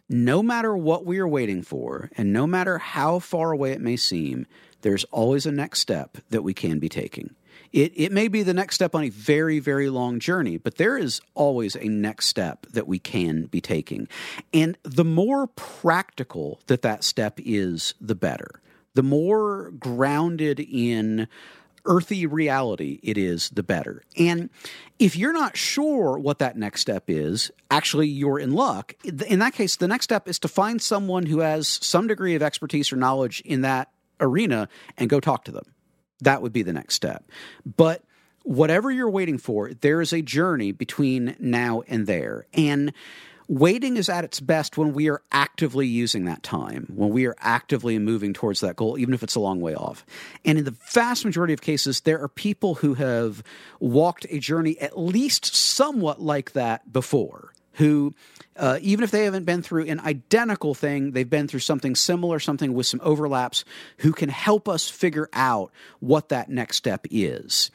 No 0.09 0.43
matter 0.43 0.76
what 0.76 1.07
we 1.07 1.18
are 1.18 1.28
waiting 1.28 1.62
for, 1.62 2.11
and 2.16 2.33
no 2.33 2.47
matter 2.47 2.78
how 2.78 3.18
far 3.18 3.51
away 3.53 3.72
it 3.72 3.80
may 3.80 3.97
seem, 3.97 4.47
there's 4.83 5.05
always 5.05 5.47
a 5.47 5.53
next 5.53 5.80
step 5.80 6.18
that 6.30 6.43
we 6.43 6.53
can 6.53 6.78
be 6.78 6.89
taking. 6.89 7.35
It, 7.72 7.92
it 7.96 8.12
may 8.12 8.28
be 8.28 8.42
the 8.42 8.54
next 8.54 8.74
step 8.74 8.94
on 8.94 9.04
a 9.04 9.08
very, 9.08 9.58
very 9.58 9.88
long 9.88 10.18
journey, 10.18 10.58
but 10.58 10.76
there 10.76 10.98
is 10.98 11.20
always 11.34 11.74
a 11.74 11.88
next 11.88 12.26
step 12.26 12.66
that 12.66 12.86
we 12.86 12.98
can 12.98 13.44
be 13.46 13.60
taking. 13.60 14.08
And 14.52 14.76
the 14.82 15.04
more 15.04 15.46
practical 15.46 16.60
that 16.66 16.82
that 16.82 17.02
step 17.02 17.38
is, 17.42 17.94
the 18.00 18.14
better. 18.14 18.60
The 18.94 19.02
more 19.02 19.70
grounded 19.78 20.60
in 20.60 21.28
earthy 21.84 22.26
reality 22.26 23.00
it 23.02 23.18
is, 23.18 23.50
the 23.50 23.62
better. 23.62 24.02
And 24.16 24.50
if 24.98 25.16
you're 25.16 25.32
not 25.32 25.56
sure 25.56 26.18
what 26.18 26.38
that 26.38 26.56
next 26.56 26.82
step 26.82 27.04
is, 27.08 27.50
actually 27.70 28.08
you're 28.08 28.38
in 28.38 28.52
luck. 28.52 28.94
In 29.04 29.40
that 29.40 29.54
case, 29.54 29.76
the 29.76 29.88
next 29.88 30.04
step 30.04 30.28
is 30.28 30.38
to 30.40 30.48
find 30.48 30.80
someone 30.80 31.26
who 31.26 31.40
has 31.40 31.66
some 31.82 32.06
degree 32.06 32.34
of 32.34 32.42
expertise 32.42 32.92
or 32.92 32.96
knowledge 32.96 33.40
in 33.44 33.62
that 33.62 33.90
arena 34.20 34.68
and 34.96 35.10
go 35.10 35.18
talk 35.18 35.44
to 35.44 35.52
them. 35.52 35.71
That 36.22 36.42
would 36.42 36.52
be 36.52 36.62
the 36.62 36.72
next 36.72 36.94
step. 36.94 37.24
But 37.64 38.02
whatever 38.42 38.90
you're 38.90 39.10
waiting 39.10 39.38
for, 39.38 39.72
there 39.72 40.00
is 40.00 40.12
a 40.12 40.22
journey 40.22 40.72
between 40.72 41.36
now 41.38 41.82
and 41.86 42.06
there. 42.06 42.46
And 42.54 42.92
Waiting 43.52 43.98
is 43.98 44.08
at 44.08 44.24
its 44.24 44.40
best 44.40 44.78
when 44.78 44.94
we 44.94 45.10
are 45.10 45.20
actively 45.30 45.86
using 45.86 46.24
that 46.24 46.42
time, 46.42 46.86
when 46.94 47.10
we 47.10 47.26
are 47.26 47.36
actively 47.38 47.98
moving 47.98 48.32
towards 48.32 48.60
that 48.60 48.76
goal, 48.76 48.96
even 48.96 49.12
if 49.12 49.22
it's 49.22 49.34
a 49.34 49.40
long 49.40 49.60
way 49.60 49.74
off. 49.74 50.06
And 50.42 50.56
in 50.56 50.64
the 50.64 50.74
vast 50.92 51.24
majority 51.24 51.52
of 51.52 51.60
cases, 51.60 52.00
there 52.00 52.18
are 52.22 52.28
people 52.28 52.76
who 52.76 52.94
have 52.94 53.42
walked 53.78 54.26
a 54.30 54.38
journey 54.38 54.78
at 54.78 54.98
least 54.98 55.54
somewhat 55.54 56.18
like 56.18 56.52
that 56.52 56.92
before, 56.92 57.52
who 57.74 58.14
uh, 58.57 58.78
even 58.82 59.03
if 59.03 59.11
they 59.11 59.24
haven't 59.24 59.44
been 59.44 59.62
through 59.62 59.86
an 59.86 60.00
identical 60.00 60.74
thing, 60.74 61.12
they've 61.12 61.28
been 61.28 61.48
through 61.48 61.61
something 61.61 61.94
similar, 61.94 62.38
something 62.38 62.74
with 62.74 62.86
some 62.86 63.00
overlaps, 63.03 63.64
who 63.98 64.12
can 64.12 64.28
help 64.28 64.68
us 64.68 64.88
figure 64.88 65.28
out 65.32 65.72
what 66.00 66.28
that 66.28 66.48
next 66.48 66.76
step 66.76 67.07
is. 67.11 67.70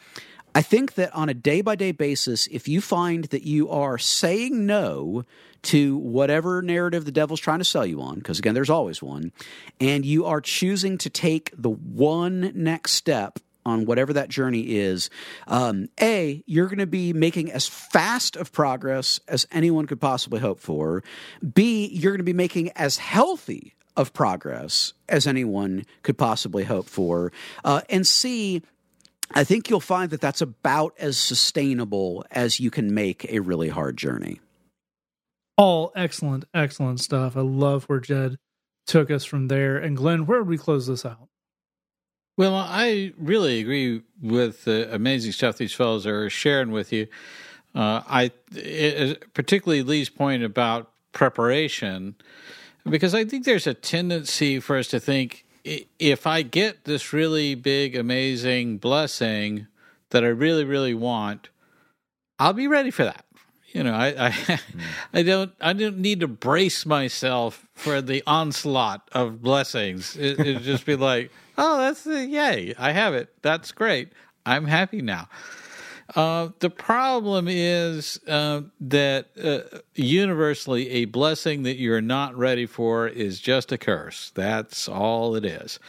I 0.54 0.62
think 0.62 0.96
that 0.96 1.14
on 1.14 1.30
a 1.30 1.34
day 1.34 1.62
by 1.62 1.76
day 1.76 1.92
basis, 1.92 2.48
if 2.48 2.68
you 2.68 2.82
find 2.82 3.26
that 3.26 3.44
you 3.44 3.70
are 3.70 3.98
saying 3.98 4.66
no 4.66 5.24
to 5.64 5.98
whatever 5.98 6.62
narrative 6.62 7.06
the 7.06 7.12
devil's 7.12 7.40
trying 7.40 7.60
to 7.60 7.66
sell 7.66 7.86
you 7.86 8.02
on, 8.02 8.16
because 8.16 8.40
again, 8.40 8.54
there's 8.54 8.70
always 8.70 9.02
one, 9.02 9.32
and 9.80 10.06
you 10.06 10.26
are 10.26 10.42
choosing 10.42 10.98
to 11.00 11.10
take 11.10 11.52
the 11.56 11.70
one 11.70 12.52
next 12.56 12.94
step 12.94 13.40
on 13.68 13.86
whatever 13.86 14.14
that 14.14 14.30
journey 14.30 14.76
is, 14.76 15.10
um, 15.48 15.90
A, 16.02 16.44
you're 16.46 16.68
going 16.68 16.80
to 16.80 16.88
be 16.88 17.14
making 17.14 17.52
as 17.52 17.68
fast 17.68 18.36
of 18.36 18.52
progress 18.52 19.20
as 19.28 19.48
anyone 19.52 19.86
could 19.86 20.02
possibly 20.02 20.40
hope 20.40 20.60
for. 20.60 21.04
B, 21.54 21.88
you're 21.92 22.12
going 22.12 22.20
to 22.20 22.24
be 22.24 22.34
making 22.34 22.72
as 22.72 22.98
healthy 22.98 23.74
of 23.96 24.14
progress 24.14 24.94
as 25.10 25.28
anyone 25.28 25.84
could 26.04 26.18
possibly 26.18 26.64
hope 26.64 26.88
for. 26.88 27.32
Uh, 27.64 27.82
and 27.90 28.06
C, 28.06 28.62
I 29.34 29.44
think 29.44 29.70
you'll 29.70 29.80
find 29.80 30.12
that 30.12 30.22
that's 30.22 30.42
about 30.42 30.94
as 31.00 31.18
sustainable 31.18 32.26
as 32.32 32.60
you 32.60 32.72
can 32.72 32.94
make 32.94 33.26
a 33.32 33.40
really 33.40 33.70
hard 33.70 33.98
journey. 33.98 34.40
All 35.58 35.92
excellent, 35.96 36.46
excellent 36.54 37.00
stuff. 37.00 37.36
I 37.36 37.42
love 37.42 37.86
where 37.86 38.00
Jed 38.00 38.38
took 38.86 39.10
us 39.10 39.26
from 39.26 39.48
there. 39.48 39.78
And 39.78 39.98
Glenn, 39.98 40.26
where 40.26 40.40
would 40.40 40.48
we 40.48 40.58
close 40.58 40.88
this 40.88 41.06
out? 41.06 41.28
Well, 42.38 42.54
I 42.54 43.14
really 43.18 43.60
agree 43.60 44.04
with 44.22 44.66
the 44.66 44.94
amazing 44.94 45.32
stuff 45.32 45.58
these 45.58 45.74
fellows 45.74 46.06
are 46.06 46.30
sharing 46.30 46.72
with 46.72 46.94
you. 46.94 47.08
Uh, 47.74 48.04
I 48.08 48.32
it, 48.56 49.34
particularly 49.34 49.82
Lee's 49.82 50.10
point 50.10 50.44
about 50.44 50.92
preparation, 51.14 52.16
because 52.88 53.16
I 53.16 53.26
think 53.26 53.44
there's 53.44 53.66
a 53.66 53.74
tendency 53.74 54.60
for 54.60 54.78
us 54.78 54.88
to 54.90 55.00
think 55.00 55.46
if 55.64 56.28
I 56.28 56.44
get 56.44 56.86
this 56.86 57.12
really 57.12 57.56
big, 57.56 57.96
amazing 57.96 58.78
blessing 58.78 59.68
that 60.12 60.24
I 60.24 60.28
really, 60.28 60.64
really 60.64 60.94
want, 60.94 61.50
I'll 62.40 62.54
be 62.54 62.68
ready 62.68 62.92
for 62.92 63.04
that. 63.04 63.26
You 63.74 63.84
know, 63.84 63.94
I, 63.94 64.28
I, 64.28 64.30
mm. 64.32 64.60
I 65.14 65.24
don't, 65.24 65.52
I 65.60 65.74
don't 65.74 65.98
need 65.98 66.22
to 66.22 66.28
brace 66.28 66.86
myself 66.86 67.68
for 67.74 68.02
the 68.02 68.24
onslaught 68.26 69.10
of 69.12 69.42
blessings. 69.42 70.16
It, 70.16 70.40
it'd 70.40 70.62
just 70.62 70.86
be 70.86 70.96
like, 70.96 71.32
oh, 71.58 71.78
that's 71.80 72.04
the 72.04 72.26
yay, 72.26 72.74
I 72.78 72.92
have 72.92 73.14
it. 73.14 73.34
That's 73.42 73.72
great. 73.72 74.14
I'm 74.46 74.66
happy 74.66 75.02
now. 75.02 75.28
Uh, 76.16 76.50
the 76.60 76.70
problem 76.70 77.48
is 77.50 78.20
uh, 78.28 78.62
that 78.80 79.28
uh, 79.42 79.80
universally, 79.96 80.90
a 80.90 81.06
blessing 81.06 81.64
that 81.64 81.78
you're 81.78 82.02
not 82.02 82.36
ready 82.38 82.66
for 82.66 83.08
is 83.08 83.40
just 83.42 83.72
a 83.72 83.78
curse. 83.78 84.32
That's 84.34 84.88
all 84.88 85.36
it 85.36 85.44
is. 85.44 85.80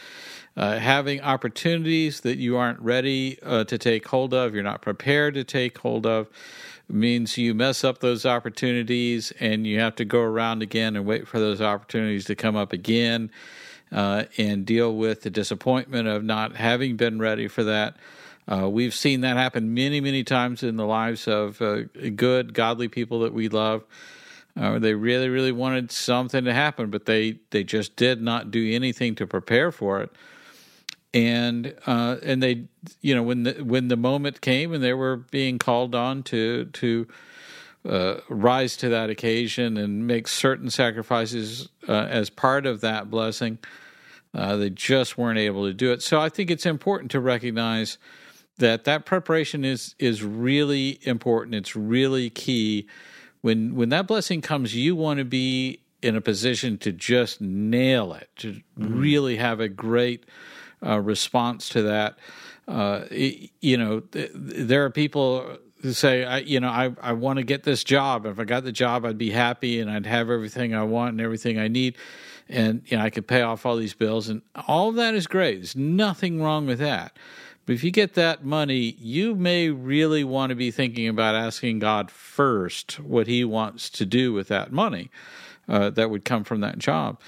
Uh, 0.57 0.77
having 0.77 1.21
opportunities 1.21 2.19
that 2.21 2.37
you 2.37 2.57
aren't 2.57 2.81
ready 2.81 3.39
uh, 3.43 3.63
to 3.63 3.77
take 3.77 4.05
hold 4.07 4.33
of, 4.33 4.53
you're 4.53 4.63
not 4.63 4.81
prepared 4.81 5.35
to 5.35 5.43
take 5.45 5.77
hold 5.77 6.05
of, 6.05 6.27
means 6.89 7.37
you 7.37 7.53
mess 7.53 7.83
up 7.83 7.99
those 7.99 8.25
opportunities 8.25 9.31
and 9.39 9.65
you 9.65 9.79
have 9.79 9.95
to 9.95 10.03
go 10.03 10.19
around 10.19 10.61
again 10.61 10.97
and 10.97 11.05
wait 11.05 11.27
for 11.27 11.39
those 11.39 11.61
opportunities 11.61 12.25
to 12.25 12.35
come 12.35 12.57
up 12.57 12.73
again 12.73 13.31
uh, 13.91 14.25
and 14.37 14.65
deal 14.65 14.95
with 14.95 15.21
the 15.21 15.29
disappointment 15.29 16.07
of 16.07 16.23
not 16.23 16.55
having 16.55 16.95
been 16.95 17.19
ready 17.19 17.47
for 17.47 17.63
that. 17.63 17.95
Uh, 18.47 18.67
we've 18.67 18.95
seen 18.95 19.21
that 19.21 19.37
happen 19.37 19.73
many, 19.73 20.01
many 20.01 20.23
times 20.23 20.63
in 20.63 20.75
the 20.75 20.85
lives 20.85 21.27
of 21.27 21.61
uh, 21.61 21.83
good, 22.15 22.53
godly 22.53 22.87
people 22.87 23.19
that 23.19 23.33
we 23.33 23.47
love. 23.47 23.83
Uh, 24.59 24.79
they 24.79 24.93
really, 24.93 25.29
really 25.29 25.51
wanted 25.51 25.91
something 25.91 26.45
to 26.45 26.53
happen, 26.53 26.89
but 26.89 27.05
they, 27.05 27.39
they 27.51 27.63
just 27.63 27.95
did 27.95 28.21
not 28.21 28.49
do 28.49 28.71
anything 28.73 29.15
to 29.15 29.27
prepare 29.27 29.71
for 29.71 30.01
it. 30.01 30.11
And 31.11 31.73
uh, 31.87 32.17
and 32.21 32.41
they, 32.41 32.65
you 33.01 33.15
know, 33.15 33.23
when 33.23 33.41
the 33.41 33.53
when 33.63 33.87
the 33.87 33.97
moment 33.97 34.41
came 34.41 34.73
and 34.73 34.83
they 34.83 34.93
were 34.93 35.17
being 35.17 35.57
called 35.57 35.95
on 35.95 36.21
to 36.23 36.65
to 36.65 37.07
uh, 37.87 38.15
rise 38.29 38.75
to 38.77 38.89
that 38.89 39.09
occasion 39.09 39.77
and 39.77 40.05
make 40.05 40.27
certain 40.27 40.69
sacrifices 40.69 41.69
uh, 41.87 41.93
as 41.93 42.29
part 42.29 42.65
of 42.65 42.81
that 42.81 43.09
blessing, 43.09 43.57
they 44.33 44.69
just 44.69 45.17
weren't 45.17 45.39
able 45.39 45.65
to 45.65 45.73
do 45.73 45.91
it. 45.91 46.01
So 46.01 46.19
I 46.19 46.29
think 46.29 46.51
it's 46.51 46.65
important 46.65 47.11
to 47.11 47.19
recognize 47.19 47.97
that 48.59 48.83
that 48.83 49.05
preparation 49.05 49.65
is 49.65 49.95
is 49.97 50.23
really 50.23 50.99
important. 51.03 51.55
It's 51.55 51.75
really 51.75 52.29
key. 52.29 52.87
When 53.41 53.75
when 53.75 53.89
that 53.89 54.05
blessing 54.05 54.41
comes, 54.41 54.75
you 54.75 54.95
want 54.95 55.17
to 55.17 55.25
be 55.25 55.81
in 56.01 56.15
a 56.15 56.21
position 56.21 56.77
to 56.77 56.91
just 56.91 57.41
nail 57.41 58.13
it, 58.13 58.29
to 58.37 58.53
mm-hmm. 58.53 58.99
really 58.99 59.37
have 59.37 59.59
a 59.59 59.67
great 59.67 60.25
uh, 60.85 60.99
response 60.99 61.69
to 61.69 61.81
that. 61.83 62.17
Uh, 62.67 63.05
it, 63.09 63.49
you 63.61 63.77
know, 63.77 64.01
th- 64.01 64.31
there 64.33 64.85
are 64.85 64.89
people 64.89 65.57
say, 65.83 66.23
I, 66.23 66.39
you 66.39 66.59
know, 66.59 66.69
I, 66.69 66.93
I 67.01 67.13
want 67.13 67.37
to 67.37 67.43
get 67.43 67.63
this 67.63 67.83
job. 67.83 68.25
If 68.25 68.39
I 68.39 68.43
got 68.43 68.63
the 68.63 68.71
job, 68.71 69.05
I'd 69.05 69.17
be 69.17 69.31
happy 69.31 69.79
and 69.79 69.89
I'd 69.89 70.05
have 70.05 70.29
everything 70.29 70.73
I 70.73 70.83
want 70.83 71.11
and 71.11 71.21
everything 71.21 71.57
I 71.57 71.67
need. 71.67 71.95
And, 72.47 72.81
you 72.85 72.97
know, 72.97 73.03
I 73.03 73.09
could 73.09 73.27
pay 73.27 73.41
off 73.41 73.65
all 73.65 73.75
these 73.75 73.93
bills. 73.93 74.27
And 74.27 74.41
all 74.67 74.89
of 74.89 74.95
that 74.95 75.13
is 75.15 75.27
great. 75.27 75.57
There's 75.57 75.75
nothing 75.75 76.41
wrong 76.41 76.65
with 76.65 76.79
that. 76.79 77.15
But 77.65 77.73
if 77.73 77.83
you 77.83 77.91
get 77.91 78.15
that 78.15 78.43
money, 78.43 78.95
you 78.99 79.35
may 79.35 79.69
really 79.69 80.23
want 80.23 80.49
to 80.49 80.55
be 80.55 80.71
thinking 80.71 81.07
about 81.07 81.35
asking 81.35 81.79
God 81.79 82.09
first 82.09 82.99
what 82.99 83.27
He 83.27 83.45
wants 83.45 83.91
to 83.91 84.05
do 84.05 84.33
with 84.33 84.47
that 84.47 84.71
money 84.71 85.11
uh, 85.67 85.91
that 85.91 86.09
would 86.09 86.25
come 86.25 86.43
from 86.43 86.61
that 86.61 86.79
job. 86.79 87.19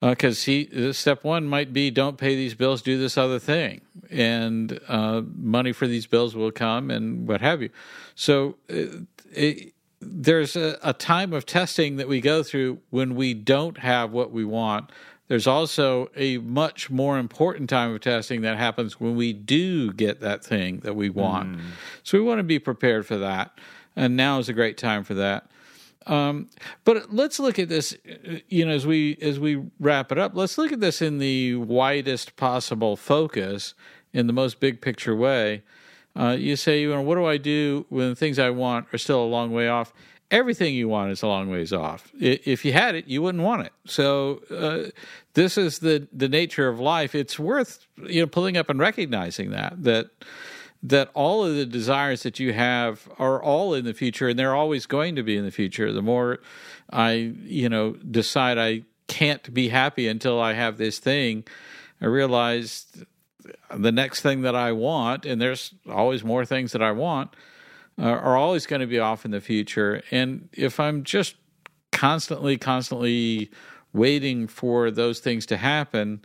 Because 0.00 0.42
uh, 0.42 0.50
he, 0.50 0.92
step 0.92 1.24
one 1.24 1.46
might 1.46 1.72
be 1.72 1.90
don't 1.90 2.18
pay 2.18 2.36
these 2.36 2.54
bills, 2.54 2.82
do 2.82 2.98
this 2.98 3.16
other 3.16 3.38
thing, 3.38 3.80
and 4.10 4.78
uh, 4.88 5.22
money 5.36 5.72
for 5.72 5.86
these 5.86 6.06
bills 6.06 6.36
will 6.36 6.52
come, 6.52 6.90
and 6.90 7.26
what 7.26 7.40
have 7.40 7.62
you. 7.62 7.70
So 8.14 8.56
uh, 8.70 9.04
it, 9.32 9.72
there's 10.00 10.54
a, 10.54 10.78
a 10.82 10.92
time 10.92 11.32
of 11.32 11.46
testing 11.46 11.96
that 11.96 12.08
we 12.08 12.20
go 12.20 12.42
through 12.42 12.80
when 12.90 13.14
we 13.14 13.32
don't 13.32 13.78
have 13.78 14.12
what 14.12 14.32
we 14.32 14.44
want 14.44 14.90
there's 15.28 15.46
also 15.46 16.08
a 16.14 16.38
much 16.38 16.88
more 16.88 17.18
important 17.18 17.68
time 17.68 17.92
of 17.92 18.00
testing 18.00 18.42
that 18.42 18.56
happens 18.58 19.00
when 19.00 19.16
we 19.16 19.32
do 19.32 19.92
get 19.92 20.20
that 20.20 20.44
thing 20.44 20.80
that 20.80 20.94
we 20.94 21.10
want. 21.10 21.56
Mm. 21.56 21.60
So 22.04 22.18
we 22.18 22.24
want 22.24 22.38
to 22.38 22.44
be 22.44 22.58
prepared 22.58 23.06
for 23.06 23.16
that. 23.18 23.58
And 23.96 24.16
now 24.16 24.38
is 24.38 24.48
a 24.48 24.52
great 24.52 24.78
time 24.78 25.02
for 25.02 25.14
that. 25.14 25.46
Um, 26.06 26.48
but 26.84 27.12
let's 27.12 27.38
look 27.40 27.58
at 27.58 27.68
this, 27.68 27.96
you 28.48 28.64
know, 28.64 28.72
as 28.72 28.86
we 28.86 29.18
as 29.20 29.40
we 29.40 29.62
wrap 29.80 30.12
it 30.12 30.18
up. 30.18 30.32
Let's 30.34 30.56
look 30.56 30.72
at 30.72 30.80
this 30.80 31.02
in 31.02 31.18
the 31.18 31.56
widest 31.56 32.36
possible 32.36 32.96
focus, 32.96 33.74
in 34.12 34.26
the 34.26 34.32
most 34.32 34.60
big 34.60 34.80
picture 34.80 35.16
way. 35.16 35.62
Uh, 36.18 36.36
you 36.38 36.56
say, 36.56 36.80
you 36.80 36.90
know, 36.90 37.02
what 37.02 37.16
do 37.16 37.26
I 37.26 37.36
do 37.36 37.86
when 37.88 38.08
the 38.10 38.14
things 38.14 38.38
I 38.38 38.50
want 38.50 38.86
are 38.92 38.98
still 38.98 39.22
a 39.22 39.26
long 39.26 39.52
way 39.52 39.68
off? 39.68 39.92
everything 40.30 40.74
you 40.74 40.88
want 40.88 41.12
is 41.12 41.22
a 41.22 41.26
long 41.26 41.50
ways 41.50 41.72
off. 41.72 42.10
If 42.18 42.64
you 42.64 42.72
had 42.72 42.94
it, 42.94 43.06
you 43.06 43.22
wouldn't 43.22 43.44
want 43.44 43.66
it. 43.66 43.72
So 43.86 44.42
uh, 44.50 44.90
this 45.34 45.56
is 45.58 45.78
the 45.80 46.08
the 46.12 46.28
nature 46.28 46.68
of 46.68 46.80
life. 46.80 47.14
It's 47.14 47.38
worth 47.38 47.86
you 47.96 48.20
know 48.20 48.26
pulling 48.26 48.56
up 48.56 48.70
and 48.70 48.78
recognizing 48.78 49.50
that 49.50 49.82
that 49.82 50.10
that 50.82 51.10
all 51.14 51.44
of 51.44 51.54
the 51.54 51.66
desires 51.66 52.22
that 52.22 52.38
you 52.38 52.52
have 52.52 53.08
are 53.18 53.42
all 53.42 53.74
in 53.74 53.84
the 53.84 53.94
future, 53.94 54.28
and 54.28 54.38
they're 54.38 54.54
always 54.54 54.86
going 54.86 55.16
to 55.16 55.22
be 55.22 55.36
in 55.36 55.44
the 55.44 55.50
future. 55.50 55.92
The 55.92 56.02
more 56.02 56.38
I 56.90 57.34
you 57.44 57.68
know 57.68 57.92
decide 57.92 58.58
I 58.58 58.82
can't 59.08 59.52
be 59.52 59.68
happy 59.68 60.08
until 60.08 60.40
I 60.40 60.52
have 60.52 60.78
this 60.78 60.98
thing, 60.98 61.44
I 62.00 62.06
realize 62.06 62.86
the 63.74 63.92
next 63.92 64.20
thing 64.20 64.42
that 64.42 64.54
I 64.54 64.72
want, 64.72 65.24
and 65.24 65.40
there's 65.40 65.74
always 65.88 66.24
more 66.24 66.44
things 66.44 66.72
that 66.72 66.82
I 66.82 66.92
want 66.92 67.34
uh, 67.98 68.04
are 68.04 68.36
always 68.36 68.66
going 68.66 68.80
to 68.80 68.86
be 68.86 68.98
off 68.98 69.24
in 69.24 69.30
the 69.30 69.40
future. 69.40 70.02
And 70.10 70.48
if 70.52 70.78
I'm 70.80 71.04
just 71.04 71.36
constantly, 71.92 72.58
constantly 72.58 73.50
waiting 73.92 74.46
for 74.46 74.90
those 74.90 75.20
things 75.20 75.46
to 75.46 75.56
happen, 75.56 76.24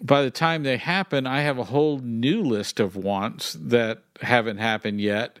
by 0.00 0.22
the 0.22 0.30
time 0.30 0.62
they 0.62 0.76
happen, 0.76 1.26
I 1.26 1.40
have 1.40 1.58
a 1.58 1.64
whole 1.64 1.98
new 1.98 2.42
list 2.42 2.80
of 2.80 2.96
wants 2.96 3.56
that 3.60 4.02
haven't 4.20 4.58
happened 4.58 5.00
yet. 5.00 5.40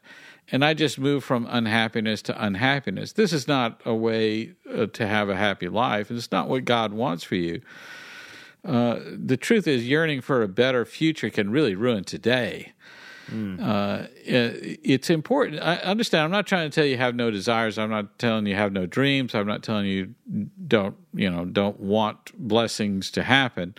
And 0.50 0.64
I 0.64 0.72
just 0.72 0.98
move 0.98 1.24
from 1.24 1.46
unhappiness 1.50 2.22
to 2.22 2.44
unhappiness. 2.44 3.12
This 3.12 3.32
is 3.32 3.46
not 3.46 3.82
a 3.84 3.94
way 3.94 4.54
uh, 4.72 4.86
to 4.86 5.06
have 5.06 5.28
a 5.28 5.36
happy 5.36 5.68
life. 5.68 6.08
And 6.08 6.18
it's 6.18 6.32
not 6.32 6.48
what 6.48 6.64
God 6.64 6.92
wants 6.92 7.22
for 7.22 7.34
you. 7.34 7.60
Uh, 8.64 8.98
the 9.12 9.36
truth 9.36 9.66
is, 9.66 9.86
yearning 9.86 10.20
for 10.20 10.42
a 10.42 10.48
better 10.48 10.84
future 10.84 11.30
can 11.30 11.50
really 11.50 11.74
ruin 11.74 12.02
today. 12.02 12.72
Mm. 13.30 13.60
Uh, 13.60 14.06
it's 14.24 15.10
important. 15.10 15.62
I 15.62 15.76
understand. 15.76 16.24
I'm 16.24 16.30
not 16.30 16.46
trying 16.46 16.70
to 16.70 16.74
tell 16.74 16.86
you 16.86 16.96
have 16.96 17.14
no 17.14 17.30
desires. 17.30 17.78
I'm 17.78 17.90
not 17.90 18.18
telling 18.18 18.46
you 18.46 18.54
have 18.54 18.72
no 18.72 18.86
dreams. 18.86 19.34
I'm 19.34 19.46
not 19.46 19.62
telling 19.62 19.86
you 19.86 20.14
don't 20.66 20.96
you 21.12 21.30
know 21.30 21.44
don't 21.44 21.78
want 21.78 22.32
blessings 22.38 23.10
to 23.12 23.22
happen. 23.22 23.74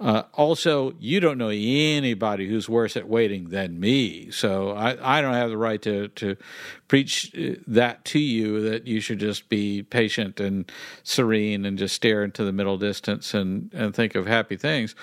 Uh, 0.00 0.22
also, 0.34 0.94
you 1.00 1.18
don't 1.18 1.38
know 1.38 1.48
anybody 1.48 2.48
who's 2.48 2.68
worse 2.68 2.96
at 2.96 3.08
waiting 3.08 3.48
than 3.48 3.80
me, 3.80 4.30
so 4.30 4.70
I, 4.70 5.18
I 5.18 5.20
don't 5.20 5.34
have 5.34 5.50
the 5.50 5.56
right 5.56 5.82
to 5.82 6.06
to 6.08 6.36
preach 6.86 7.32
uh, 7.36 7.54
that 7.66 8.04
to 8.06 8.20
you. 8.20 8.60
That 8.70 8.86
you 8.86 9.00
should 9.00 9.18
just 9.18 9.48
be 9.48 9.82
patient 9.82 10.38
and 10.38 10.70
serene 11.02 11.64
and 11.64 11.76
just 11.76 11.96
stare 11.96 12.22
into 12.22 12.44
the 12.44 12.52
middle 12.52 12.78
distance 12.78 13.34
and 13.34 13.72
and 13.74 13.92
think 13.92 14.14
of 14.14 14.26
happy 14.26 14.56
things. 14.56 14.94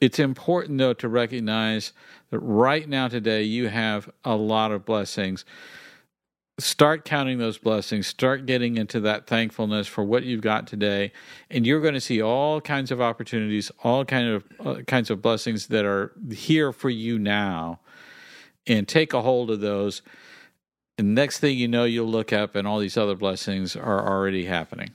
It's 0.00 0.18
important 0.18 0.78
though 0.78 0.94
to 0.94 1.08
recognize 1.08 1.92
that 2.30 2.40
right 2.40 2.88
now 2.88 3.06
today 3.06 3.42
you 3.42 3.68
have 3.68 4.10
a 4.24 4.34
lot 4.34 4.72
of 4.72 4.84
blessings 4.84 5.44
start 6.58 7.04
counting 7.04 7.38
those 7.38 7.56
blessings, 7.58 8.06
start 8.06 8.44
getting 8.44 8.76
into 8.76 9.00
that 9.00 9.26
thankfulness 9.26 9.86
for 9.86 10.02
what 10.02 10.24
you've 10.24 10.40
got 10.40 10.66
today, 10.66 11.12
and 11.50 11.66
you're 11.66 11.80
going 11.80 11.94
to 11.94 12.00
see 12.00 12.20
all 12.20 12.60
kinds 12.60 12.90
of 12.90 13.00
opportunities, 13.00 13.70
all 13.84 14.04
kind 14.04 14.28
of 14.28 14.44
uh, 14.64 14.82
kinds 14.82 15.10
of 15.10 15.22
blessings 15.22 15.68
that 15.68 15.84
are 15.84 16.12
here 16.32 16.72
for 16.72 16.90
you 16.90 17.18
now, 17.18 17.80
and 18.66 18.88
take 18.88 19.12
a 19.12 19.22
hold 19.22 19.50
of 19.50 19.60
those. 19.60 20.02
And 20.98 21.14
next 21.14 21.38
thing 21.38 21.56
you 21.56 21.68
know, 21.68 21.84
you'll 21.84 22.08
look 22.08 22.32
up, 22.32 22.56
and 22.56 22.66
all 22.66 22.80
these 22.80 22.96
other 22.96 23.14
blessings 23.14 23.76
are 23.76 24.06
already 24.06 24.46
happening. 24.46 24.90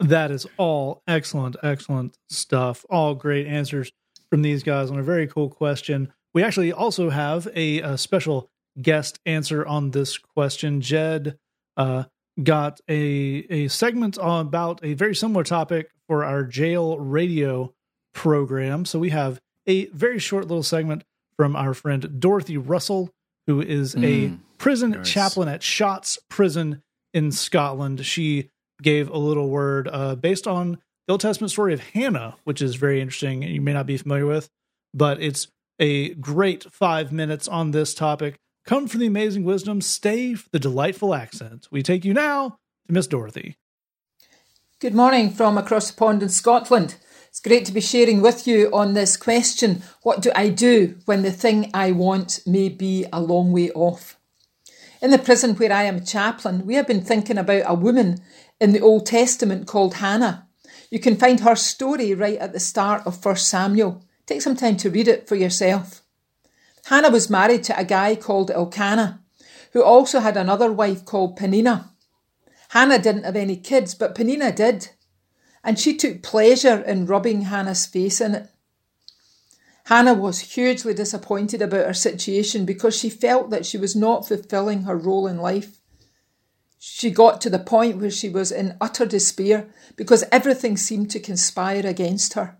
That 0.00 0.30
is 0.30 0.46
all 0.56 1.02
excellent, 1.06 1.56
excellent 1.62 2.16
stuff. 2.28 2.84
All 2.90 3.14
great 3.14 3.46
answers 3.46 3.92
from 4.30 4.42
these 4.42 4.62
guys 4.62 4.90
on 4.90 4.98
a 4.98 5.02
very 5.02 5.26
cool 5.26 5.48
question. 5.48 6.12
We 6.32 6.42
actually 6.42 6.72
also 6.72 7.10
have 7.10 7.46
a, 7.54 7.80
a 7.80 7.98
special 7.98 8.48
guest 8.80 9.18
answer 9.26 9.66
on 9.66 9.90
this 9.90 10.18
question. 10.18 10.80
Jed 10.80 11.38
uh, 11.76 12.04
got 12.42 12.80
a 12.88 13.46
a 13.50 13.68
segment 13.68 14.18
about 14.20 14.80
a 14.82 14.94
very 14.94 15.14
similar 15.14 15.44
topic 15.44 15.90
for 16.08 16.24
our 16.24 16.44
jail 16.44 16.98
radio 16.98 17.72
program. 18.12 18.84
So 18.84 18.98
we 18.98 19.10
have 19.10 19.40
a 19.66 19.86
very 19.86 20.18
short 20.18 20.48
little 20.48 20.62
segment 20.62 21.04
from 21.36 21.56
our 21.56 21.74
friend 21.74 22.20
Dorothy 22.20 22.56
Russell, 22.56 23.10
who 23.46 23.60
is 23.60 23.94
mm, 23.94 24.04
a 24.04 24.38
prison 24.58 24.90
nice. 24.90 25.08
chaplain 25.08 25.48
at 25.48 25.60
Shotts 25.62 26.18
Prison 26.28 26.82
in 27.14 27.32
Scotland. 27.32 28.04
She 28.04 28.50
gave 28.82 29.08
a 29.08 29.18
little 29.18 29.48
word 29.48 29.88
uh, 29.90 30.14
based 30.16 30.46
on 30.46 30.78
the 31.06 31.12
Old 31.12 31.20
Testament 31.20 31.50
story 31.50 31.74
of 31.74 31.80
Hannah, 31.80 32.36
which 32.44 32.62
is 32.62 32.76
very 32.76 33.00
interesting. 33.00 33.42
You 33.42 33.60
may 33.60 33.72
not 33.72 33.86
be 33.86 33.96
familiar 33.96 34.26
with, 34.26 34.48
but 34.94 35.20
it's 35.22 35.48
a 35.78 36.14
great 36.14 36.64
five 36.72 37.10
minutes 37.12 37.48
on 37.48 37.70
this 37.70 37.94
topic. 37.94 38.36
Come 38.66 38.86
for 38.88 38.98
the 38.98 39.06
amazing 39.06 39.44
wisdom, 39.44 39.80
stay 39.80 40.34
for 40.34 40.48
the 40.50 40.58
delightful 40.58 41.14
accent. 41.14 41.66
We 41.70 41.82
take 41.82 42.04
you 42.04 42.14
now 42.14 42.58
to 42.86 42.92
Miss 42.92 43.06
Dorothy. 43.06 43.56
Good 44.80 44.94
morning 44.94 45.30
from 45.30 45.58
across 45.58 45.90
the 45.90 45.96
pond 45.96 46.22
in 46.22 46.28
Scotland. 46.28 46.96
It's 47.28 47.40
great 47.40 47.64
to 47.66 47.72
be 47.72 47.80
sharing 47.80 48.20
with 48.20 48.46
you 48.46 48.70
on 48.72 48.94
this 48.94 49.16
question 49.16 49.82
What 50.02 50.20
do 50.20 50.30
I 50.34 50.50
do 50.50 50.98
when 51.04 51.22
the 51.22 51.32
thing 51.32 51.70
I 51.72 51.92
want 51.92 52.40
may 52.46 52.68
be 52.68 53.06
a 53.12 53.20
long 53.20 53.50
way 53.52 53.70
off? 53.70 54.18
In 55.02 55.10
the 55.10 55.18
prison 55.18 55.54
where 55.54 55.72
I 55.72 55.84
am 55.84 55.96
a 55.96 56.04
chaplain, 56.04 56.66
we 56.66 56.74
have 56.74 56.86
been 56.86 57.02
thinking 57.02 57.38
about 57.38 57.62
a 57.66 57.74
woman 57.74 58.18
in 58.60 58.72
the 58.72 58.80
Old 58.80 59.06
Testament 59.06 59.66
called 59.66 59.94
Hannah. 59.94 60.46
You 60.90 60.98
can 60.98 61.16
find 61.16 61.40
her 61.40 61.56
story 61.56 62.14
right 62.14 62.38
at 62.38 62.52
the 62.52 62.60
start 62.60 63.06
of 63.06 63.24
1 63.24 63.36
Samuel. 63.36 64.04
Take 64.26 64.42
some 64.42 64.56
time 64.56 64.76
to 64.78 64.90
read 64.90 65.08
it 65.08 65.26
for 65.26 65.36
yourself. 65.36 65.99
Hannah 66.86 67.10
was 67.10 67.30
married 67.30 67.64
to 67.64 67.78
a 67.78 67.84
guy 67.84 68.16
called 68.16 68.50
Elkanah, 68.50 69.20
who 69.72 69.82
also 69.82 70.20
had 70.20 70.36
another 70.36 70.72
wife 70.72 71.04
called 71.04 71.36
Peninnah. 71.36 71.92
Hannah 72.70 72.98
didn't 72.98 73.24
have 73.24 73.36
any 73.36 73.56
kids, 73.56 73.94
but 73.94 74.14
Peninnah 74.14 74.52
did, 74.52 74.90
and 75.62 75.78
she 75.78 75.96
took 75.96 76.22
pleasure 76.22 76.80
in 76.80 77.06
rubbing 77.06 77.42
Hannah's 77.42 77.86
face 77.86 78.20
in 78.20 78.34
it. 78.34 78.48
Hannah 79.84 80.14
was 80.14 80.54
hugely 80.54 80.94
disappointed 80.94 81.60
about 81.60 81.86
her 81.86 81.94
situation 81.94 82.64
because 82.64 82.96
she 82.96 83.10
felt 83.10 83.50
that 83.50 83.66
she 83.66 83.76
was 83.76 83.96
not 83.96 84.26
fulfilling 84.26 84.82
her 84.82 84.96
role 84.96 85.26
in 85.26 85.38
life. 85.38 85.80
She 86.78 87.10
got 87.10 87.40
to 87.40 87.50
the 87.50 87.58
point 87.58 87.98
where 87.98 88.10
she 88.10 88.28
was 88.28 88.52
in 88.52 88.76
utter 88.80 89.04
despair 89.04 89.68
because 89.96 90.24
everything 90.30 90.76
seemed 90.76 91.10
to 91.10 91.20
conspire 91.20 91.84
against 91.84 92.34
her. 92.34 92.56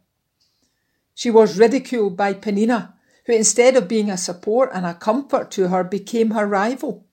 She 1.15 1.31
was 1.31 1.59
ridiculed 1.59 2.17
by 2.17 2.35
Peninnah, 2.35 2.97
who 3.31 3.37
instead 3.37 3.77
of 3.77 3.87
being 3.87 4.11
a 4.11 4.17
support 4.17 4.71
and 4.75 4.85
a 4.85 4.95
comfort 4.95 5.53
to 5.53 5.69
her 5.69 5.85
became 5.85 6.33
her 6.33 6.47
rival. 6.47 7.07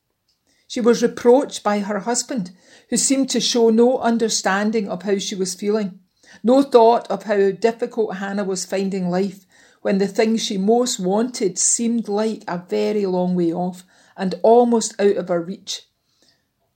She 0.68 0.82
was 0.82 1.04
reproached 1.04 1.64
by 1.64 1.80
her 1.80 2.00
husband, 2.00 2.52
who 2.90 2.98
seemed 2.98 3.30
to 3.30 3.40
show 3.40 3.70
no 3.70 4.00
understanding 4.00 4.90
of 4.90 5.04
how 5.04 5.20
she 5.20 5.36
was 5.36 5.54
feeling, 5.54 6.00
no 6.44 6.64
thought 6.64 7.08
of 7.12 7.24
how 7.24 7.52
difficult 7.52 8.18
Hannah 8.18 8.44
was 8.44 8.66
finding 8.66 9.10
life 9.10 9.46
when 9.82 10.00
the 10.00 10.08
thing 10.08 10.38
she 10.38 10.58
most 10.58 11.00
wanted 11.00 11.60
seemed 11.60 12.08
like 12.08 12.44
a 12.48 12.64
very 12.68 13.06
long 13.06 13.36
way 13.36 13.54
off 13.54 13.84
and 14.18 14.36
almost 14.42 15.00
out 15.00 15.16
of 15.18 15.28
her 15.28 15.42
reach 15.42 15.84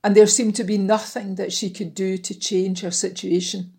and 0.04 0.16
there 0.16 0.26
seemed 0.26 0.56
to 0.56 0.64
be 0.64 0.78
nothing 0.78 1.36
that 1.36 1.52
she 1.52 1.70
could 1.70 1.94
do 1.94 2.18
to 2.18 2.38
change 2.38 2.80
her 2.80 2.90
situation. 2.90 3.72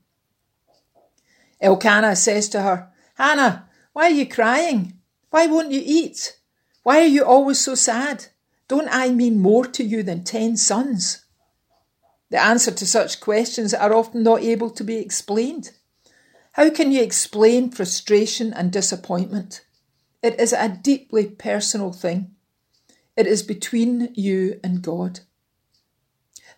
Elkanah 1.60 2.16
says 2.16 2.50
to 2.50 2.62
her, 2.62 2.90
Hannah, 3.16 3.70
why 3.94 4.06
are 4.06 4.12
you 4.12 4.28
crying? 4.28 5.00
Why 5.34 5.48
won't 5.48 5.72
you 5.72 5.82
eat? 5.84 6.38
Why 6.84 7.00
are 7.00 7.08
you 7.08 7.26
always 7.26 7.60
so 7.60 7.74
sad? 7.74 8.28
Don't 8.68 8.88
I 8.92 9.10
mean 9.10 9.42
more 9.42 9.66
to 9.66 9.84
you 9.84 10.04
than 10.04 10.24
ten 10.24 10.58
sons? 10.58 11.26
The 12.30 12.40
answer 12.40 12.70
to 12.70 12.86
such 12.86 13.20
questions 13.20 13.74
are 13.74 13.96
often 13.96 14.22
not 14.22 14.44
able 14.44 14.70
to 14.70 14.84
be 14.84 14.98
explained. 14.98 15.72
How 16.52 16.70
can 16.70 16.92
you 16.92 17.02
explain 17.02 17.72
frustration 17.72 18.54
and 18.54 18.72
disappointment? 18.72 19.66
It 20.22 20.40
is 20.40 20.54
a 20.54 20.70
deeply 20.70 21.26
personal 21.26 21.92
thing. 21.92 22.36
It 23.18 23.26
is 23.26 23.42
between 23.42 24.14
you 24.14 24.60
and 24.64 24.84
God. 24.84 25.22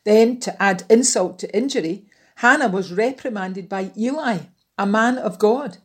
Then, 0.03 0.37
to 0.41 0.61
add 0.61 0.83
insult 0.89 1.39
to 1.39 1.55
injury, 1.55 2.07
Hannah 2.35 2.67
was 2.67 2.91
reprimanded 2.91 3.69
by 3.69 3.93
Eli, 3.97 4.39
a 4.77 4.85
man 4.85 5.17
of 5.17 5.39
God. 5.39 5.77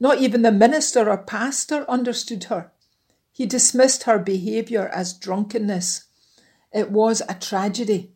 Not 0.00 0.18
even 0.18 0.40
the 0.40 0.50
minister 0.50 1.10
or 1.10 1.18
pastor 1.18 1.84
understood 1.88 2.44
her. 2.44 2.72
He 3.30 3.44
dismissed 3.44 4.04
her 4.04 4.18
behaviour 4.18 4.88
as 4.88 5.12
drunkenness. 5.12 6.06
It 6.72 6.90
was 6.90 7.22
a 7.28 7.34
tragedy. 7.34 8.12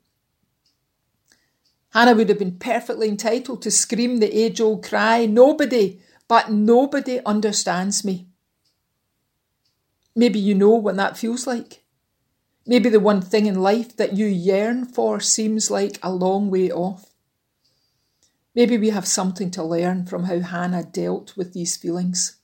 Hannah 1.90 2.14
would 2.14 2.30
have 2.30 2.38
been 2.38 2.58
perfectly 2.58 3.08
entitled 3.08 3.62
to 3.62 3.70
scream 3.70 4.18
the 4.18 4.36
age 4.36 4.60
old 4.60 4.84
cry, 4.84 5.26
Nobody, 5.26 6.00
but 6.26 6.50
nobody 6.50 7.20
understands 7.24 8.04
me. 8.04 8.28
Maybe 10.16 10.38
you 10.38 10.54
know 10.54 10.70
what 10.70 10.96
that 10.96 11.18
feels 11.18 11.46
like. 11.46 11.84
Maybe 12.66 12.88
the 12.88 13.00
one 13.00 13.20
thing 13.20 13.46
in 13.46 13.60
life 13.60 13.96
that 13.96 14.14
you 14.14 14.26
yearn 14.26 14.86
for 14.86 15.20
seems 15.20 15.70
like 15.70 15.98
a 16.02 16.10
long 16.10 16.50
way 16.50 16.70
off. 16.70 17.13
Maybe 18.54 18.78
we 18.78 18.90
have 18.90 19.06
something 19.06 19.50
to 19.52 19.64
learn 19.64 20.06
from 20.06 20.24
how 20.24 20.38
Hannah 20.38 20.84
dealt 20.84 21.36
with 21.36 21.52
these 21.52 21.76
feelings. 21.76 22.36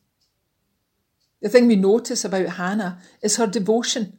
The 1.40 1.48
thing 1.48 1.68
we 1.68 1.76
notice 1.76 2.24
about 2.24 2.50
Hannah 2.50 3.00
is 3.22 3.36
her 3.36 3.46
devotion. 3.46 4.18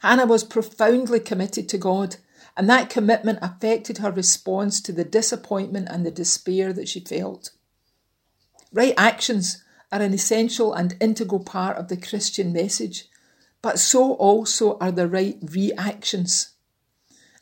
Hannah 0.00 0.26
was 0.26 0.44
profoundly 0.44 1.20
committed 1.20 1.68
to 1.68 1.78
God, 1.78 2.16
and 2.56 2.68
that 2.68 2.90
commitment 2.90 3.38
affected 3.42 3.98
her 3.98 4.10
response 4.10 4.80
to 4.82 4.92
the 4.92 5.04
disappointment 5.04 5.88
and 5.90 6.04
the 6.04 6.10
despair 6.10 6.72
that 6.72 6.88
she 6.88 7.00
felt. 7.00 7.50
Right 8.72 8.94
actions 8.96 9.62
are 9.92 10.02
an 10.02 10.12
essential 10.12 10.72
and 10.74 10.96
integral 11.00 11.44
part 11.44 11.76
of 11.76 11.88
the 11.88 11.96
Christian 11.96 12.52
message, 12.52 13.06
but 13.62 13.78
so 13.78 14.14
also 14.14 14.78
are 14.78 14.92
the 14.92 15.08
right 15.08 15.38
reactions. 15.42 16.54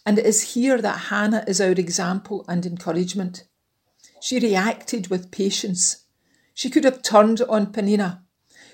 And 0.05 0.19
it 0.19 0.27
is 0.27 0.55
here 0.55 0.81
that 0.81 1.09
Hannah 1.11 1.45
is 1.47 1.61
our 1.61 1.71
example 1.71 2.45
and 2.49 2.65
encouragement. 2.65 3.45
She 4.21 4.39
reacted 4.39 5.09
with 5.09 5.31
patience. 5.31 6.05
She 6.55 6.71
could 6.71 6.85
have 6.85 7.03
turned 7.03 7.41
on 7.43 7.73
Peninnah. 7.73 8.23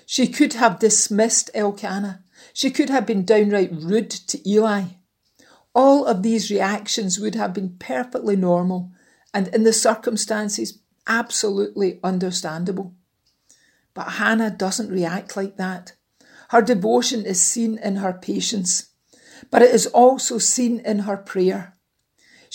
She 0.05 0.27
could 0.27 0.53
have 0.53 0.79
dismissed 0.79 1.49
Elkanah. 1.53 2.23
She 2.53 2.69
could 2.71 2.89
have 2.89 3.05
been 3.05 3.25
downright 3.25 3.71
rude 3.71 4.09
to 4.11 4.49
Eli. 4.49 4.83
All 5.73 6.05
of 6.05 6.23
these 6.23 6.49
reactions 6.49 7.19
would 7.19 7.35
have 7.35 7.53
been 7.53 7.77
perfectly 7.77 8.35
normal 8.35 8.91
and, 9.33 9.47
in 9.49 9.63
the 9.63 9.73
circumstances, 9.73 10.79
absolutely 11.07 11.99
understandable. 12.03 12.93
But 13.93 14.13
Hannah 14.13 14.51
doesn't 14.51 14.91
react 14.91 15.35
like 15.35 15.57
that. 15.57 15.93
Her 16.49 16.61
devotion 16.61 17.25
is 17.25 17.41
seen 17.41 17.77
in 17.77 17.97
her 17.97 18.13
patience, 18.13 18.91
but 19.51 19.61
it 19.61 19.73
is 19.73 19.87
also 19.87 20.37
seen 20.37 20.79
in 20.79 20.99
her 20.99 21.17
prayer. 21.17 21.74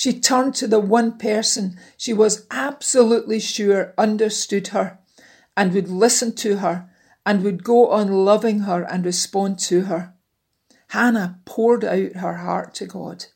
She 0.00 0.18
turned 0.18 0.54
to 0.54 0.66
the 0.66 0.80
one 0.80 1.18
person 1.18 1.78
she 1.98 2.14
was 2.14 2.46
absolutely 2.50 3.38
sure 3.38 3.92
understood 3.98 4.68
her 4.68 4.98
and 5.54 5.74
would 5.74 5.90
listen 5.90 6.34
to 6.36 6.56
her 6.56 6.88
and 7.26 7.42
would 7.44 7.62
go 7.62 7.90
on 7.90 8.24
loving 8.24 8.60
her 8.60 8.82
and 8.82 9.04
respond 9.04 9.58
to 9.58 9.82
her. 9.82 10.14
Hannah 10.86 11.40
poured 11.44 11.84
out 11.84 12.14
her 12.14 12.36
heart 12.36 12.72
to 12.76 12.86
God. 12.86 13.26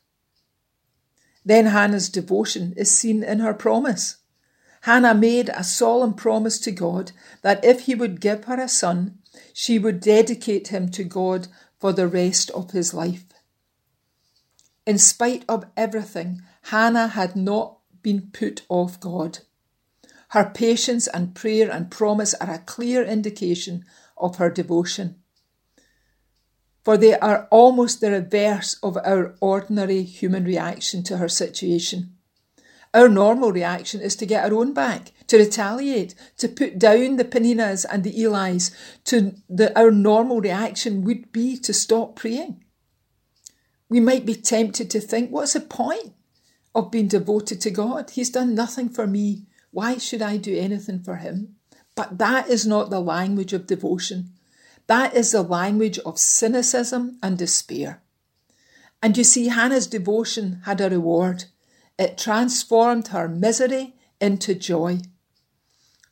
Then 1.45 1.67
Hannah's 1.67 2.09
devotion 2.09 2.73
is 2.75 2.89
seen 2.89 3.21
in 3.21 3.41
her 3.41 3.53
promise. 3.53 4.17
Hannah 4.81 5.13
made 5.13 5.49
a 5.49 5.63
solemn 5.63 6.15
promise 6.15 6.57
to 6.61 6.71
God 6.71 7.11
that 7.43 7.63
if 7.63 7.81
he 7.81 7.93
would 7.93 8.19
give 8.19 8.45
her 8.45 8.59
a 8.59 8.67
son, 8.67 9.19
she 9.53 9.77
would 9.77 9.99
dedicate 9.99 10.69
him 10.69 10.89
to 10.89 11.03
God 11.03 11.47
for 11.77 11.93
the 11.93 12.07
rest 12.07 12.49
of 12.49 12.71
his 12.71 12.91
life. 12.91 13.25
In 14.87 14.99
spite 14.99 15.43
of 15.49 15.65
everything, 15.75 16.43
Hannah 16.69 17.09
had 17.09 17.35
not 17.35 17.77
been 18.01 18.29
put 18.31 18.63
off 18.69 18.99
God. 18.99 19.39
Her 20.29 20.51
patience 20.53 21.07
and 21.07 21.35
prayer 21.35 21.69
and 21.69 21.91
promise 21.91 22.33
are 22.35 22.51
a 22.51 22.59
clear 22.59 23.03
indication 23.03 23.85
of 24.17 24.37
her 24.37 24.49
devotion. 24.49 25.17
for 26.85 26.97
they 26.97 27.17
are 27.17 27.47
almost 27.49 27.99
the 27.99 28.11
reverse 28.11 28.77
of 28.83 28.95
our 28.97 29.35
ordinary 29.41 30.03
human 30.03 30.45
reaction 30.45 31.01
to 31.01 31.17
her 31.17 31.27
situation. 31.27 32.15
Our 32.93 33.09
normal 33.09 33.51
reaction 33.51 34.01
is 34.01 34.15
to 34.17 34.25
get 34.27 34.45
our 34.45 34.57
own 34.57 34.71
back, 34.71 35.11
to 35.27 35.37
retaliate, 35.37 36.13
to 36.37 36.47
put 36.47 36.77
down 36.77 37.15
the 37.15 37.25
Peninnahs 37.25 37.85
and 37.91 38.03
the 38.03 38.23
Elis. 38.23 38.71
To 39.05 39.33
the, 39.49 39.77
our 39.77 39.89
normal 39.89 40.39
reaction 40.39 41.03
would 41.03 41.31
be 41.31 41.57
to 41.57 41.73
stop 41.73 42.15
praying. 42.15 42.63
We 43.89 43.99
might 43.99 44.25
be 44.25 44.35
tempted 44.35 44.89
to 44.91 44.99
think, 45.01 45.31
what's 45.31 45.53
the 45.53 45.59
point 45.61 46.13
of 46.75 46.91
being 46.91 47.07
devoted 47.07 47.61
to 47.61 47.71
God? 47.71 48.11
He's 48.11 48.29
done 48.29 48.53
nothing 48.53 48.89
for 48.89 49.07
me. 49.07 49.47
Why 49.71 49.97
should 49.97 50.21
I 50.21 50.37
do 50.37 50.55
anything 50.55 51.01
for 51.01 51.15
him? 51.15 51.55
But 51.95 52.17
that 52.17 52.49
is 52.49 52.67
not 52.67 52.89
the 52.89 52.99
language 52.99 53.53
of 53.53 53.65
devotion. 53.65 54.31
That 54.87 55.15
is 55.15 55.31
the 55.31 55.41
language 55.41 55.97
of 55.99 56.19
cynicism 56.19 57.17
and 57.23 57.37
despair. 57.37 58.01
And 59.01 59.17
you 59.17 59.23
see, 59.23 59.47
Hannah's 59.47 59.87
devotion 59.87 60.61
had 60.65 60.81
a 60.81 60.89
reward. 60.89 61.45
It 61.97 62.17
transformed 62.17 63.07
her 63.07 63.27
misery 63.27 63.95
into 64.19 64.53
joy. 64.53 64.99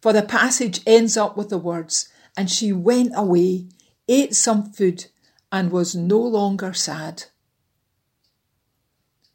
For 0.02 0.14
the 0.14 0.24
passage 0.24 0.82
ends 0.86 1.18
up 1.18 1.38
with 1.38 1.50
the 1.50 1.58
words, 1.58 2.10
and 2.36 2.50
she 2.50 2.74
went 2.74 3.12
away, 3.16 3.68
ate 4.08 4.36
some 4.36 4.72
food, 4.72 5.06
and 5.52 5.72
was 5.72 5.96
no 5.96 6.20
longer 6.20 6.74
sad. 6.74 7.26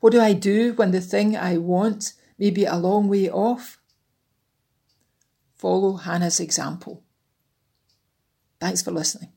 What 0.00 0.12
do 0.12 0.20
I 0.20 0.32
do 0.32 0.74
when 0.74 0.92
the 0.92 1.00
thing 1.00 1.36
I 1.36 1.58
want 1.58 2.12
may 2.38 2.50
be 2.50 2.64
a 2.64 2.76
long 2.76 3.08
way 3.08 3.28
off? 3.28 3.78
Follow 5.56 5.96
Hannah's 5.96 6.38
example. 6.38 7.02
Thanks 8.60 8.82
for 8.82 8.92
listening. 8.92 9.32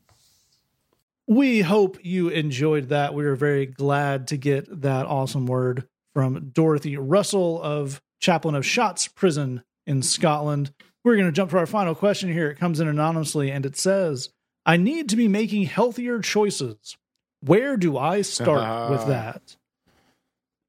We 1.28 1.62
hope 1.62 1.97
you 2.03 2.30
enjoyed 2.30 2.89
that. 2.89 3.14
We 3.14 3.26
are 3.26 3.36
very 3.36 3.66
glad 3.66 4.28
to 4.28 4.38
get 4.38 4.82
that 4.82 5.05
awesome 5.05 5.45
word 5.45 5.88
from 6.14 6.49
Dorothy 6.49 6.97
Russell 6.97 7.62
of 7.62 8.01
Chaplain 8.20 8.55
of 8.55 8.64
Shotts 8.64 9.07
Prison 9.07 9.64
in 9.88 10.03
Scotland. 10.03 10.74
We're 11.03 11.16
going 11.16 11.28
to 11.28 11.32
jump 11.32 11.51
to 11.51 11.57
our 11.57 11.66
final 11.66 11.95
question 11.95 12.32
here. 12.32 12.49
It 12.49 12.59
comes 12.59 12.80
in 12.80 12.88
anonymously 12.88 13.49
and 13.49 13.66
it 13.66 13.78
says, 13.78 14.30
I 14.66 14.78
need 14.78 15.09
to 15.09 15.16
be 15.16 15.28
making 15.28 15.64
healthier 15.64 16.20
choices. 16.20 16.97
Where 17.39 17.78
do 17.78 17.97
I 17.97 18.22
start 18.22 18.91
with 18.91 19.07
that? 19.07 19.55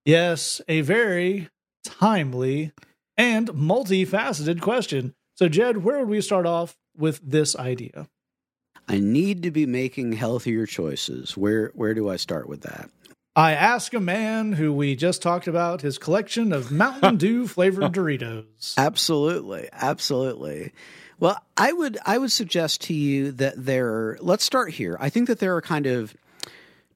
Yes, 0.05 0.61
a 0.69 0.81
very 0.81 1.49
timely 1.85 2.73
and 3.17 3.49
multifaceted 3.49 4.61
question. 4.61 5.15
So, 5.35 5.49
Jed, 5.49 5.85
where 5.85 6.01
would 6.01 6.09
we 6.09 6.21
start 6.21 6.47
off 6.47 6.77
with 6.97 7.21
this 7.23 7.57
idea? 7.57 8.09
I 8.89 8.99
need 8.99 9.43
to 9.45 9.51
be 9.51 9.65
making 9.65 10.13
healthier 10.13 10.67
choices. 10.67 11.37
Where 11.37 11.71
where 11.75 11.95
do 11.95 12.09
I 12.09 12.17
start 12.17 12.49
with 12.49 12.63
that? 12.63 12.91
I 13.35 13.53
ask 13.53 13.95
a 13.95 14.01
man 14.01 14.53
who 14.53 14.73
we 14.73 14.95
just 14.95 15.23
talked 15.23 15.47
about 15.47 15.81
his 15.81 15.97
collection 15.99 16.53
of 16.53 16.71
Mountain 16.71 17.17
Dew 17.19 17.47
flavored 17.47 17.93
Doritos. 17.93 18.75
Absolutely, 18.77 19.69
absolutely. 19.73 20.73
Well, 21.19 21.43
I 21.57 21.73
would 21.73 21.99
I 22.05 22.19
would 22.19 22.33
suggest 22.33 22.83
to 22.83 22.95
you 22.95 23.33
that 23.33 23.55
there. 23.57 24.19
Let's 24.21 24.45
start 24.45 24.73
here. 24.73 24.97
I 25.01 25.09
think 25.09 25.29
that 25.29 25.39
there 25.39 25.57
are 25.57 25.63
kind 25.63 25.87
of 25.87 26.15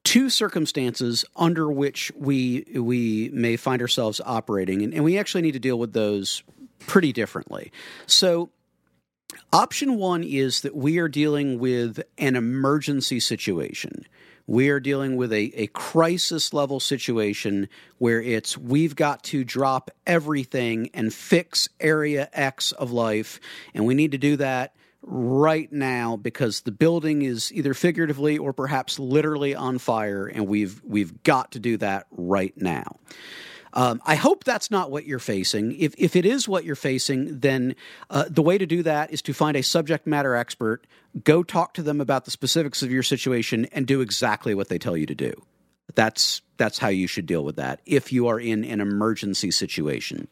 two 0.07 0.29
circumstances 0.29 1.25
under 1.35 1.69
which 1.69 2.13
we 2.15 2.65
we 2.73 3.29
may 3.33 3.57
find 3.57 3.81
ourselves 3.81 4.21
operating, 4.25 4.81
and, 4.81 4.93
and 4.93 5.03
we 5.03 5.17
actually 5.17 5.41
need 5.41 5.51
to 5.51 5.59
deal 5.59 5.77
with 5.77 5.91
those 5.91 6.43
pretty 6.79 7.11
differently. 7.11 7.71
So. 8.05 8.49
Option 9.51 9.97
one 9.97 10.23
is 10.23 10.61
that 10.61 10.75
we 10.75 10.99
are 10.99 11.09
dealing 11.09 11.59
with 11.59 12.01
an 12.17 12.35
emergency 12.35 13.19
situation. 13.19 14.05
We 14.45 14.69
are 14.69 14.79
dealing 14.79 15.17
with 15.17 15.33
a, 15.33 15.51
a 15.55 15.67
crisis 15.67 16.53
level 16.53 16.79
situation 16.79 17.67
where 17.97 18.21
it's 18.21 18.57
we've 18.57 18.95
got 18.95 19.23
to 19.25 19.43
drop 19.43 19.91
everything 20.05 20.89
and 20.93 21.13
fix 21.13 21.67
area 21.79 22.29
X 22.33 22.71
of 22.71 22.91
life, 22.91 23.39
and 23.73 23.85
we 23.85 23.95
need 23.95 24.11
to 24.11 24.17
do 24.17 24.37
that 24.37 24.73
right 25.01 25.71
now 25.71 26.17
because 26.17 26.61
the 26.61 26.71
building 26.71 27.21
is 27.21 27.51
either 27.53 27.73
figuratively 27.73 28.37
or 28.37 28.53
perhaps 28.53 28.99
literally 28.99 29.55
on 29.55 29.77
fire, 29.77 30.27
and 30.27 30.47
we've 30.47 30.81
we've 30.83 31.23
got 31.23 31.51
to 31.53 31.59
do 31.59 31.77
that 31.77 32.07
right 32.11 32.55
now. 32.57 32.97
Um, 33.73 34.01
I 34.05 34.15
hope 34.15 34.43
that's 34.43 34.71
not 34.71 34.89
what 34.89 35.05
you're 35.05 35.19
facing. 35.19 35.73
If, 35.79 35.93
if 35.97 36.15
it 36.15 36.25
is 36.25 36.47
what 36.47 36.63
you're 36.63 36.75
facing, 36.75 37.41
then 37.41 37.75
uh, 38.09 38.25
the 38.27 38.41
way 38.41 38.57
to 38.57 38.65
do 38.65 38.81
that 38.83 39.11
is 39.11 39.21
to 39.23 39.33
find 39.33 39.55
a 39.55 39.61
subject 39.61 40.07
matter 40.07 40.35
expert, 40.35 40.87
go 41.23 41.43
talk 41.43 41.75
to 41.75 41.83
them 41.83 42.01
about 42.01 42.25
the 42.25 42.31
specifics 42.31 42.81
of 42.81 42.91
your 42.91 43.03
situation, 43.03 43.65
and 43.65 43.85
do 43.85 44.01
exactly 44.01 44.55
what 44.55 44.69
they 44.69 44.79
tell 44.79 44.97
you 44.97 45.05
to 45.05 45.15
do. 45.15 45.33
That's 45.93 46.41
that's 46.57 46.79
how 46.79 46.87
you 46.87 47.07
should 47.07 47.27
deal 47.27 47.43
with 47.43 47.57
that 47.57 47.81
if 47.85 48.11
you 48.11 48.27
are 48.27 48.39
in 48.39 48.63
an 48.63 48.81
emergency 48.81 49.51
situation. 49.51 50.27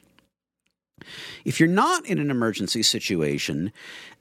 If 1.43 1.59
you're 1.59 1.69
not 1.69 2.05
in 2.05 2.19
an 2.19 2.31
emergency 2.31 2.83
situation, 2.83 3.71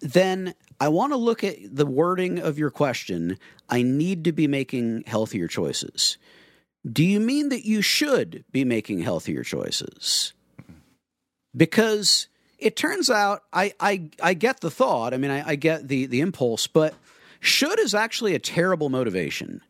then 0.00 0.54
I 0.80 0.88
want 0.88 1.12
to 1.12 1.16
look 1.16 1.44
at 1.44 1.56
the 1.60 1.86
wording 1.86 2.38
of 2.38 2.58
your 2.58 2.70
question. 2.70 3.38
I 3.68 3.82
need 3.82 4.24
to 4.24 4.32
be 4.32 4.46
making 4.46 5.04
healthier 5.06 5.48
choices. 5.48 6.18
Do 6.90 7.02
you 7.04 7.20
mean 7.20 7.48
that 7.48 7.64
you 7.64 7.80
should 7.80 8.44
be 8.52 8.64
making 8.64 9.00
healthier 9.00 9.42
choices? 9.42 10.34
Because 11.56 12.28
it 12.58 12.76
turns 12.76 13.08
out 13.08 13.42
I, 13.52 13.72
I, 13.80 14.10
I 14.22 14.34
get 14.34 14.60
the 14.60 14.70
thought, 14.70 15.14
I 15.14 15.16
mean, 15.16 15.30
I, 15.30 15.50
I 15.50 15.56
get 15.56 15.88
the, 15.88 16.06
the 16.06 16.20
impulse, 16.20 16.66
but 16.66 16.94
should 17.40 17.78
is 17.78 17.94
actually 17.94 18.34
a 18.34 18.38
terrible 18.38 18.88
motivation. 18.88 19.62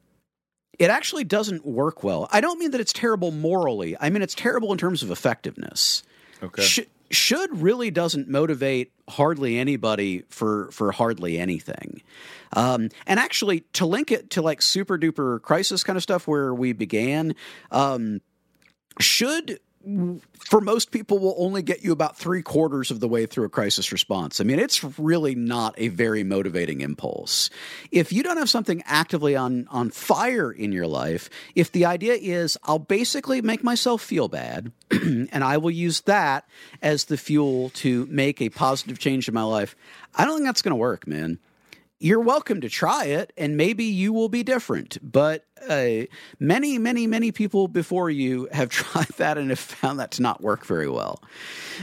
It 0.79 0.91
actually 0.91 1.25
doesn't 1.25 1.65
work 1.65 2.03
well. 2.03 2.29
I 2.33 2.41
don't 2.41 2.59
mean 2.59 2.73
that 2.73 2.81
it's 2.81 2.93
terrible 2.93 3.31
morally, 3.31 3.97
I 4.01 4.11
mean, 4.11 4.23
it's 4.23 4.35
terrible 4.35 4.73
in 4.73 4.79
terms 4.79 5.03
of 5.03 5.11
effectiveness. 5.11 6.03
Okay. 6.43 6.63
Sh- 6.63 6.81
should 7.11 7.61
really 7.61 7.91
doesn't 7.91 8.29
motivate 8.29 8.93
hardly 9.09 9.59
anybody 9.59 10.25
for 10.29 10.71
for 10.71 10.93
hardly 10.93 11.39
anything. 11.39 12.03
Um, 12.53 12.89
and 13.07 13.19
actually, 13.21 13.61
to 13.75 13.87
link 13.87 14.11
it 14.13 14.31
to 14.31 14.43
like 14.43 14.63
super 14.63 14.99
duper 14.99 15.41
crisis 15.43 15.85
kind 15.85 15.97
of 15.97 16.03
stuff 16.03 16.27
where 16.27 16.55
we 16.55 16.73
began, 16.73 17.35
um, 17.71 18.21
should 19.01 19.59
for 20.39 20.61
most 20.61 20.91
people 20.91 21.19
will 21.19 21.35
only 21.39 21.63
get 21.63 21.85
you 21.85 21.93
about 21.93 22.17
three 22.17 22.43
quarters 22.43 22.91
of 22.91 23.01
the 23.01 23.09
way 23.09 23.27
through 23.27 23.45
a 23.45 23.49
crisis 23.49 23.93
response. 23.93 24.41
I 24.41 24.45
mean, 24.45 24.59
it's 24.59 24.83
really 24.99 25.35
not 25.35 25.75
a 25.77 25.89
very 25.89 26.25
motivating 26.25 26.81
impulse. 26.81 27.51
If 27.91 28.13
you 28.13 28.23
don't 28.23 28.37
have 28.37 28.51
something 28.51 28.83
actively 28.87 29.37
on 29.37 29.67
on 29.71 29.91
fire 29.91 30.51
in 30.51 30.73
your 30.73 30.87
life, 30.87 31.29
if 31.55 31.73
the 31.73 31.85
idea 31.87 32.15
is 32.15 32.57
I'll 32.65 32.79
basically 32.79 33.43
make 33.43 33.63
myself 33.63 34.03
feel 34.03 34.29
bad 34.29 34.73
and 34.91 35.45
I 35.45 35.59
will 35.59 35.71
use 35.71 36.03
that 36.03 36.49
as 36.83 37.05
the 37.05 37.17
fuel 37.17 37.71
to 37.71 38.07
make 38.07 38.41
a 38.41 38.49
positive 38.49 38.99
change 38.99 39.29
in 39.29 39.35
my 39.35 39.43
life, 39.43 39.77
I 40.15 40.25
don't 40.25 40.37
think 40.37 40.47
that's 40.47 40.63
going 40.63 40.73
to 40.73 40.77
work, 40.77 41.07
man 41.07 41.39
you're 42.05 42.21
welcome 42.21 42.61
to 42.61 42.69
try 42.69 43.07
it 43.07 43.33
and 43.35 43.57
maybe 43.57 43.85
you 43.85 44.13
will 44.13 44.29
be 44.29 44.43
different. 44.43 44.99
But 45.03 45.47
uh, 45.67 46.05
many 46.39 46.77
many 46.77 47.07
many 47.07 47.33
people 47.33 47.67
before 47.67 48.11
you 48.11 48.47
have 48.53 48.69
tried 48.83 49.09
that 49.17 49.39
and 49.39 49.49
have 49.49 49.59
found 49.59 49.99
that 50.01 50.11
to 50.13 50.23
not 50.23 50.43
work 50.43 50.67
very 50.67 50.89
well. 50.89 51.23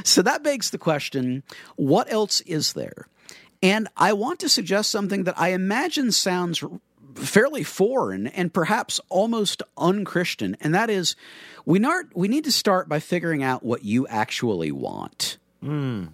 So 0.04 0.22
that 0.22 0.44
begs 0.44 0.70
the 0.70 0.78
question 0.78 1.42
what 1.76 2.12
else 2.14 2.42
is 2.42 2.74
there? 2.74 3.08
And 3.64 3.88
i 3.98 4.14
want 4.14 4.40
to 4.40 4.50
suggest 4.50 4.92
something 4.92 5.24
that 5.24 5.40
i 5.40 5.50
imagine 5.50 6.12
sounds 6.12 6.64
fairly 7.16 7.64
foreign 7.64 8.28
and 8.28 8.54
perhaps 8.54 9.02
almost 9.10 9.64
unchristian 9.78 10.56
and 10.62 10.74
that 10.74 10.90
is 10.90 11.16
we, 11.64 11.78
not, 11.78 12.06
we 12.16 12.28
need 12.28 12.46
to 12.46 12.52
start 12.52 12.90
by 12.90 13.00
figuring 13.00 13.44
out 13.44 13.62
what 13.62 13.84
you 13.84 14.08
actually 14.08 14.72
want. 14.72 15.38
Hmm. 15.62 16.06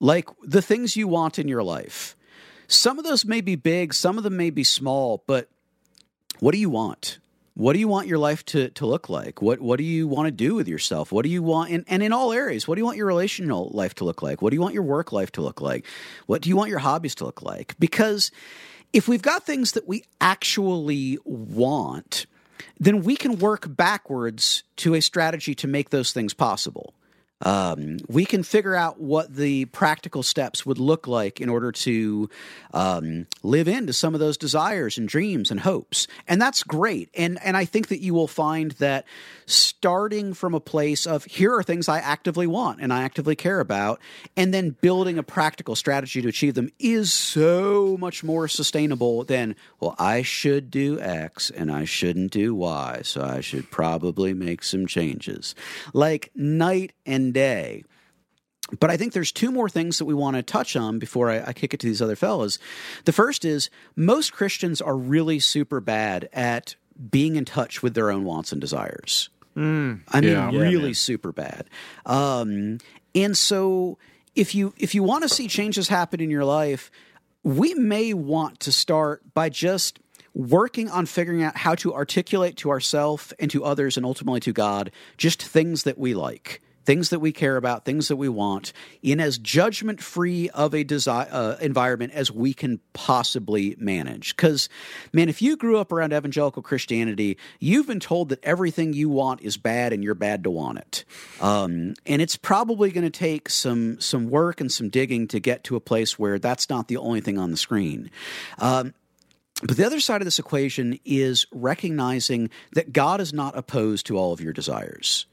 like 0.00 0.28
the 0.42 0.62
things 0.62 0.96
you 0.96 1.08
want 1.08 1.38
in 1.38 1.46
your 1.46 1.62
life 1.62 2.16
some 2.68 2.98
of 2.98 3.04
those 3.04 3.24
may 3.24 3.40
be 3.40 3.56
big, 3.56 3.94
some 3.94 4.18
of 4.18 4.24
them 4.24 4.36
may 4.36 4.50
be 4.50 4.64
small, 4.64 5.22
but 5.26 5.48
what 6.40 6.52
do 6.52 6.58
you 6.58 6.70
want? 6.70 7.18
What 7.54 7.72
do 7.72 7.78
you 7.78 7.88
want 7.88 8.06
your 8.06 8.18
life 8.18 8.44
to, 8.46 8.68
to 8.70 8.86
look 8.86 9.08
like? 9.08 9.40
What 9.40 9.60
what 9.60 9.78
do 9.78 9.84
you 9.84 10.06
want 10.06 10.26
to 10.26 10.30
do 10.30 10.54
with 10.54 10.68
yourself? 10.68 11.10
What 11.10 11.22
do 11.24 11.30
you 11.30 11.42
want 11.42 11.70
and, 11.70 11.84
and 11.88 12.02
in 12.02 12.12
all 12.12 12.32
areas, 12.32 12.68
what 12.68 12.74
do 12.74 12.80
you 12.80 12.84
want 12.84 12.98
your 12.98 13.06
relational 13.06 13.70
life 13.72 13.94
to 13.94 14.04
look 14.04 14.22
like? 14.22 14.42
What 14.42 14.50
do 14.50 14.56
you 14.56 14.60
want 14.60 14.74
your 14.74 14.82
work 14.82 15.10
life 15.10 15.32
to 15.32 15.42
look 15.42 15.62
like? 15.62 15.86
What 16.26 16.42
do 16.42 16.50
you 16.50 16.56
want 16.56 16.68
your 16.68 16.80
hobbies 16.80 17.14
to 17.16 17.24
look 17.24 17.40
like? 17.40 17.74
Because 17.78 18.30
if 18.92 19.08
we've 19.08 19.22
got 19.22 19.44
things 19.44 19.72
that 19.72 19.88
we 19.88 20.04
actually 20.20 21.18
want, 21.24 22.26
then 22.78 23.02
we 23.02 23.16
can 23.16 23.38
work 23.38 23.74
backwards 23.74 24.62
to 24.76 24.94
a 24.94 25.00
strategy 25.00 25.54
to 25.54 25.66
make 25.66 25.90
those 25.90 26.12
things 26.12 26.34
possible. 26.34 26.92
Um, 27.42 27.98
we 28.08 28.24
can 28.24 28.42
figure 28.42 28.74
out 28.74 28.98
what 28.98 29.34
the 29.34 29.66
practical 29.66 30.22
steps 30.22 30.64
would 30.64 30.78
look 30.78 31.06
like 31.06 31.40
in 31.40 31.50
order 31.50 31.70
to 31.70 32.30
um, 32.72 33.26
live 33.42 33.68
into 33.68 33.92
some 33.92 34.14
of 34.14 34.20
those 34.20 34.38
desires 34.38 34.96
and 34.96 35.06
dreams 35.06 35.50
and 35.50 35.60
hopes, 35.60 36.06
and 36.26 36.40
that's 36.40 36.62
great. 36.62 37.10
And 37.14 37.38
and 37.44 37.56
I 37.56 37.66
think 37.66 37.88
that 37.88 38.00
you 38.00 38.14
will 38.14 38.28
find 38.28 38.70
that 38.72 39.04
starting 39.46 40.34
from 40.34 40.54
a 40.54 40.60
place 40.60 41.06
of 41.06 41.24
here 41.24 41.54
are 41.54 41.62
things 41.62 41.88
I 41.88 41.98
actively 41.98 42.46
want 42.46 42.80
and 42.80 42.92
I 42.92 43.02
actively 43.02 43.36
care 43.36 43.60
about, 43.60 44.00
and 44.36 44.52
then 44.52 44.70
building 44.80 45.18
a 45.18 45.22
practical 45.22 45.76
strategy 45.76 46.20
to 46.20 46.28
achieve 46.28 46.54
them 46.54 46.70
is 46.78 47.12
so 47.12 47.96
much 47.98 48.24
more 48.24 48.48
sustainable 48.48 49.24
than 49.24 49.54
well 49.80 49.94
I 49.98 50.22
should 50.22 50.70
do 50.70 51.00
X 51.00 51.50
and 51.50 51.70
I 51.70 51.84
shouldn't 51.84 52.32
do 52.32 52.54
Y, 52.54 53.00
so 53.02 53.22
I 53.22 53.40
should 53.40 53.70
probably 53.70 54.34
make 54.34 54.62
some 54.62 54.86
changes. 54.86 55.54
Like 55.92 56.30
night 56.34 56.92
and 57.04 57.32
day. 57.32 57.84
But 58.80 58.90
I 58.90 58.96
think 58.96 59.12
there's 59.12 59.30
two 59.30 59.52
more 59.52 59.68
things 59.68 59.98
that 59.98 60.06
we 60.06 60.14
want 60.14 60.36
to 60.36 60.42
touch 60.42 60.74
on 60.74 60.98
before 60.98 61.30
I, 61.30 61.44
I, 61.46 61.52
kick 61.52 61.72
it 61.72 61.78
to 61.80 61.86
these 61.86 62.02
other 62.02 62.16
fellas. 62.16 62.58
The 63.04 63.12
first 63.12 63.44
is 63.44 63.70
most 63.94 64.32
Christians 64.32 64.80
are 64.80 64.96
really 64.96 65.38
super 65.38 65.80
bad 65.80 66.28
at 66.32 66.74
being 67.10 67.36
in 67.36 67.44
touch 67.44 67.82
with 67.82 67.94
their 67.94 68.10
own 68.10 68.24
wants 68.24 68.50
and 68.50 68.60
desires. 68.60 69.30
Mm, 69.56 70.02
I 70.08 70.20
mean, 70.20 70.32
yeah. 70.32 70.50
really 70.50 70.92
super 70.92 71.32
bad. 71.32 71.66
Um, 72.04 72.78
and 73.14 73.36
so, 73.36 73.98
if 74.34 74.54
you 74.54 74.74
if 74.76 74.94
you 74.94 75.02
want 75.02 75.22
to 75.22 75.28
see 75.28 75.48
changes 75.48 75.88
happen 75.88 76.20
in 76.20 76.30
your 76.30 76.44
life, 76.44 76.90
we 77.42 77.74
may 77.74 78.12
want 78.12 78.60
to 78.60 78.72
start 78.72 79.22
by 79.32 79.48
just 79.48 79.98
working 80.34 80.90
on 80.90 81.06
figuring 81.06 81.42
out 81.42 81.56
how 81.56 81.74
to 81.74 81.94
articulate 81.94 82.58
to 82.58 82.68
ourselves 82.68 83.32
and 83.38 83.50
to 83.50 83.64
others 83.64 83.96
and 83.96 84.04
ultimately 84.04 84.40
to 84.40 84.52
God 84.52 84.90
just 85.16 85.42
things 85.42 85.84
that 85.84 85.96
we 85.96 86.12
like 86.12 86.60
things 86.86 87.10
that 87.10 87.18
we 87.18 87.32
care 87.32 87.56
about, 87.56 87.84
things 87.84 88.08
that 88.08 88.16
we 88.16 88.28
want, 88.28 88.72
in 89.02 89.20
as 89.20 89.36
judgment 89.38 90.00
free 90.00 90.48
of 90.50 90.74
a 90.74 90.84
desire 90.84 91.28
uh, 91.30 91.56
environment 91.60 92.12
as 92.12 92.30
we 92.30 92.54
can 92.54 92.80
possibly 92.92 93.76
manage. 93.78 94.34
Because, 94.36 94.68
man, 95.12 95.28
if 95.28 95.42
you 95.42 95.56
grew 95.56 95.78
up 95.78 95.92
around 95.92 96.12
evangelical 96.12 96.62
Christianity, 96.62 97.36
you've 97.58 97.86
been 97.86 98.00
told 98.00 98.30
that 98.30 98.42
everything 98.42 98.92
you 98.92 99.08
want 99.08 99.42
is 99.42 99.56
bad 99.56 99.92
and 99.92 100.02
you're 100.02 100.14
bad 100.14 100.44
to 100.44 100.50
want 100.50 100.78
it. 100.78 101.04
Um, 101.40 101.94
and 102.06 102.22
it's 102.22 102.36
probably 102.36 102.90
going 102.90 103.04
to 103.04 103.10
take 103.10 103.50
some 103.50 104.00
some 104.00 104.30
work 104.30 104.60
and 104.60 104.70
some 104.70 104.88
digging 104.88 105.26
to 105.28 105.40
get 105.40 105.64
to 105.64 105.76
a 105.76 105.80
place 105.80 106.18
where 106.18 106.38
that's 106.38 106.70
not 106.70 106.88
the 106.88 106.96
only 106.96 107.20
thing 107.20 107.38
on 107.38 107.50
the 107.50 107.56
screen. 107.56 108.10
Um, 108.58 108.94
but 109.62 109.76
the 109.76 109.86
other 109.86 110.00
side 110.00 110.20
of 110.20 110.26
this 110.26 110.38
equation 110.38 110.98
is 111.04 111.46
recognizing 111.50 112.50
that 112.72 112.92
God 112.92 113.20
is 113.20 113.32
not 113.32 113.56
opposed 113.56 114.06
to 114.06 114.18
all 114.18 114.32
of 114.32 114.40
your 114.40 114.52
desires. 114.52 115.26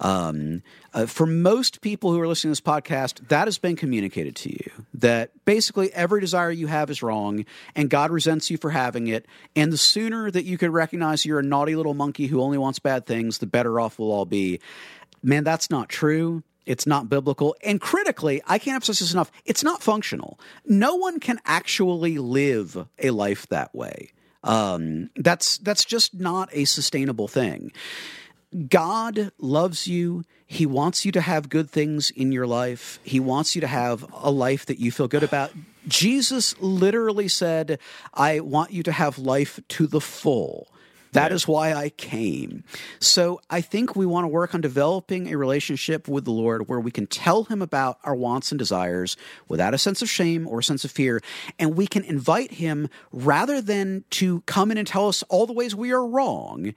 Um, 0.00 0.62
uh, 0.94 1.06
for 1.06 1.26
most 1.26 1.82
people 1.82 2.10
who 2.10 2.20
are 2.20 2.26
listening 2.26 2.54
to 2.54 2.60
this 2.60 2.66
podcast, 2.66 3.28
that 3.28 3.46
has 3.46 3.58
been 3.58 3.76
communicated 3.76 4.34
to 4.36 4.50
you 4.50 4.70
that 4.94 5.30
basically 5.44 5.92
every 5.92 6.20
desire 6.20 6.50
you 6.50 6.66
have 6.66 6.90
is 6.90 7.02
wrong 7.02 7.44
and 7.76 7.90
God 7.90 8.10
resents 8.10 8.50
you 8.50 8.56
for 8.56 8.70
having 8.70 9.06
it. 9.06 9.26
And 9.54 9.72
the 9.72 9.76
sooner 9.76 10.30
that 10.30 10.44
you 10.44 10.56
can 10.56 10.72
recognize 10.72 11.26
you're 11.26 11.38
a 11.38 11.44
naughty 11.44 11.76
little 11.76 11.94
monkey 11.94 12.26
who 12.26 12.40
only 12.40 12.58
wants 12.58 12.78
bad 12.78 13.06
things, 13.06 13.38
the 13.38 13.46
better 13.46 13.78
off 13.78 13.98
we'll 13.98 14.10
all 14.10 14.24
be. 14.24 14.60
Man, 15.22 15.44
that's 15.44 15.70
not 15.70 15.90
true. 15.90 16.42
It's 16.64 16.86
not 16.86 17.08
biblical. 17.08 17.54
And 17.62 17.80
critically, 17.80 18.42
I 18.46 18.58
can't 18.58 18.76
emphasize 18.76 19.00
this 19.00 19.12
enough, 19.12 19.30
it's 19.44 19.64
not 19.64 19.82
functional. 19.82 20.40
No 20.64 20.96
one 20.96 21.20
can 21.20 21.40
actually 21.44 22.18
live 22.18 22.86
a 22.98 23.10
life 23.10 23.46
that 23.48 23.74
way. 23.74 24.12
Um, 24.42 25.10
that's 25.16 25.58
that's 25.58 25.84
just 25.84 26.14
not 26.14 26.48
a 26.52 26.64
sustainable 26.64 27.28
thing. 27.28 27.72
God 28.68 29.30
loves 29.38 29.86
you. 29.86 30.24
He 30.46 30.66
wants 30.66 31.04
you 31.04 31.12
to 31.12 31.20
have 31.20 31.48
good 31.48 31.70
things 31.70 32.10
in 32.10 32.32
your 32.32 32.46
life. 32.46 32.98
He 33.04 33.20
wants 33.20 33.54
you 33.54 33.60
to 33.60 33.66
have 33.66 34.04
a 34.12 34.30
life 34.30 34.66
that 34.66 34.80
you 34.80 34.90
feel 34.90 35.08
good 35.08 35.22
about. 35.22 35.52
Jesus 35.86 36.60
literally 36.60 37.28
said, 37.28 37.78
I 38.12 38.40
want 38.40 38.72
you 38.72 38.82
to 38.82 38.92
have 38.92 39.18
life 39.18 39.60
to 39.68 39.86
the 39.86 40.00
full. 40.00 40.68
That 41.12 41.30
yeah. 41.30 41.34
is 41.34 41.48
why 41.48 41.72
I 41.72 41.90
came. 41.90 42.62
So 43.00 43.40
I 43.50 43.60
think 43.60 43.96
we 43.96 44.06
want 44.06 44.24
to 44.24 44.28
work 44.28 44.54
on 44.54 44.60
developing 44.60 45.32
a 45.32 45.36
relationship 45.36 46.06
with 46.06 46.24
the 46.24 46.30
Lord 46.30 46.68
where 46.68 46.78
we 46.78 46.90
can 46.90 47.06
tell 47.06 47.44
Him 47.44 47.62
about 47.62 47.98
our 48.04 48.14
wants 48.14 48.52
and 48.52 48.58
desires 48.58 49.16
without 49.48 49.74
a 49.74 49.78
sense 49.78 50.02
of 50.02 50.10
shame 50.10 50.46
or 50.46 50.60
a 50.60 50.64
sense 50.64 50.84
of 50.84 50.90
fear. 50.90 51.20
And 51.58 51.76
we 51.76 51.86
can 51.86 52.04
invite 52.04 52.52
Him 52.52 52.88
rather 53.12 53.60
than 53.60 54.04
to 54.10 54.42
come 54.42 54.70
in 54.70 54.78
and 54.78 54.86
tell 54.86 55.08
us 55.08 55.24
all 55.24 55.46
the 55.46 55.52
ways 55.52 55.74
we 55.74 55.92
are 55.92 56.06
wrong 56.06 56.74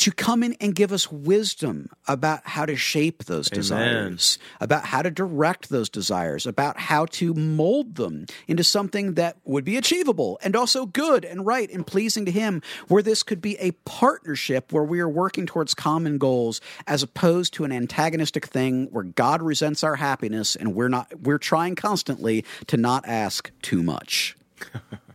to 0.00 0.10
come 0.10 0.42
in 0.42 0.56
and 0.62 0.74
give 0.74 0.92
us 0.92 1.12
wisdom 1.12 1.90
about 2.08 2.40
how 2.46 2.64
to 2.64 2.74
shape 2.74 3.24
those 3.24 3.52
Amen. 3.52 3.58
desires, 3.58 4.38
about 4.58 4.86
how 4.86 5.02
to 5.02 5.10
direct 5.10 5.68
those 5.68 5.90
desires, 5.90 6.46
about 6.46 6.80
how 6.80 7.04
to 7.04 7.34
mold 7.34 7.96
them 7.96 8.24
into 8.48 8.64
something 8.64 9.12
that 9.14 9.36
would 9.44 9.62
be 9.62 9.76
achievable 9.76 10.38
and 10.42 10.56
also 10.56 10.86
good 10.86 11.22
and 11.26 11.44
right 11.44 11.70
and 11.70 11.86
pleasing 11.86 12.24
to 12.24 12.30
Him, 12.30 12.62
where 12.88 13.02
this 13.02 13.22
could 13.22 13.42
be 13.42 13.58
a 13.58 13.72
partnership 13.84 14.72
where 14.72 14.84
we 14.84 15.00
are 15.00 15.08
working 15.08 15.44
towards 15.44 15.74
common 15.74 16.16
goals 16.16 16.62
as 16.86 17.02
opposed 17.02 17.52
to 17.54 17.64
an 17.64 17.72
antagonistic 17.72 18.46
thing 18.46 18.86
where 18.92 19.04
God 19.04 19.42
resents 19.42 19.84
our 19.84 19.96
happiness 19.96 20.56
and 20.56 20.74
we're 20.74 20.88
not 20.88 21.12
we're 21.20 21.36
trying 21.36 21.74
constantly 21.74 22.42
to 22.68 22.78
not 22.78 23.06
ask 23.06 23.50
too 23.60 23.82
much. 23.82 24.34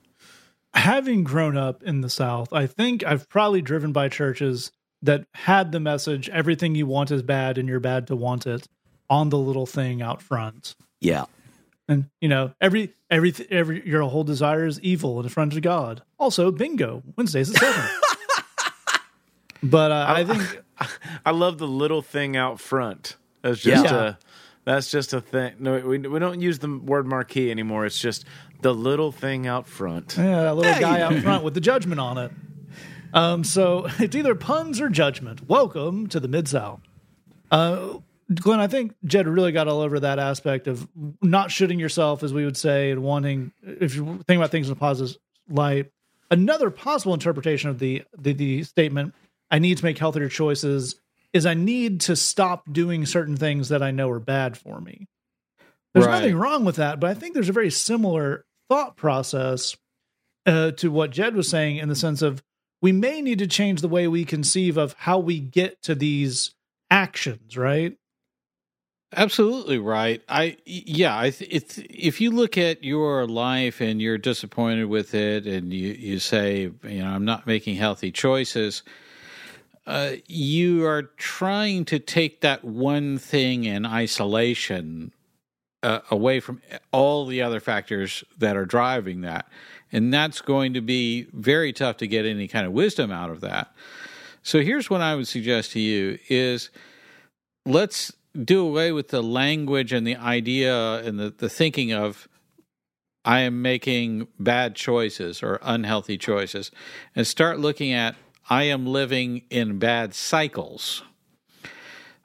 having 0.75 1.23
grown 1.23 1.57
up 1.57 1.83
in 1.83 2.01
the 2.01 2.09
South, 2.09 2.53
I 2.53 2.67
think 2.67 3.03
I've 3.03 3.27
probably 3.29 3.61
driven 3.61 3.91
by 3.91 4.09
churches 4.09 4.71
that 5.01 5.25
had 5.33 5.71
the 5.71 5.79
message 5.79 6.29
everything 6.29 6.75
you 6.75 6.85
want 6.85 7.11
is 7.11 7.21
bad 7.21 7.57
and 7.57 7.67
you're 7.67 7.79
bad 7.79 8.07
to 8.07 8.15
want 8.15 8.45
it 8.45 8.67
on 9.09 9.29
the 9.29 9.37
little 9.37 9.65
thing 9.65 10.01
out 10.01 10.21
front. 10.21 10.75
Yeah. 10.99 11.25
And 11.87 12.09
you 12.19 12.27
know, 12.27 12.53
every 12.59 12.93
every 13.11 13.33
every 13.51 13.87
your 13.87 14.01
whole 14.03 14.23
desire 14.23 14.65
is 14.65 14.79
evil 14.81 15.21
in 15.21 15.29
front 15.29 15.53
of 15.53 15.61
God. 15.61 16.01
Also, 16.17 16.51
bingo, 16.51 17.03
Wednesdays 17.15 17.51
at 17.51 17.57
seven. 17.57 17.89
but 19.63 19.91
uh, 19.91 20.05
I, 20.07 20.19
I, 20.21 20.25
think 20.25 20.63
I 21.25 21.31
love 21.31 21.59
the 21.59 21.67
little 21.67 22.01
thing 22.01 22.35
out 22.35 22.59
front. 22.59 23.17
That's 23.43 23.61
just 23.61 23.85
yeah. 23.85 24.03
a 24.03 24.15
that's 24.65 24.89
just 24.89 25.13
a 25.13 25.21
thing. 25.21 25.53
No, 25.59 25.77
we 25.77 25.99
we 25.99 26.17
don't 26.17 26.41
use 26.41 26.57
the 26.57 26.75
word 26.75 27.05
marquee 27.05 27.51
anymore. 27.51 27.85
It's 27.85 27.99
just 27.99 28.25
the 28.61 28.73
little 28.73 29.11
thing 29.11 29.47
out 29.47 29.67
front. 29.67 30.15
Yeah, 30.17 30.43
that 30.43 30.55
little 30.55 30.79
guy 30.79 31.01
out 31.01 31.15
front 31.15 31.43
with 31.43 31.53
the 31.53 31.61
judgment 31.61 31.99
on 31.99 32.17
it. 32.17 32.31
Um, 33.13 33.43
so 33.43 33.87
it's 33.99 34.15
either 34.15 34.35
puns 34.35 34.81
or 34.81 34.89
judgment. 34.89 35.47
Welcome 35.47 36.07
to 36.07 36.19
the 36.19 36.27
Mid 36.27 36.47
South. 36.47 36.81
Uh, 37.49 37.99
Glenn, 38.33 38.59
I 38.59 38.67
think 38.67 38.95
Jed 39.05 39.27
really 39.27 39.51
got 39.51 39.67
all 39.67 39.81
over 39.81 39.99
that 39.99 40.19
aspect 40.19 40.67
of 40.67 40.87
not 41.21 41.51
shooting 41.51 41.79
yourself, 41.79 42.23
as 42.23 42.33
we 42.33 42.43
would 42.43 42.57
say, 42.57 42.91
and 42.91 43.03
wanting, 43.03 43.51
if 43.63 43.95
you 43.95 44.19
think 44.27 44.37
about 44.37 44.51
things 44.51 44.67
in 44.67 44.73
a 44.73 44.75
positive 44.75 45.17
light. 45.47 45.91
Another 46.31 46.71
possible 46.71 47.13
interpretation 47.13 47.69
of 47.69 47.77
the, 47.77 48.03
the, 48.17 48.33
the 48.33 48.63
statement, 48.63 49.13
I 49.51 49.59
need 49.59 49.77
to 49.77 49.85
make 49.85 49.99
healthier 49.99 50.27
choices, 50.27 50.95
is 51.33 51.45
I 51.45 51.53
need 51.53 52.01
to 52.01 52.15
stop 52.15 52.63
doing 52.71 53.05
certain 53.05 53.37
things 53.37 53.69
that 53.69 53.83
I 53.83 53.91
know 53.91 54.09
are 54.09 54.19
bad 54.19 54.57
for 54.57 54.81
me. 54.81 55.07
There's 55.95 56.07
right. 56.07 56.19
nothing 56.19 56.35
wrong 56.35 56.65
with 56.65 56.75
that, 56.75 56.99
but 56.99 57.09
I 57.09 57.13
think 57.13 57.33
there's 57.33 57.47
a 57.47 57.53
very 57.53 57.71
similar 57.71 58.43
thought 58.67 58.97
process 58.97 59.77
uh, 60.45 60.71
to 60.71 60.91
what 60.91 61.11
Jed 61.11 61.35
was 61.35 61.49
saying 61.49 61.77
in 61.77 61.87
the 61.87 61.95
sense 61.95 62.21
of 62.21 62.43
we 62.81 62.91
may 62.91 63.21
need 63.21 63.39
to 63.39 63.47
change 63.47 63.79
the 63.79 63.87
way 63.87 64.05
we 64.05 64.25
conceive 64.25 64.75
of 64.75 64.93
how 64.99 65.19
we 65.19 65.39
get 65.39 65.81
to 65.83 65.95
these 65.95 66.53
actions, 66.91 67.55
right? 67.55 67.95
Absolutely 69.15 69.77
right. 69.77 70.21
I 70.27 70.57
yeah. 70.65 71.15
I 71.15 71.27
it's 71.49 71.77
if 71.77 72.19
you 72.19 72.31
look 72.31 72.57
at 72.57 72.83
your 72.83 73.25
life 73.25 73.79
and 73.79 74.01
you're 74.01 74.17
disappointed 74.17 74.85
with 74.85 75.15
it, 75.15 75.47
and 75.47 75.71
you 75.71 75.93
you 75.93 76.19
say, 76.19 76.71
you 76.83 76.99
know, 77.01 77.07
I'm 77.07 77.23
not 77.23 77.47
making 77.47 77.77
healthy 77.77 78.11
choices. 78.11 78.83
Uh, 79.87 80.15
you 80.27 80.85
are 80.85 81.03
trying 81.03 81.85
to 81.85 81.99
take 81.99 82.41
that 82.41 82.65
one 82.65 83.17
thing 83.17 83.63
in 83.63 83.85
isolation 83.85 85.13
uh, 85.85 86.01
away 86.09 86.39
from 86.39 86.61
all 86.91 87.27
the 87.27 87.43
other 87.43 87.59
factors 87.59 88.23
that 88.39 88.57
are 88.57 88.65
driving 88.65 89.21
that. 89.21 89.47
And 89.91 90.11
that's 90.11 90.41
going 90.41 90.73
to 90.73 90.81
be 90.81 91.27
very 91.31 91.71
tough 91.71 91.97
to 91.97 92.07
get 92.07 92.25
any 92.25 92.47
kind 92.47 92.65
of 92.65 92.73
wisdom 92.73 93.11
out 93.11 93.29
of 93.29 93.41
that. 93.41 93.71
So 94.41 94.61
here's 94.61 94.89
what 94.89 95.01
I 95.01 95.15
would 95.15 95.27
suggest 95.27 95.71
to 95.73 95.79
you 95.79 96.17
is 96.27 96.71
let's 97.65 98.11
do 98.43 98.65
away 98.65 98.91
with 98.91 99.09
the 99.09 99.21
language 99.21 99.93
and 99.93 100.05
the 100.05 100.15
idea 100.15 100.95
and 101.03 101.19
the, 101.19 101.29
the 101.29 101.49
thinking 101.49 101.93
of 101.93 102.27
I 103.23 103.41
am 103.41 103.61
making 103.61 104.27
bad 104.39 104.75
choices 104.75 105.43
or 105.43 105.59
unhealthy 105.61 106.17
choices 106.17 106.71
and 107.15 107.25
start 107.25 107.59
looking 107.59 107.91
at 107.93 108.15
I 108.49 108.63
am 108.63 108.87
living 108.87 109.43
in 109.49 109.79
bad 109.79 110.13
cycles. 110.13 111.03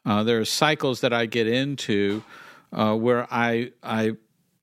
Uh, 0.04 0.22
there 0.22 0.40
are 0.40 0.46
cycles 0.46 1.02
that 1.02 1.12
I 1.12 1.26
get 1.26 1.46
into 1.46 2.22
uh, 2.72 2.94
where 2.94 3.26
I, 3.30 3.72
I, 3.82 4.12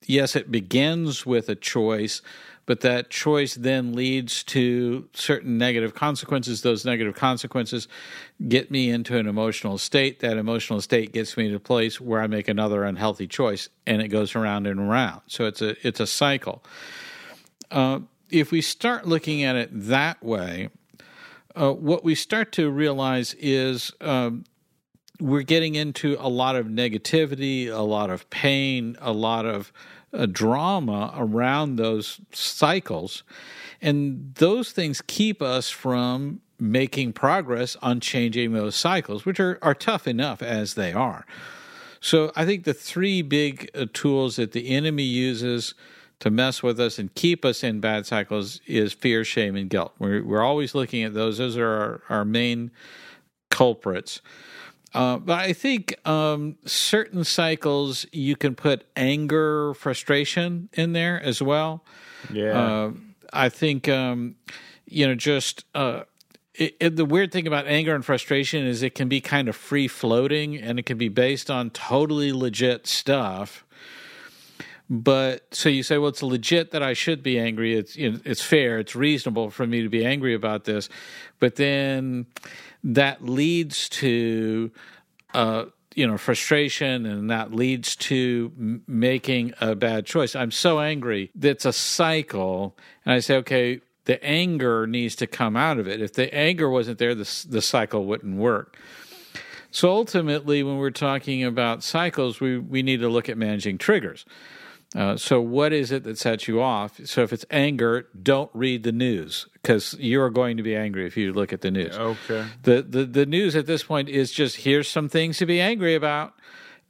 yes, 0.05 0.35
it 0.35 0.51
begins 0.51 1.25
with 1.25 1.49
a 1.49 1.55
choice, 1.55 2.21
but 2.65 2.81
that 2.81 3.09
choice 3.09 3.55
then 3.55 3.93
leads 3.93 4.43
to 4.43 5.07
certain 5.13 5.57
negative 5.57 5.95
consequences. 5.95 6.61
Those 6.61 6.83
negative 6.83 7.15
consequences 7.15 7.87
get 8.47 8.69
me 8.69 8.89
into 8.89 9.17
an 9.17 9.27
emotional 9.27 9.77
state. 9.77 10.19
That 10.19 10.37
emotional 10.37 10.81
state 10.81 11.13
gets 11.13 11.37
me 11.37 11.49
to 11.49 11.55
a 11.55 11.59
place 11.59 12.01
where 12.01 12.21
I 12.21 12.27
make 12.27 12.47
another 12.47 12.83
unhealthy 12.83 13.27
choice, 13.27 13.69
and 13.85 14.01
it 14.01 14.09
goes 14.09 14.35
around 14.35 14.67
and 14.67 14.79
around. 14.79 15.21
So 15.27 15.45
it's 15.45 15.61
a 15.61 15.87
it's 15.87 16.01
a 16.01 16.07
cycle. 16.07 16.61
Uh, 17.71 17.99
if 18.29 18.51
we 18.51 18.61
start 18.61 19.07
looking 19.07 19.43
at 19.43 19.55
it 19.55 19.69
that 19.71 20.21
way, 20.21 20.69
uh, 21.55 21.71
what 21.71 22.03
we 22.03 22.15
start 22.15 22.51
to 22.53 22.69
realize 22.69 23.33
is 23.35 23.91
um, 24.01 24.43
we're 25.19 25.43
getting 25.43 25.75
into 25.75 26.15
a 26.19 26.29
lot 26.29 26.55
of 26.55 26.67
negativity, 26.67 27.67
a 27.67 27.81
lot 27.81 28.09
of 28.09 28.29
pain, 28.29 28.97
a 28.99 29.11
lot 29.11 29.45
of 29.45 29.71
uh, 30.13 30.25
drama 30.25 31.13
around 31.15 31.75
those 31.75 32.19
cycles. 32.31 33.23
And 33.81 34.33
those 34.35 34.71
things 34.71 35.01
keep 35.05 35.41
us 35.41 35.69
from 35.69 36.41
making 36.59 37.13
progress 37.13 37.75
on 37.81 37.99
changing 37.99 38.53
those 38.53 38.75
cycles, 38.75 39.25
which 39.25 39.39
are, 39.39 39.59
are 39.61 39.75
tough 39.75 40.07
enough 40.07 40.41
as 40.41 40.73
they 40.73 40.93
are. 40.93 41.25
So 41.99 42.31
I 42.35 42.45
think 42.45 42.63
the 42.63 42.73
three 42.73 43.21
big 43.21 43.69
uh, 43.75 43.85
tools 43.93 44.37
that 44.37 44.51
the 44.51 44.69
enemy 44.69 45.03
uses 45.03 45.73
to 46.19 46.31
mess 46.31 46.63
with 46.63 46.79
us 46.79 46.97
and 46.97 47.13
keep 47.13 47.45
us 47.45 47.63
in 47.63 47.79
bad 47.79 48.05
cycles 48.05 48.59
is 48.65 48.93
fear, 48.93 49.23
shame, 49.23 49.55
and 49.55 49.69
guilt. 49.69 49.93
We're, 49.99 50.23
we're 50.23 50.41
always 50.41 50.73
looking 50.73 51.03
at 51.03 51.13
those. 51.13 51.37
Those 51.37 51.57
are 51.57 51.67
our, 51.67 52.01
our 52.09 52.25
main 52.25 52.71
culprits. 53.49 54.21
Uh, 54.93 55.17
but 55.17 55.39
I 55.39 55.53
think 55.53 55.95
um, 56.07 56.57
certain 56.65 57.23
cycles 57.23 58.05
you 58.11 58.35
can 58.35 58.55
put 58.55 58.85
anger, 58.95 59.73
frustration 59.73 60.69
in 60.73 60.93
there 60.93 61.21
as 61.21 61.41
well. 61.41 61.83
Yeah. 62.31 62.59
Uh, 62.59 62.91
I 63.33 63.49
think 63.49 63.89
um, 63.89 64.35
you 64.85 65.07
know 65.07 65.15
just 65.15 65.65
uh, 65.75 66.03
it, 66.57 66.75
it, 66.79 66.95
the 66.95 67.05
weird 67.05 67.31
thing 67.31 67.47
about 67.47 67.67
anger 67.67 67.93
and 67.93 68.03
frustration 68.03 68.65
is 68.65 68.81
it 68.81 68.95
can 68.95 69.07
be 69.07 69.21
kind 69.21 69.47
of 69.47 69.55
free 69.55 69.87
floating 69.87 70.57
and 70.57 70.79
it 70.79 70.85
can 70.85 70.97
be 70.97 71.09
based 71.09 71.51
on 71.51 71.69
totally 71.69 72.31
legit 72.31 72.87
stuff. 72.87 73.63
But 74.89 75.53
so 75.53 75.67
you 75.67 75.83
say, 75.83 75.97
well, 75.97 76.09
it's 76.09 76.23
legit 76.23 76.71
that 76.71 76.81
I 76.81 76.93
should 76.93 77.21
be 77.21 77.37
angry. 77.37 77.75
It's 77.75 77.97
you 77.97 78.11
know, 78.11 78.19
it's 78.23 78.41
fair. 78.41 78.79
It's 78.79 78.95
reasonable 78.95 79.49
for 79.49 79.67
me 79.67 79.81
to 79.81 79.89
be 79.89 80.05
angry 80.05 80.33
about 80.33 80.63
this. 80.63 80.87
But 81.39 81.57
then 81.57 82.25
that 82.83 83.23
leads 83.23 83.89
to 83.89 84.71
uh, 85.33 85.65
you 85.97 86.05
know 86.05 86.17
frustration 86.17 87.05
and 87.05 87.29
that 87.31 87.53
leads 87.53 87.95
to 87.95 88.51
m- 88.57 88.83
making 88.87 89.53
a 89.59 89.75
bad 89.75 90.05
choice. 90.05 90.35
I'm 90.35 90.51
so 90.51 90.79
angry 90.79 91.31
that's 91.35 91.65
a 91.65 91.73
cycle 91.73 92.77
and 93.03 93.13
i 93.13 93.19
say 93.19 93.35
okay 93.37 93.81
the 94.05 94.23
anger 94.23 94.87
needs 94.87 95.17
to 95.17 95.27
come 95.27 95.57
out 95.57 95.79
of 95.79 95.87
it. 95.87 96.01
If 96.01 96.13
the 96.13 96.33
anger 96.33 96.69
wasn't 96.69 96.97
there 96.97 97.13
the, 97.13 97.45
the 97.49 97.61
cycle 97.61 98.05
wouldn't 98.05 98.37
work. 98.37 98.77
So 99.69 99.89
ultimately 99.89 100.63
when 100.63 100.77
we're 100.77 100.91
talking 100.91 101.43
about 101.43 101.83
cycles 101.83 102.39
we, 102.39 102.59
we 102.59 102.83
need 102.83 103.01
to 103.01 103.09
look 103.09 103.27
at 103.27 103.37
managing 103.37 103.79
triggers 103.79 104.23
uh, 104.95 105.17
so, 105.17 105.41
what 105.41 105.73
is 105.73 105.91
it 105.91 106.03
that 106.03 106.17
sets 106.17 106.47
you 106.47 106.61
off? 106.61 106.99
So, 107.05 107.21
if 107.21 107.33
it's 107.33 107.45
anger, 107.51 108.07
don't 108.21 108.49
read 108.53 108.83
the 108.83 108.93
news 108.93 109.47
because 109.53 109.95
you're 109.99 110.29
going 110.29 110.55
to 110.57 110.63
be 110.63 110.75
angry 110.75 111.05
if 111.05 111.17
you 111.17 111.33
look 111.33 111.51
at 111.51 111.61
the 111.61 111.71
news. 111.71 111.95
Okay. 111.95 112.45
The, 112.63 112.81
the 112.83 113.05
the 113.05 113.25
news 113.25 113.55
at 113.55 113.65
this 113.65 113.83
point 113.83 114.07
is 114.07 114.31
just 114.31 114.57
here's 114.57 114.87
some 114.87 115.09
things 115.09 115.39
to 115.39 115.45
be 115.45 115.59
angry 115.59 115.93
about, 115.93 116.35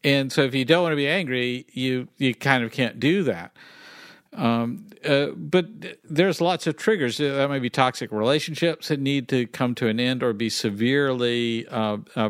and 0.04 0.32
so 0.32 0.44
if 0.44 0.54
you 0.54 0.64
don't 0.64 0.84
want 0.84 0.92
to 0.94 0.98
be 0.98 1.08
angry, 1.08 1.66
you 1.72 2.08
you 2.18 2.36
kind 2.36 2.64
of 2.64 2.72
can't 2.72 3.00
do 3.00 3.24
that. 3.24 3.52
Um, 4.34 4.86
uh, 5.04 5.28
but 5.36 5.66
there's 6.04 6.40
lots 6.40 6.68
of 6.68 6.78
triggers. 6.78 7.20
Uh, 7.20 7.34
that 7.34 7.50
might 7.50 7.62
be 7.62 7.70
toxic 7.72 8.12
relationships 8.12 8.90
that 8.90 9.00
need 9.00 9.28
to 9.30 9.48
come 9.48 9.74
to 9.76 9.88
an 9.88 10.00
end 10.00 10.22
or 10.22 10.34
be 10.34 10.50
severely 10.50 11.68
uh, 11.68 11.98
uh, 12.16 12.30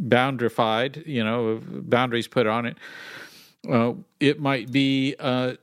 boundarified. 0.00 1.04
You 1.06 1.24
know, 1.24 1.60
boundaries 1.66 2.28
put 2.28 2.46
on 2.46 2.66
it. 2.66 2.76
Uh, 3.68 3.94
it 4.18 4.40
might 4.40 4.72
be 4.72 5.14
uh, 5.18 5.54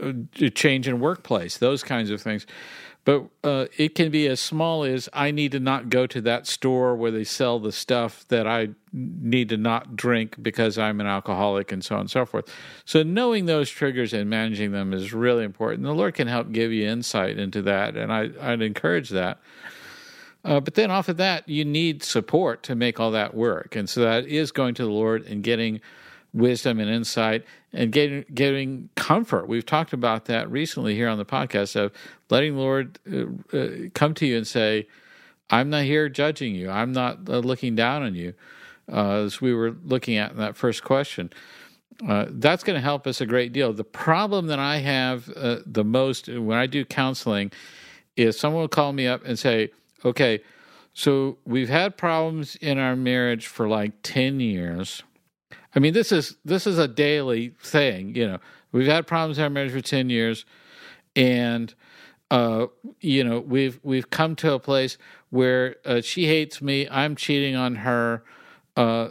a 0.00 0.50
change 0.50 0.88
in 0.88 1.00
workplace, 1.00 1.58
those 1.58 1.82
kinds 1.82 2.10
of 2.10 2.20
things. 2.20 2.46
But 3.04 3.24
uh, 3.42 3.66
it 3.76 3.94
can 3.94 4.10
be 4.10 4.26
as 4.28 4.40
small 4.40 4.82
as 4.82 5.10
I 5.12 5.30
need 5.30 5.52
to 5.52 5.60
not 5.60 5.90
go 5.90 6.06
to 6.06 6.22
that 6.22 6.46
store 6.46 6.96
where 6.96 7.10
they 7.10 7.24
sell 7.24 7.58
the 7.58 7.72
stuff 7.72 8.24
that 8.28 8.46
I 8.46 8.70
need 8.92 9.50
to 9.50 9.58
not 9.58 9.94
drink 9.94 10.42
because 10.42 10.78
I'm 10.78 11.00
an 11.00 11.06
alcoholic 11.06 11.70
and 11.70 11.84
so 11.84 11.96
on 11.96 12.02
and 12.02 12.10
so 12.10 12.24
forth. 12.24 12.50
So, 12.86 13.02
knowing 13.02 13.44
those 13.44 13.68
triggers 13.68 14.14
and 14.14 14.30
managing 14.30 14.72
them 14.72 14.94
is 14.94 15.12
really 15.12 15.44
important. 15.44 15.82
The 15.82 15.92
Lord 15.92 16.14
can 16.14 16.28
help 16.28 16.50
give 16.50 16.72
you 16.72 16.88
insight 16.88 17.38
into 17.38 17.60
that, 17.62 17.94
and 17.94 18.10
I, 18.10 18.30
I'd 18.40 18.62
encourage 18.62 19.10
that. 19.10 19.38
Uh, 20.42 20.60
but 20.60 20.74
then 20.74 20.90
off 20.90 21.08
of 21.08 21.18
that, 21.18 21.46
you 21.48 21.64
need 21.64 22.02
support 22.02 22.62
to 22.64 22.74
make 22.74 23.00
all 23.00 23.10
that 23.10 23.34
work. 23.34 23.76
And 23.76 23.88
so 23.88 24.00
that 24.02 24.26
is 24.26 24.50
going 24.52 24.74
to 24.74 24.82
the 24.84 24.90
Lord 24.90 25.26
and 25.26 25.42
getting 25.42 25.80
wisdom 26.34 26.80
and 26.80 26.90
insight 26.90 27.44
and 27.72 27.92
getting 27.92 28.24
getting 28.34 28.90
comfort. 28.96 29.48
We've 29.48 29.64
talked 29.64 29.92
about 29.92 30.26
that 30.26 30.50
recently 30.50 30.94
here 30.94 31.08
on 31.08 31.16
the 31.16 31.24
podcast 31.24 31.76
of 31.76 31.92
letting 32.28 32.56
the 32.56 32.60
Lord 32.60 32.98
uh, 33.10 33.56
uh, 33.56 33.68
come 33.94 34.12
to 34.14 34.26
you 34.26 34.36
and 34.36 34.46
say, 34.46 34.88
"I'm 35.48 35.70
not 35.70 35.84
here 35.84 36.08
judging 36.08 36.54
you. 36.54 36.68
I'm 36.68 36.92
not 36.92 37.28
uh, 37.28 37.38
looking 37.38 37.74
down 37.76 38.02
on 38.02 38.14
you." 38.14 38.34
Uh, 38.92 39.22
as 39.22 39.40
we 39.40 39.54
were 39.54 39.74
looking 39.84 40.16
at 40.16 40.32
in 40.32 40.36
that 40.36 40.56
first 40.56 40.84
question, 40.84 41.32
uh, 42.06 42.26
that's 42.28 42.62
going 42.64 42.74
to 42.74 42.82
help 42.82 43.06
us 43.06 43.20
a 43.22 43.26
great 43.26 43.52
deal. 43.52 43.72
The 43.72 43.84
problem 43.84 44.48
that 44.48 44.58
I 44.58 44.78
have 44.78 45.26
the 45.26 45.84
most 45.84 46.28
when 46.28 46.58
I 46.58 46.66
do 46.66 46.84
counseling 46.84 47.52
is 48.16 48.38
someone 48.38 48.60
will 48.60 48.68
call 48.68 48.92
me 48.92 49.06
up 49.06 49.24
and 49.24 49.38
say, 49.38 49.70
"Okay." 50.04 50.40
So 50.96 51.38
we've 51.44 51.68
had 51.68 51.96
problems 51.96 52.54
in 52.56 52.78
our 52.78 52.94
marriage 52.94 53.48
for 53.48 53.66
like 53.66 53.94
10 54.04 54.38
years 54.38 55.02
I 55.74 55.80
mean, 55.80 55.92
this 55.92 56.12
is 56.12 56.36
this 56.44 56.66
is 56.66 56.78
a 56.78 56.88
daily 56.88 57.54
thing. 57.60 58.14
You 58.14 58.28
know, 58.28 58.38
we've 58.72 58.86
had 58.86 59.06
problems 59.06 59.38
in 59.38 59.44
our 59.44 59.50
marriage 59.50 59.72
for 59.72 59.80
ten 59.80 60.10
years, 60.10 60.44
and 61.16 61.74
uh, 62.30 62.66
you 63.00 63.24
know, 63.24 63.40
we've 63.40 63.80
we've 63.82 64.10
come 64.10 64.36
to 64.36 64.52
a 64.52 64.58
place 64.58 64.98
where 65.30 65.76
uh, 65.84 66.00
she 66.00 66.26
hates 66.26 66.62
me. 66.62 66.88
I'm 66.90 67.16
cheating 67.16 67.56
on 67.56 67.76
her. 67.76 68.22
Uh, 68.76 69.10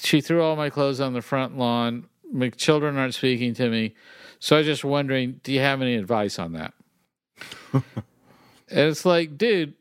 she 0.00 0.20
threw 0.20 0.42
all 0.42 0.56
my 0.56 0.70
clothes 0.70 1.00
on 1.00 1.12
the 1.12 1.22
front 1.22 1.58
lawn. 1.58 2.06
My 2.32 2.50
children 2.50 2.96
aren't 2.96 3.14
speaking 3.14 3.54
to 3.54 3.68
me. 3.68 3.94
So 4.38 4.56
I 4.56 4.60
was 4.60 4.66
just 4.66 4.84
wondering, 4.84 5.40
do 5.42 5.52
you 5.52 5.60
have 5.60 5.82
any 5.82 5.96
advice 5.96 6.38
on 6.38 6.52
that? 6.52 6.72
and 7.72 7.82
it's 8.68 9.04
like, 9.04 9.36
dude, 9.36 9.74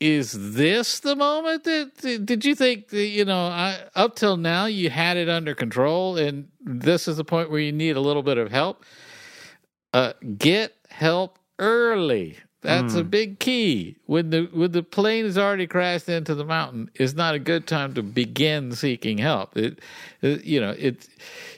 is 0.00 0.54
this 0.54 1.00
the 1.00 1.16
moment 1.16 1.64
that 1.64 2.24
did 2.24 2.44
you 2.44 2.54
think 2.54 2.88
that, 2.88 3.06
you 3.06 3.24
know 3.24 3.46
I, 3.46 3.78
up 3.94 4.16
till 4.16 4.36
now 4.36 4.66
you 4.66 4.90
had 4.90 5.16
it 5.16 5.28
under 5.28 5.54
control 5.54 6.16
and 6.16 6.48
this 6.60 7.08
is 7.08 7.16
the 7.16 7.24
point 7.24 7.50
where 7.50 7.60
you 7.60 7.72
need 7.72 7.96
a 7.96 8.00
little 8.00 8.22
bit 8.22 8.38
of 8.38 8.50
help 8.50 8.84
uh, 9.92 10.12
get 10.36 10.74
help 10.90 11.38
early 11.58 12.38
that's 12.60 12.94
mm. 12.94 13.00
a 13.00 13.02
hmm. 13.02 13.08
big 13.08 13.38
key 13.38 13.96
when 14.06 14.30
the 14.30 14.48
when 14.52 14.72
the 14.72 14.82
plane 14.82 15.24
has 15.24 15.38
already 15.38 15.66
crashed 15.66 16.08
into 16.08 16.34
the 16.34 16.44
mountain 16.44 16.90
it's 16.94 17.14
not 17.14 17.34
a 17.34 17.38
good 17.38 17.66
time 17.66 17.94
to 17.94 18.02
begin 18.02 18.72
seeking 18.72 19.18
help 19.18 19.56
it, 19.56 19.80
it 20.22 20.44
you 20.44 20.60
know 20.60 20.74
it 20.78 21.08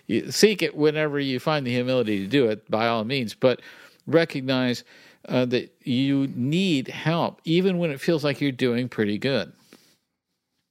you 0.07 0.30
seek 0.30 0.62
it 0.62 0.76
whenever 0.76 1.18
you 1.18 1.41
find 1.41 1.66
the 1.66 1.70
humility 1.70 2.18
to 2.18 2.26
do 2.26 2.47
it 2.49 2.68
by 2.70 2.87
all 2.87 3.05
means 3.05 3.34
but 3.34 3.61
recognize 4.07 4.84
uh, 5.29 5.45
that 5.47 5.74
you 5.83 6.29
need 6.35 6.89
help, 6.89 7.41
even 7.45 7.79
when 7.79 7.91
it 7.91 8.01
feels 8.01 8.24
like 8.24 8.41
you're 8.41 8.53
doing 8.53 8.89
pretty 8.89 9.18
good. 9.18 9.53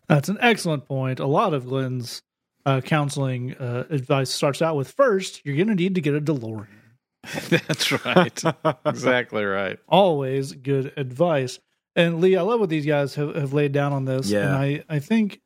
That's 0.07 0.29
an 0.29 0.37
excellent 0.39 0.85
point. 0.85 1.19
A 1.19 1.25
lot 1.25 1.53
of 1.53 1.65
Glenn's 1.65 2.21
uh, 2.65 2.81
counseling 2.81 3.53
uh, 3.55 3.85
advice 3.89 4.29
starts 4.29 4.61
out 4.61 4.75
with 4.75 4.91
first, 4.91 5.41
you're 5.45 5.55
going 5.55 5.67
to 5.67 5.75
need 5.75 5.95
to 5.95 6.01
get 6.01 6.15
a 6.15 6.21
DeLorean. 6.21 6.67
That's 7.49 7.91
right. 8.05 8.43
exactly 8.85 9.43
right. 9.43 9.79
Always 9.87 10.53
good 10.53 10.93
advice. 10.97 11.59
And 11.95 12.21
Lee, 12.21 12.35
I 12.35 12.41
love 12.41 12.59
what 12.59 12.69
these 12.69 12.85
guys 12.85 13.15
have, 13.15 13.35
have 13.35 13.53
laid 13.53 13.71
down 13.71 13.93
on 13.93 14.05
this. 14.05 14.29
Yeah. 14.29 14.45
And 14.45 14.55
I, 14.55 14.83
I 14.89 14.99
think 14.99 15.41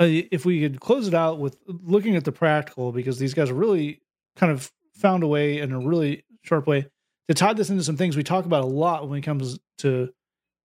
uh, 0.00 0.06
if 0.06 0.44
we 0.44 0.60
could 0.60 0.80
close 0.80 1.08
it 1.08 1.14
out 1.14 1.38
with 1.38 1.56
looking 1.66 2.16
at 2.16 2.24
the 2.24 2.32
practical, 2.32 2.92
because 2.92 3.18
these 3.18 3.34
guys 3.34 3.50
really 3.50 4.00
kind 4.36 4.52
of 4.52 4.70
found 4.94 5.22
a 5.22 5.26
way 5.26 5.58
in 5.58 5.72
a 5.72 5.78
really 5.78 6.24
sharp 6.42 6.66
way 6.66 6.86
to 7.28 7.34
tie 7.34 7.52
this 7.52 7.70
into 7.70 7.82
some 7.82 7.96
things 7.96 8.16
we 8.16 8.22
talk 8.22 8.44
about 8.44 8.62
a 8.62 8.68
lot 8.68 9.08
when 9.08 9.18
it 9.18 9.22
comes 9.22 9.58
to 9.78 10.12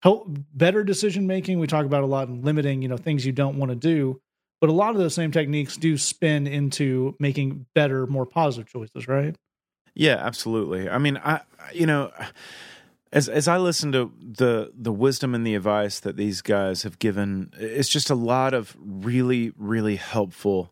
help 0.01 0.27
better 0.53 0.83
decision 0.83 1.27
making. 1.27 1.59
We 1.59 1.67
talk 1.67 1.85
about 1.85 2.03
a 2.03 2.07
lot 2.07 2.27
in 2.27 2.41
limiting, 2.41 2.81
you 2.81 2.87
know, 2.87 2.97
things 2.97 3.25
you 3.25 3.31
don't 3.31 3.57
want 3.57 3.69
to 3.69 3.75
do. 3.75 4.19
But 4.59 4.69
a 4.69 4.73
lot 4.73 4.91
of 4.91 4.97
those 4.97 5.15
same 5.15 5.31
techniques 5.31 5.75
do 5.75 5.97
spin 5.97 6.45
into 6.45 7.15
making 7.19 7.65
better, 7.73 8.05
more 8.05 8.27
positive 8.27 8.67
choices, 8.67 9.07
right? 9.07 9.35
Yeah, 9.95 10.15
absolutely. 10.15 10.87
I 10.87 10.99
mean, 10.99 11.17
I 11.17 11.41
you 11.73 11.87
know, 11.87 12.11
as 13.11 13.27
as 13.27 13.47
I 13.47 13.57
listen 13.57 13.91
to 13.93 14.11
the 14.21 14.71
the 14.75 14.91
wisdom 14.91 15.33
and 15.33 15.45
the 15.45 15.55
advice 15.55 15.99
that 16.01 16.15
these 16.15 16.41
guys 16.41 16.83
have 16.83 16.99
given, 16.99 17.51
it's 17.57 17.89
just 17.89 18.09
a 18.11 18.15
lot 18.15 18.53
of 18.53 18.77
really 18.79 19.51
really 19.57 19.95
helpful 19.95 20.71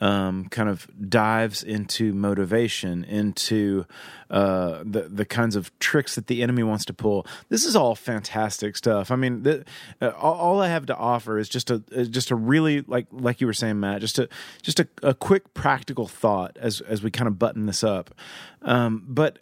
um, 0.00 0.48
kind 0.50 0.68
of 0.68 0.86
dives 1.08 1.62
into 1.62 2.12
motivation, 2.12 3.04
into 3.04 3.86
uh, 4.30 4.82
the 4.84 5.02
the 5.02 5.24
kinds 5.24 5.56
of 5.56 5.76
tricks 5.78 6.14
that 6.16 6.26
the 6.26 6.42
enemy 6.42 6.62
wants 6.62 6.84
to 6.86 6.92
pull. 6.92 7.26
This 7.48 7.64
is 7.64 7.74
all 7.76 7.94
fantastic 7.94 8.76
stuff. 8.76 9.10
I 9.10 9.16
mean, 9.16 9.42
the, 9.42 9.64
uh, 10.00 10.10
all, 10.10 10.60
I 10.60 10.68
have 10.68 10.86
to 10.86 10.96
offer 10.96 11.38
is 11.38 11.48
just 11.48 11.70
a 11.70 11.82
is 11.90 12.08
just 12.08 12.30
a 12.30 12.36
really 12.36 12.82
like 12.82 13.06
like 13.10 13.40
you 13.40 13.46
were 13.46 13.54
saying, 13.54 13.80
Matt, 13.80 14.00
just 14.00 14.18
a 14.18 14.28
just 14.62 14.80
a, 14.80 14.88
a 15.02 15.14
quick 15.14 15.54
practical 15.54 16.06
thought 16.06 16.56
as 16.60 16.80
as 16.82 17.02
we 17.02 17.10
kind 17.10 17.28
of 17.28 17.38
button 17.38 17.66
this 17.66 17.82
up. 17.82 18.14
Um, 18.62 19.04
but 19.08 19.38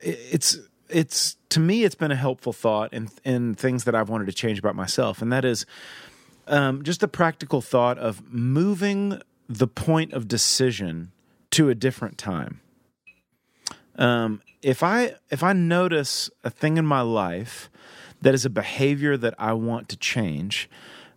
it's 0.00 0.58
it's 0.88 1.36
to 1.50 1.60
me 1.60 1.84
it's 1.84 1.94
been 1.94 2.10
a 2.10 2.16
helpful 2.16 2.52
thought 2.52 2.92
in 2.92 3.08
in 3.24 3.54
things 3.54 3.84
that 3.84 3.94
I've 3.94 4.08
wanted 4.08 4.26
to 4.26 4.32
change 4.32 4.58
about 4.58 4.74
myself, 4.74 5.20
and 5.20 5.32
that 5.32 5.44
is 5.44 5.66
um, 6.46 6.82
just 6.82 7.00
the 7.00 7.08
practical 7.08 7.60
thought 7.60 7.98
of 7.98 8.22
moving 8.32 9.20
the 9.50 9.66
point 9.66 10.12
of 10.12 10.28
decision 10.28 11.10
to 11.50 11.68
a 11.68 11.74
different 11.74 12.16
time. 12.16 12.60
Um, 13.96 14.40
if 14.62 14.82
I 14.82 15.16
if 15.28 15.42
I 15.42 15.52
notice 15.52 16.30
a 16.44 16.50
thing 16.50 16.76
in 16.76 16.86
my 16.86 17.00
life 17.00 17.68
that 18.22 18.32
is 18.32 18.44
a 18.44 18.50
behavior 18.50 19.16
that 19.16 19.34
I 19.38 19.54
want 19.54 19.88
to 19.88 19.96
change, 19.96 20.70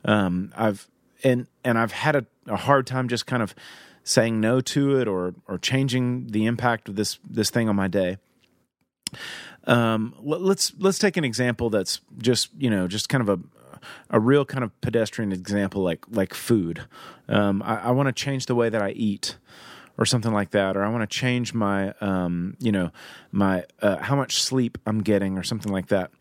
um, 0.03 0.51
I've 0.57 0.87
and 1.23 1.47
and 1.63 1.77
I've 1.77 1.91
had 1.91 2.15
a, 2.15 2.25
a 2.47 2.57
hard 2.57 2.87
time 2.87 3.07
just 3.07 3.27
kind 3.27 3.43
of 3.43 3.53
saying 4.03 4.41
no 4.41 4.61
to 4.61 4.99
it 4.99 5.07
or 5.07 5.35
or 5.47 5.59
changing 5.59 6.27
the 6.27 6.47
impact 6.47 6.89
of 6.89 6.95
this 6.95 7.19
this 7.29 7.51
thing 7.51 7.69
on 7.69 7.75
my 7.75 7.87
day. 7.87 8.17
Um, 9.65 10.15
let, 10.19 10.41
let's 10.41 10.73
let's 10.79 10.97
take 10.97 11.17
an 11.17 11.23
example 11.23 11.69
that's 11.69 12.01
just 12.17 12.49
you 12.57 12.71
know 12.71 12.87
just 12.87 13.09
kind 13.09 13.21
of 13.21 13.29
a 13.29 13.39
a 14.09 14.19
real 14.19 14.45
kind 14.45 14.63
of 14.63 14.79
pedestrian 14.81 15.31
example 15.31 15.81
like 15.81 16.05
like 16.09 16.33
food. 16.33 16.85
Um, 17.27 17.61
I, 17.63 17.77
I 17.77 17.91
want 17.91 18.07
to 18.07 18.13
change 18.13 18.45
the 18.45 18.55
way 18.55 18.69
that 18.69 18.81
I 18.81 18.91
eat 18.91 19.37
or 19.97 20.05
something 20.05 20.33
like 20.33 20.51
that, 20.51 20.75
or 20.75 20.83
I 20.83 20.89
want 20.89 21.09
to 21.09 21.17
change 21.17 21.53
my, 21.53 21.93
um, 22.01 22.57
you 22.59 22.71
know, 22.71 22.91
my 23.31 23.65
uh, 23.81 23.97
how 23.97 24.15
much 24.15 24.41
sleep 24.41 24.77
I'm 24.85 25.01
getting, 25.01 25.37
or 25.37 25.43
something 25.43 25.71
like 25.71 25.87
that. 25.87 26.11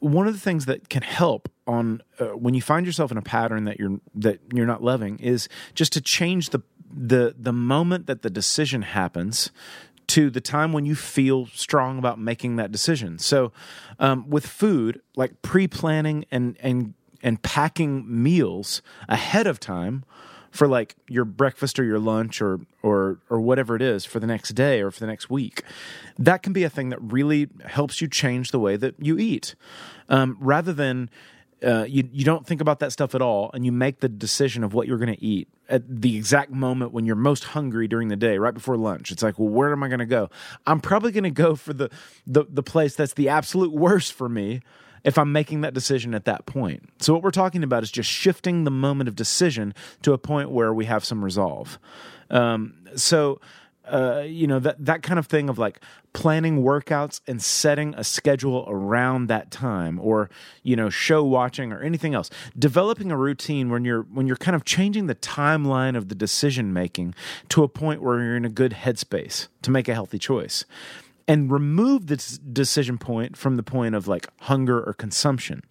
One 0.00 0.26
of 0.26 0.34
the 0.34 0.40
things 0.40 0.66
that 0.66 0.88
can 0.88 1.02
help 1.02 1.48
on 1.66 2.02
uh, 2.18 2.26
when 2.36 2.54
you 2.54 2.60
find 2.60 2.84
yourself 2.84 3.10
in 3.10 3.16
a 3.16 3.22
pattern 3.22 3.64
that 3.64 3.78
you're 3.78 4.00
that 4.16 4.40
you're 4.52 4.66
not 4.66 4.82
loving 4.82 5.18
is 5.18 5.48
just 5.74 5.92
to 5.92 6.00
change 6.00 6.50
the 6.50 6.60
the 6.90 7.34
the 7.38 7.52
moment 7.52 8.06
that 8.06 8.22
the 8.22 8.30
decision 8.30 8.82
happens 8.82 9.50
to 10.08 10.30
the 10.30 10.40
time 10.40 10.72
when 10.72 10.84
you 10.84 10.94
feel 10.94 11.46
strong 11.46 11.98
about 11.98 12.18
making 12.18 12.56
that 12.56 12.70
decision. 12.70 13.18
So, 13.18 13.52
um, 13.98 14.28
with 14.28 14.46
food, 14.46 15.00
like 15.16 15.42
pre-planning 15.42 16.24
and 16.30 16.56
and 16.60 16.94
and 17.22 17.42
packing 17.42 18.04
meals 18.06 18.82
ahead 19.08 19.46
of 19.46 19.58
time 19.58 20.04
for 20.50 20.68
like 20.68 20.94
your 21.08 21.24
breakfast 21.24 21.80
or 21.80 21.84
your 21.84 21.98
lunch 21.98 22.40
or 22.40 22.60
or 22.82 23.18
or 23.28 23.40
whatever 23.40 23.74
it 23.74 23.82
is 23.82 24.04
for 24.04 24.20
the 24.20 24.26
next 24.26 24.50
day 24.50 24.80
or 24.80 24.90
for 24.90 25.00
the 25.00 25.06
next 25.06 25.28
week, 25.28 25.62
that 26.18 26.42
can 26.42 26.52
be 26.52 26.62
a 26.62 26.70
thing 26.70 26.90
that 26.90 27.00
really 27.02 27.48
helps 27.66 28.00
you 28.00 28.08
change 28.08 28.50
the 28.50 28.60
way 28.60 28.76
that 28.76 28.94
you 28.98 29.18
eat, 29.18 29.54
um, 30.08 30.36
rather 30.40 30.72
than. 30.72 31.10
Uh, 31.64 31.84
you 31.84 32.08
you 32.12 32.24
don't 32.24 32.46
think 32.46 32.60
about 32.60 32.80
that 32.80 32.92
stuff 32.92 33.14
at 33.14 33.22
all, 33.22 33.50
and 33.54 33.64
you 33.64 33.72
make 33.72 34.00
the 34.00 34.08
decision 34.08 34.64
of 34.64 34.74
what 34.74 34.86
you're 34.86 34.98
going 34.98 35.14
to 35.14 35.24
eat 35.24 35.48
at 35.68 35.82
the 35.88 36.16
exact 36.16 36.50
moment 36.50 36.92
when 36.92 37.06
you're 37.06 37.16
most 37.16 37.44
hungry 37.44 37.88
during 37.88 38.08
the 38.08 38.16
day, 38.16 38.36
right 38.38 38.54
before 38.54 38.76
lunch. 38.76 39.10
It's 39.10 39.22
like, 39.22 39.38
well, 39.38 39.48
where 39.48 39.72
am 39.72 39.82
I 39.82 39.88
going 39.88 40.00
to 40.00 40.06
go? 40.06 40.28
I'm 40.66 40.80
probably 40.80 41.12
going 41.12 41.24
to 41.24 41.30
go 41.30 41.54
for 41.54 41.72
the, 41.72 41.90
the 42.26 42.44
the 42.48 42.62
place 42.62 42.94
that's 42.94 43.14
the 43.14 43.28
absolute 43.28 43.72
worst 43.72 44.12
for 44.12 44.28
me 44.28 44.60
if 45.04 45.18
I'm 45.18 45.32
making 45.32 45.60
that 45.60 45.74
decision 45.74 46.14
at 46.14 46.24
that 46.24 46.46
point. 46.46 46.88
So 46.98 47.12
what 47.12 47.22
we're 47.22 47.30
talking 47.30 47.62
about 47.62 47.82
is 47.82 47.90
just 47.90 48.10
shifting 48.10 48.64
the 48.64 48.70
moment 48.70 49.08
of 49.08 49.14
decision 49.14 49.74
to 50.02 50.12
a 50.12 50.18
point 50.18 50.50
where 50.50 50.72
we 50.72 50.86
have 50.86 51.04
some 51.04 51.22
resolve. 51.24 51.78
Um, 52.30 52.74
so 52.96 53.40
uh, 53.86 54.22
you 54.26 54.46
know 54.46 54.58
that 54.58 54.82
that 54.84 55.02
kind 55.02 55.18
of 55.18 55.26
thing 55.26 55.48
of 55.48 55.58
like 55.58 55.80
planning 56.14 56.62
workouts 56.62 57.20
and 57.26 57.42
setting 57.42 57.94
a 57.96 58.04
schedule 58.04 58.64
around 58.68 59.26
that 59.26 59.50
time 59.50 59.98
or 60.00 60.30
you 60.62 60.74
know 60.74 60.88
show 60.88 61.22
watching 61.22 61.72
or 61.72 61.82
anything 61.82 62.14
else. 62.14 62.30
Developing 62.58 63.12
a 63.12 63.16
routine 63.16 63.68
when 63.68 63.84
you're 63.84 64.02
when 64.02 64.26
you're 64.26 64.36
kind 64.36 64.56
of 64.56 64.64
changing 64.64 65.06
the 65.06 65.14
timeline 65.16 65.96
of 65.96 66.08
the 66.08 66.14
decision 66.14 66.72
making 66.72 67.14
to 67.50 67.62
a 67.62 67.68
point 67.68 68.00
where 68.00 68.22
you're 68.22 68.36
in 68.36 68.46
a 68.46 68.50
good 68.50 68.72
headspace 68.72 69.48
to 69.60 69.70
make 69.70 69.88
a 69.88 69.94
healthy 69.94 70.18
choice 70.18 70.64
and 71.26 71.50
remove 71.50 72.06
the 72.06 72.38
decision 72.52 72.98
point 72.98 73.36
from 73.36 73.56
the 73.56 73.62
point 73.62 73.94
of 73.94 74.06
like 74.06 74.28
hunger 74.42 74.82
or 74.82 74.92
consumption. 74.92 75.62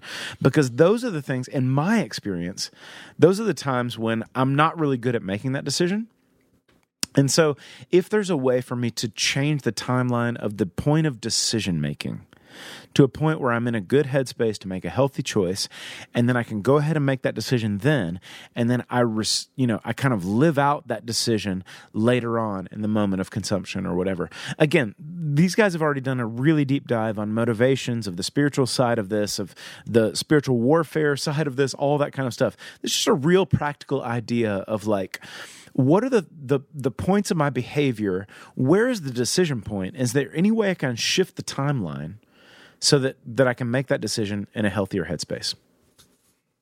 Because 0.41 0.71
those 0.71 1.03
are 1.03 1.11
the 1.11 1.21
things 1.21 1.47
in 1.47 1.69
my 1.69 2.01
experience 2.01 2.69
those 3.17 3.39
are 3.39 3.43
the 3.43 3.53
times 3.53 3.97
when 3.97 4.23
i'm 4.35 4.55
not 4.55 4.77
really 4.77 4.97
good 4.97 5.15
at 5.15 5.23
making 5.23 5.53
that 5.53 5.63
decision 5.63 6.07
and 7.15 7.31
so, 7.31 7.57
if 7.91 8.09
there's 8.09 8.29
a 8.29 8.37
way 8.37 8.61
for 8.61 8.75
me 8.75 8.89
to 8.91 9.07
change 9.09 9.61
the 9.61 9.71
timeline 9.71 10.37
of 10.37 10.57
the 10.57 10.65
point 10.65 11.07
of 11.07 11.21
decision 11.21 11.79
making 11.81 12.25
to 12.93 13.03
a 13.03 13.07
point 13.07 13.39
where 13.39 13.51
I'm 13.51 13.67
in 13.67 13.75
a 13.75 13.81
good 13.81 14.07
headspace 14.07 14.57
to 14.59 14.67
make 14.67 14.85
a 14.85 14.89
healthy 14.89 15.23
choice, 15.23 15.67
and 16.13 16.27
then 16.27 16.37
I 16.37 16.43
can 16.43 16.61
go 16.61 16.77
ahead 16.77 16.95
and 16.95 17.05
make 17.05 17.21
that 17.23 17.35
decision 17.35 17.79
then, 17.79 18.19
and 18.55 18.69
then 18.69 18.83
I, 18.89 18.99
res- 18.99 19.49
you 19.55 19.67
know, 19.67 19.79
I 19.83 19.93
kind 19.93 20.13
of 20.13 20.25
live 20.25 20.57
out 20.57 20.87
that 20.87 21.05
decision 21.05 21.63
later 21.93 22.39
on 22.39 22.67
in 22.71 22.81
the 22.81 22.87
moment 22.87 23.21
of 23.21 23.31
consumption 23.31 23.85
or 23.85 23.95
whatever. 23.95 24.29
Again, 24.57 24.95
these 24.99 25.55
guys 25.55 25.73
have 25.73 25.81
already 25.81 26.01
done 26.01 26.19
a 26.19 26.25
really 26.25 26.65
deep 26.65 26.87
dive 26.87 27.17
on 27.19 27.33
motivations 27.33 28.07
of 28.07 28.17
the 28.17 28.23
spiritual 28.23 28.67
side 28.67 28.99
of 28.99 29.09
this, 29.09 29.39
of 29.39 29.55
the 29.85 30.15
spiritual 30.15 30.57
warfare 30.57 31.15
side 31.15 31.47
of 31.47 31.55
this, 31.55 31.73
all 31.73 31.97
that 31.97 32.13
kind 32.13 32.27
of 32.27 32.33
stuff. 32.33 32.55
It's 32.81 32.93
just 32.93 33.07
a 33.07 33.13
real 33.13 33.45
practical 33.45 34.03
idea 34.03 34.57
of 34.67 34.87
like 34.87 35.19
what 35.73 36.03
are 36.03 36.09
the, 36.09 36.25
the 36.31 36.59
the 36.73 36.91
points 36.91 37.31
of 37.31 37.37
my 37.37 37.49
behavior 37.49 38.27
where 38.55 38.87
is 38.87 39.01
the 39.01 39.11
decision 39.11 39.61
point 39.61 39.95
is 39.95 40.13
there 40.13 40.31
any 40.35 40.51
way 40.51 40.69
i 40.69 40.73
can 40.75 40.95
shift 40.95 41.35
the 41.35 41.43
timeline 41.43 42.15
so 42.83 42.99
that 42.99 43.17
that 43.25 43.47
i 43.47 43.53
can 43.53 43.71
make 43.71 43.87
that 43.87 44.01
decision 44.01 44.45
in 44.53 44.65
a 44.65 44.69
healthier 44.69 45.05
headspace 45.05 45.55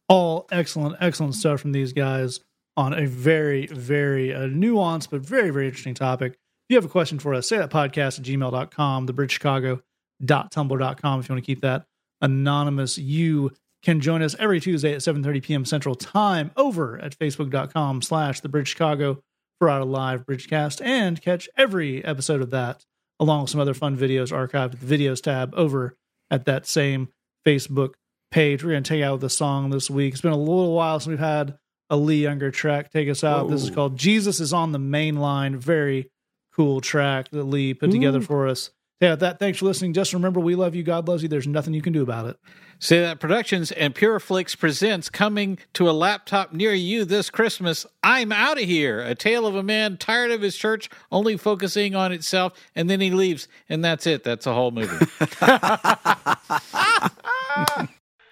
all 0.07 0.47
excellent 0.51 0.95
excellent 0.99 1.33
stuff 1.35 1.59
from 1.59 1.71
these 1.71 1.93
guys 1.93 2.41
on 2.77 2.93
a 2.93 3.07
very 3.07 3.65
very 3.67 4.33
uh, 4.33 4.41
nuanced 4.41 5.09
but 5.09 5.21
very 5.21 5.49
very 5.49 5.65
interesting 5.65 5.93
topic 5.93 6.33
if 6.33 6.37
you 6.69 6.75
have 6.75 6.85
a 6.85 6.89
question 6.89 7.19
for 7.19 7.33
us 7.33 7.49
say 7.49 7.57
that 7.57 7.69
podcast 7.69 8.19
at 8.19 8.25
gmail.com 8.25 9.07
thebridgechicago.tumblr.com 9.07 11.19
if 11.19 11.29
you 11.29 11.33
want 11.33 11.43
to 11.43 11.45
keep 11.45 11.61
that 11.61 11.85
anonymous 12.21 12.97
you 12.97 13.51
can 13.83 13.99
join 13.99 14.21
us 14.21 14.35
every 14.37 14.59
Tuesday 14.59 14.93
at 14.93 14.99
7.30 14.99 15.43
p.m. 15.43 15.65
Central 15.65 15.95
Time 15.95 16.51
over 16.55 16.99
at 16.99 17.17
facebook.com 17.17 18.01
slash 18.01 18.39
the 18.39 18.49
Bridge 18.49 18.67
Chicago 18.67 19.21
for 19.57 19.69
our 19.69 19.83
live 19.83 20.25
Bridgecast 20.25 20.85
and 20.85 21.21
catch 21.21 21.49
every 21.57 22.03
episode 22.05 22.41
of 22.41 22.51
that 22.51 22.85
along 23.19 23.41
with 23.41 23.51
some 23.51 23.61
other 23.61 23.73
fun 23.73 23.97
videos 23.97 24.31
archived 24.31 24.73
at 24.73 24.79
the 24.79 24.97
videos 24.97 25.21
tab 25.21 25.53
over 25.55 25.95
at 26.31 26.45
that 26.45 26.65
same 26.65 27.09
Facebook 27.45 27.93
page. 28.31 28.63
We're 28.63 28.71
going 28.71 28.83
to 28.83 28.89
take 28.89 29.03
out 29.03 29.19
the 29.19 29.29
song 29.29 29.69
this 29.69 29.89
week. 29.89 30.13
It's 30.13 30.21
been 30.21 30.31
a 30.31 30.37
little 30.37 30.73
while 30.73 30.99
since 30.99 31.09
we've 31.09 31.19
had 31.19 31.57
a 31.89 31.97
Lee 31.97 32.23
Younger 32.23 32.49
track 32.49 32.91
take 32.91 33.09
us 33.09 33.23
out. 33.23 33.45
Whoa. 33.45 33.51
This 33.51 33.63
is 33.63 33.69
called 33.69 33.97
Jesus 33.97 34.39
is 34.39 34.53
on 34.53 34.71
the 34.71 34.79
Main 34.79 35.17
Line. 35.17 35.57
Very 35.57 36.09
cool 36.55 36.81
track 36.81 37.29
that 37.29 37.43
Lee 37.43 37.73
put 37.73 37.89
Ooh. 37.89 37.91
together 37.93 38.19
mm. 38.19 38.25
for 38.25 38.47
us. 38.47 38.71
Yeah, 39.01 39.15
that. 39.15 39.39
Thanks 39.39 39.57
for 39.57 39.65
listening. 39.65 39.93
Just 39.93 40.13
remember, 40.13 40.39
we 40.39 40.53
love 40.53 40.75
you. 40.75 40.83
God 40.83 41.07
loves 41.07 41.23
you. 41.23 41.29
There's 41.29 41.47
nothing 41.47 41.73
you 41.73 41.81
can 41.81 41.91
do 41.91 42.03
about 42.03 42.27
it. 42.27 42.37
Say 42.77 43.01
that 43.01 43.19
Productions 43.19 43.71
and 43.71 43.95
Pureflix 43.95 44.57
presents 44.57 45.09
coming 45.09 45.57
to 45.73 45.89
a 45.89 45.91
laptop 45.91 46.53
near 46.53 46.73
you 46.73 47.03
this 47.03 47.31
Christmas. 47.31 47.85
I'm 48.03 48.31
out 48.31 48.59
of 48.59 48.63
here. 48.63 49.01
A 49.01 49.15
tale 49.15 49.47
of 49.47 49.55
a 49.55 49.63
man 49.63 49.97
tired 49.97 50.29
of 50.29 50.41
his 50.41 50.55
church, 50.55 50.87
only 51.11 51.35
focusing 51.35 51.95
on 51.95 52.11
itself, 52.11 52.53
and 52.75 52.89
then 52.89 53.01
he 53.01 53.09
leaves, 53.09 53.47
and 53.69 53.83
that's 53.83 54.05
it. 54.05 54.23
That's 54.23 54.45
a 54.45 54.53
whole 54.53 54.71
movie. 54.71 54.97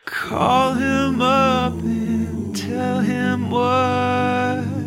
Call 0.05 0.73
him 0.73 1.21
up 1.21 1.73
and 1.73 2.55
tell 2.55 2.99
him 2.99 3.51
what 3.51 4.78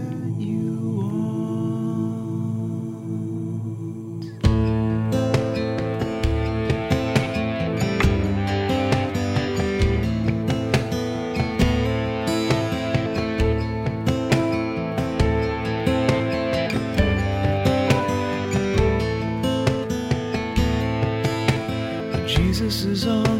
line. 23.07 23.32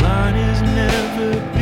line 0.00 0.36
is 0.36 0.62
never 0.62 1.61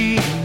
feet. 0.00 0.39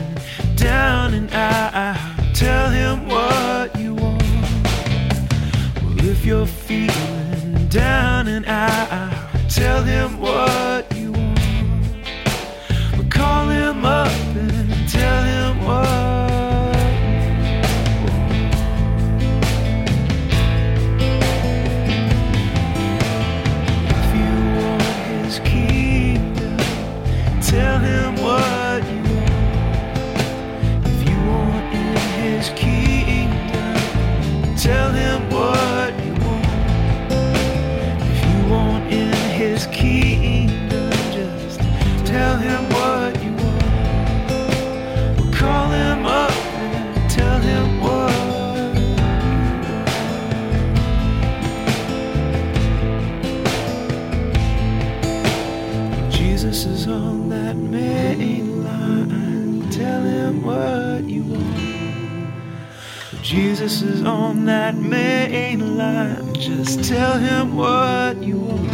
Jesus 63.65 63.81
is 63.81 64.03
on 64.03 64.45
that 64.45 64.75
main 64.75 65.75
line. 65.75 66.35
Just 66.35 66.83
tell 66.83 67.17
him 67.17 67.55
what 67.55 68.21
you 68.21 68.37
want. 68.37 68.69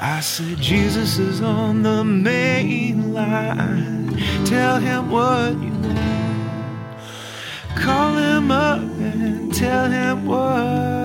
I 0.00 0.20
said, 0.20 0.56
Jesus 0.56 1.18
is 1.18 1.42
on 1.42 1.82
the 1.82 2.02
main 2.02 3.12
line. 3.12 4.16
Tell 4.46 4.80
him 4.80 5.10
what 5.10 5.52
you 5.60 5.72
want. 5.72 6.98
Call 7.76 8.16
him 8.16 8.50
up 8.50 8.80
and 8.80 9.54
tell 9.54 9.90
him 9.90 10.24
what. 10.24 11.03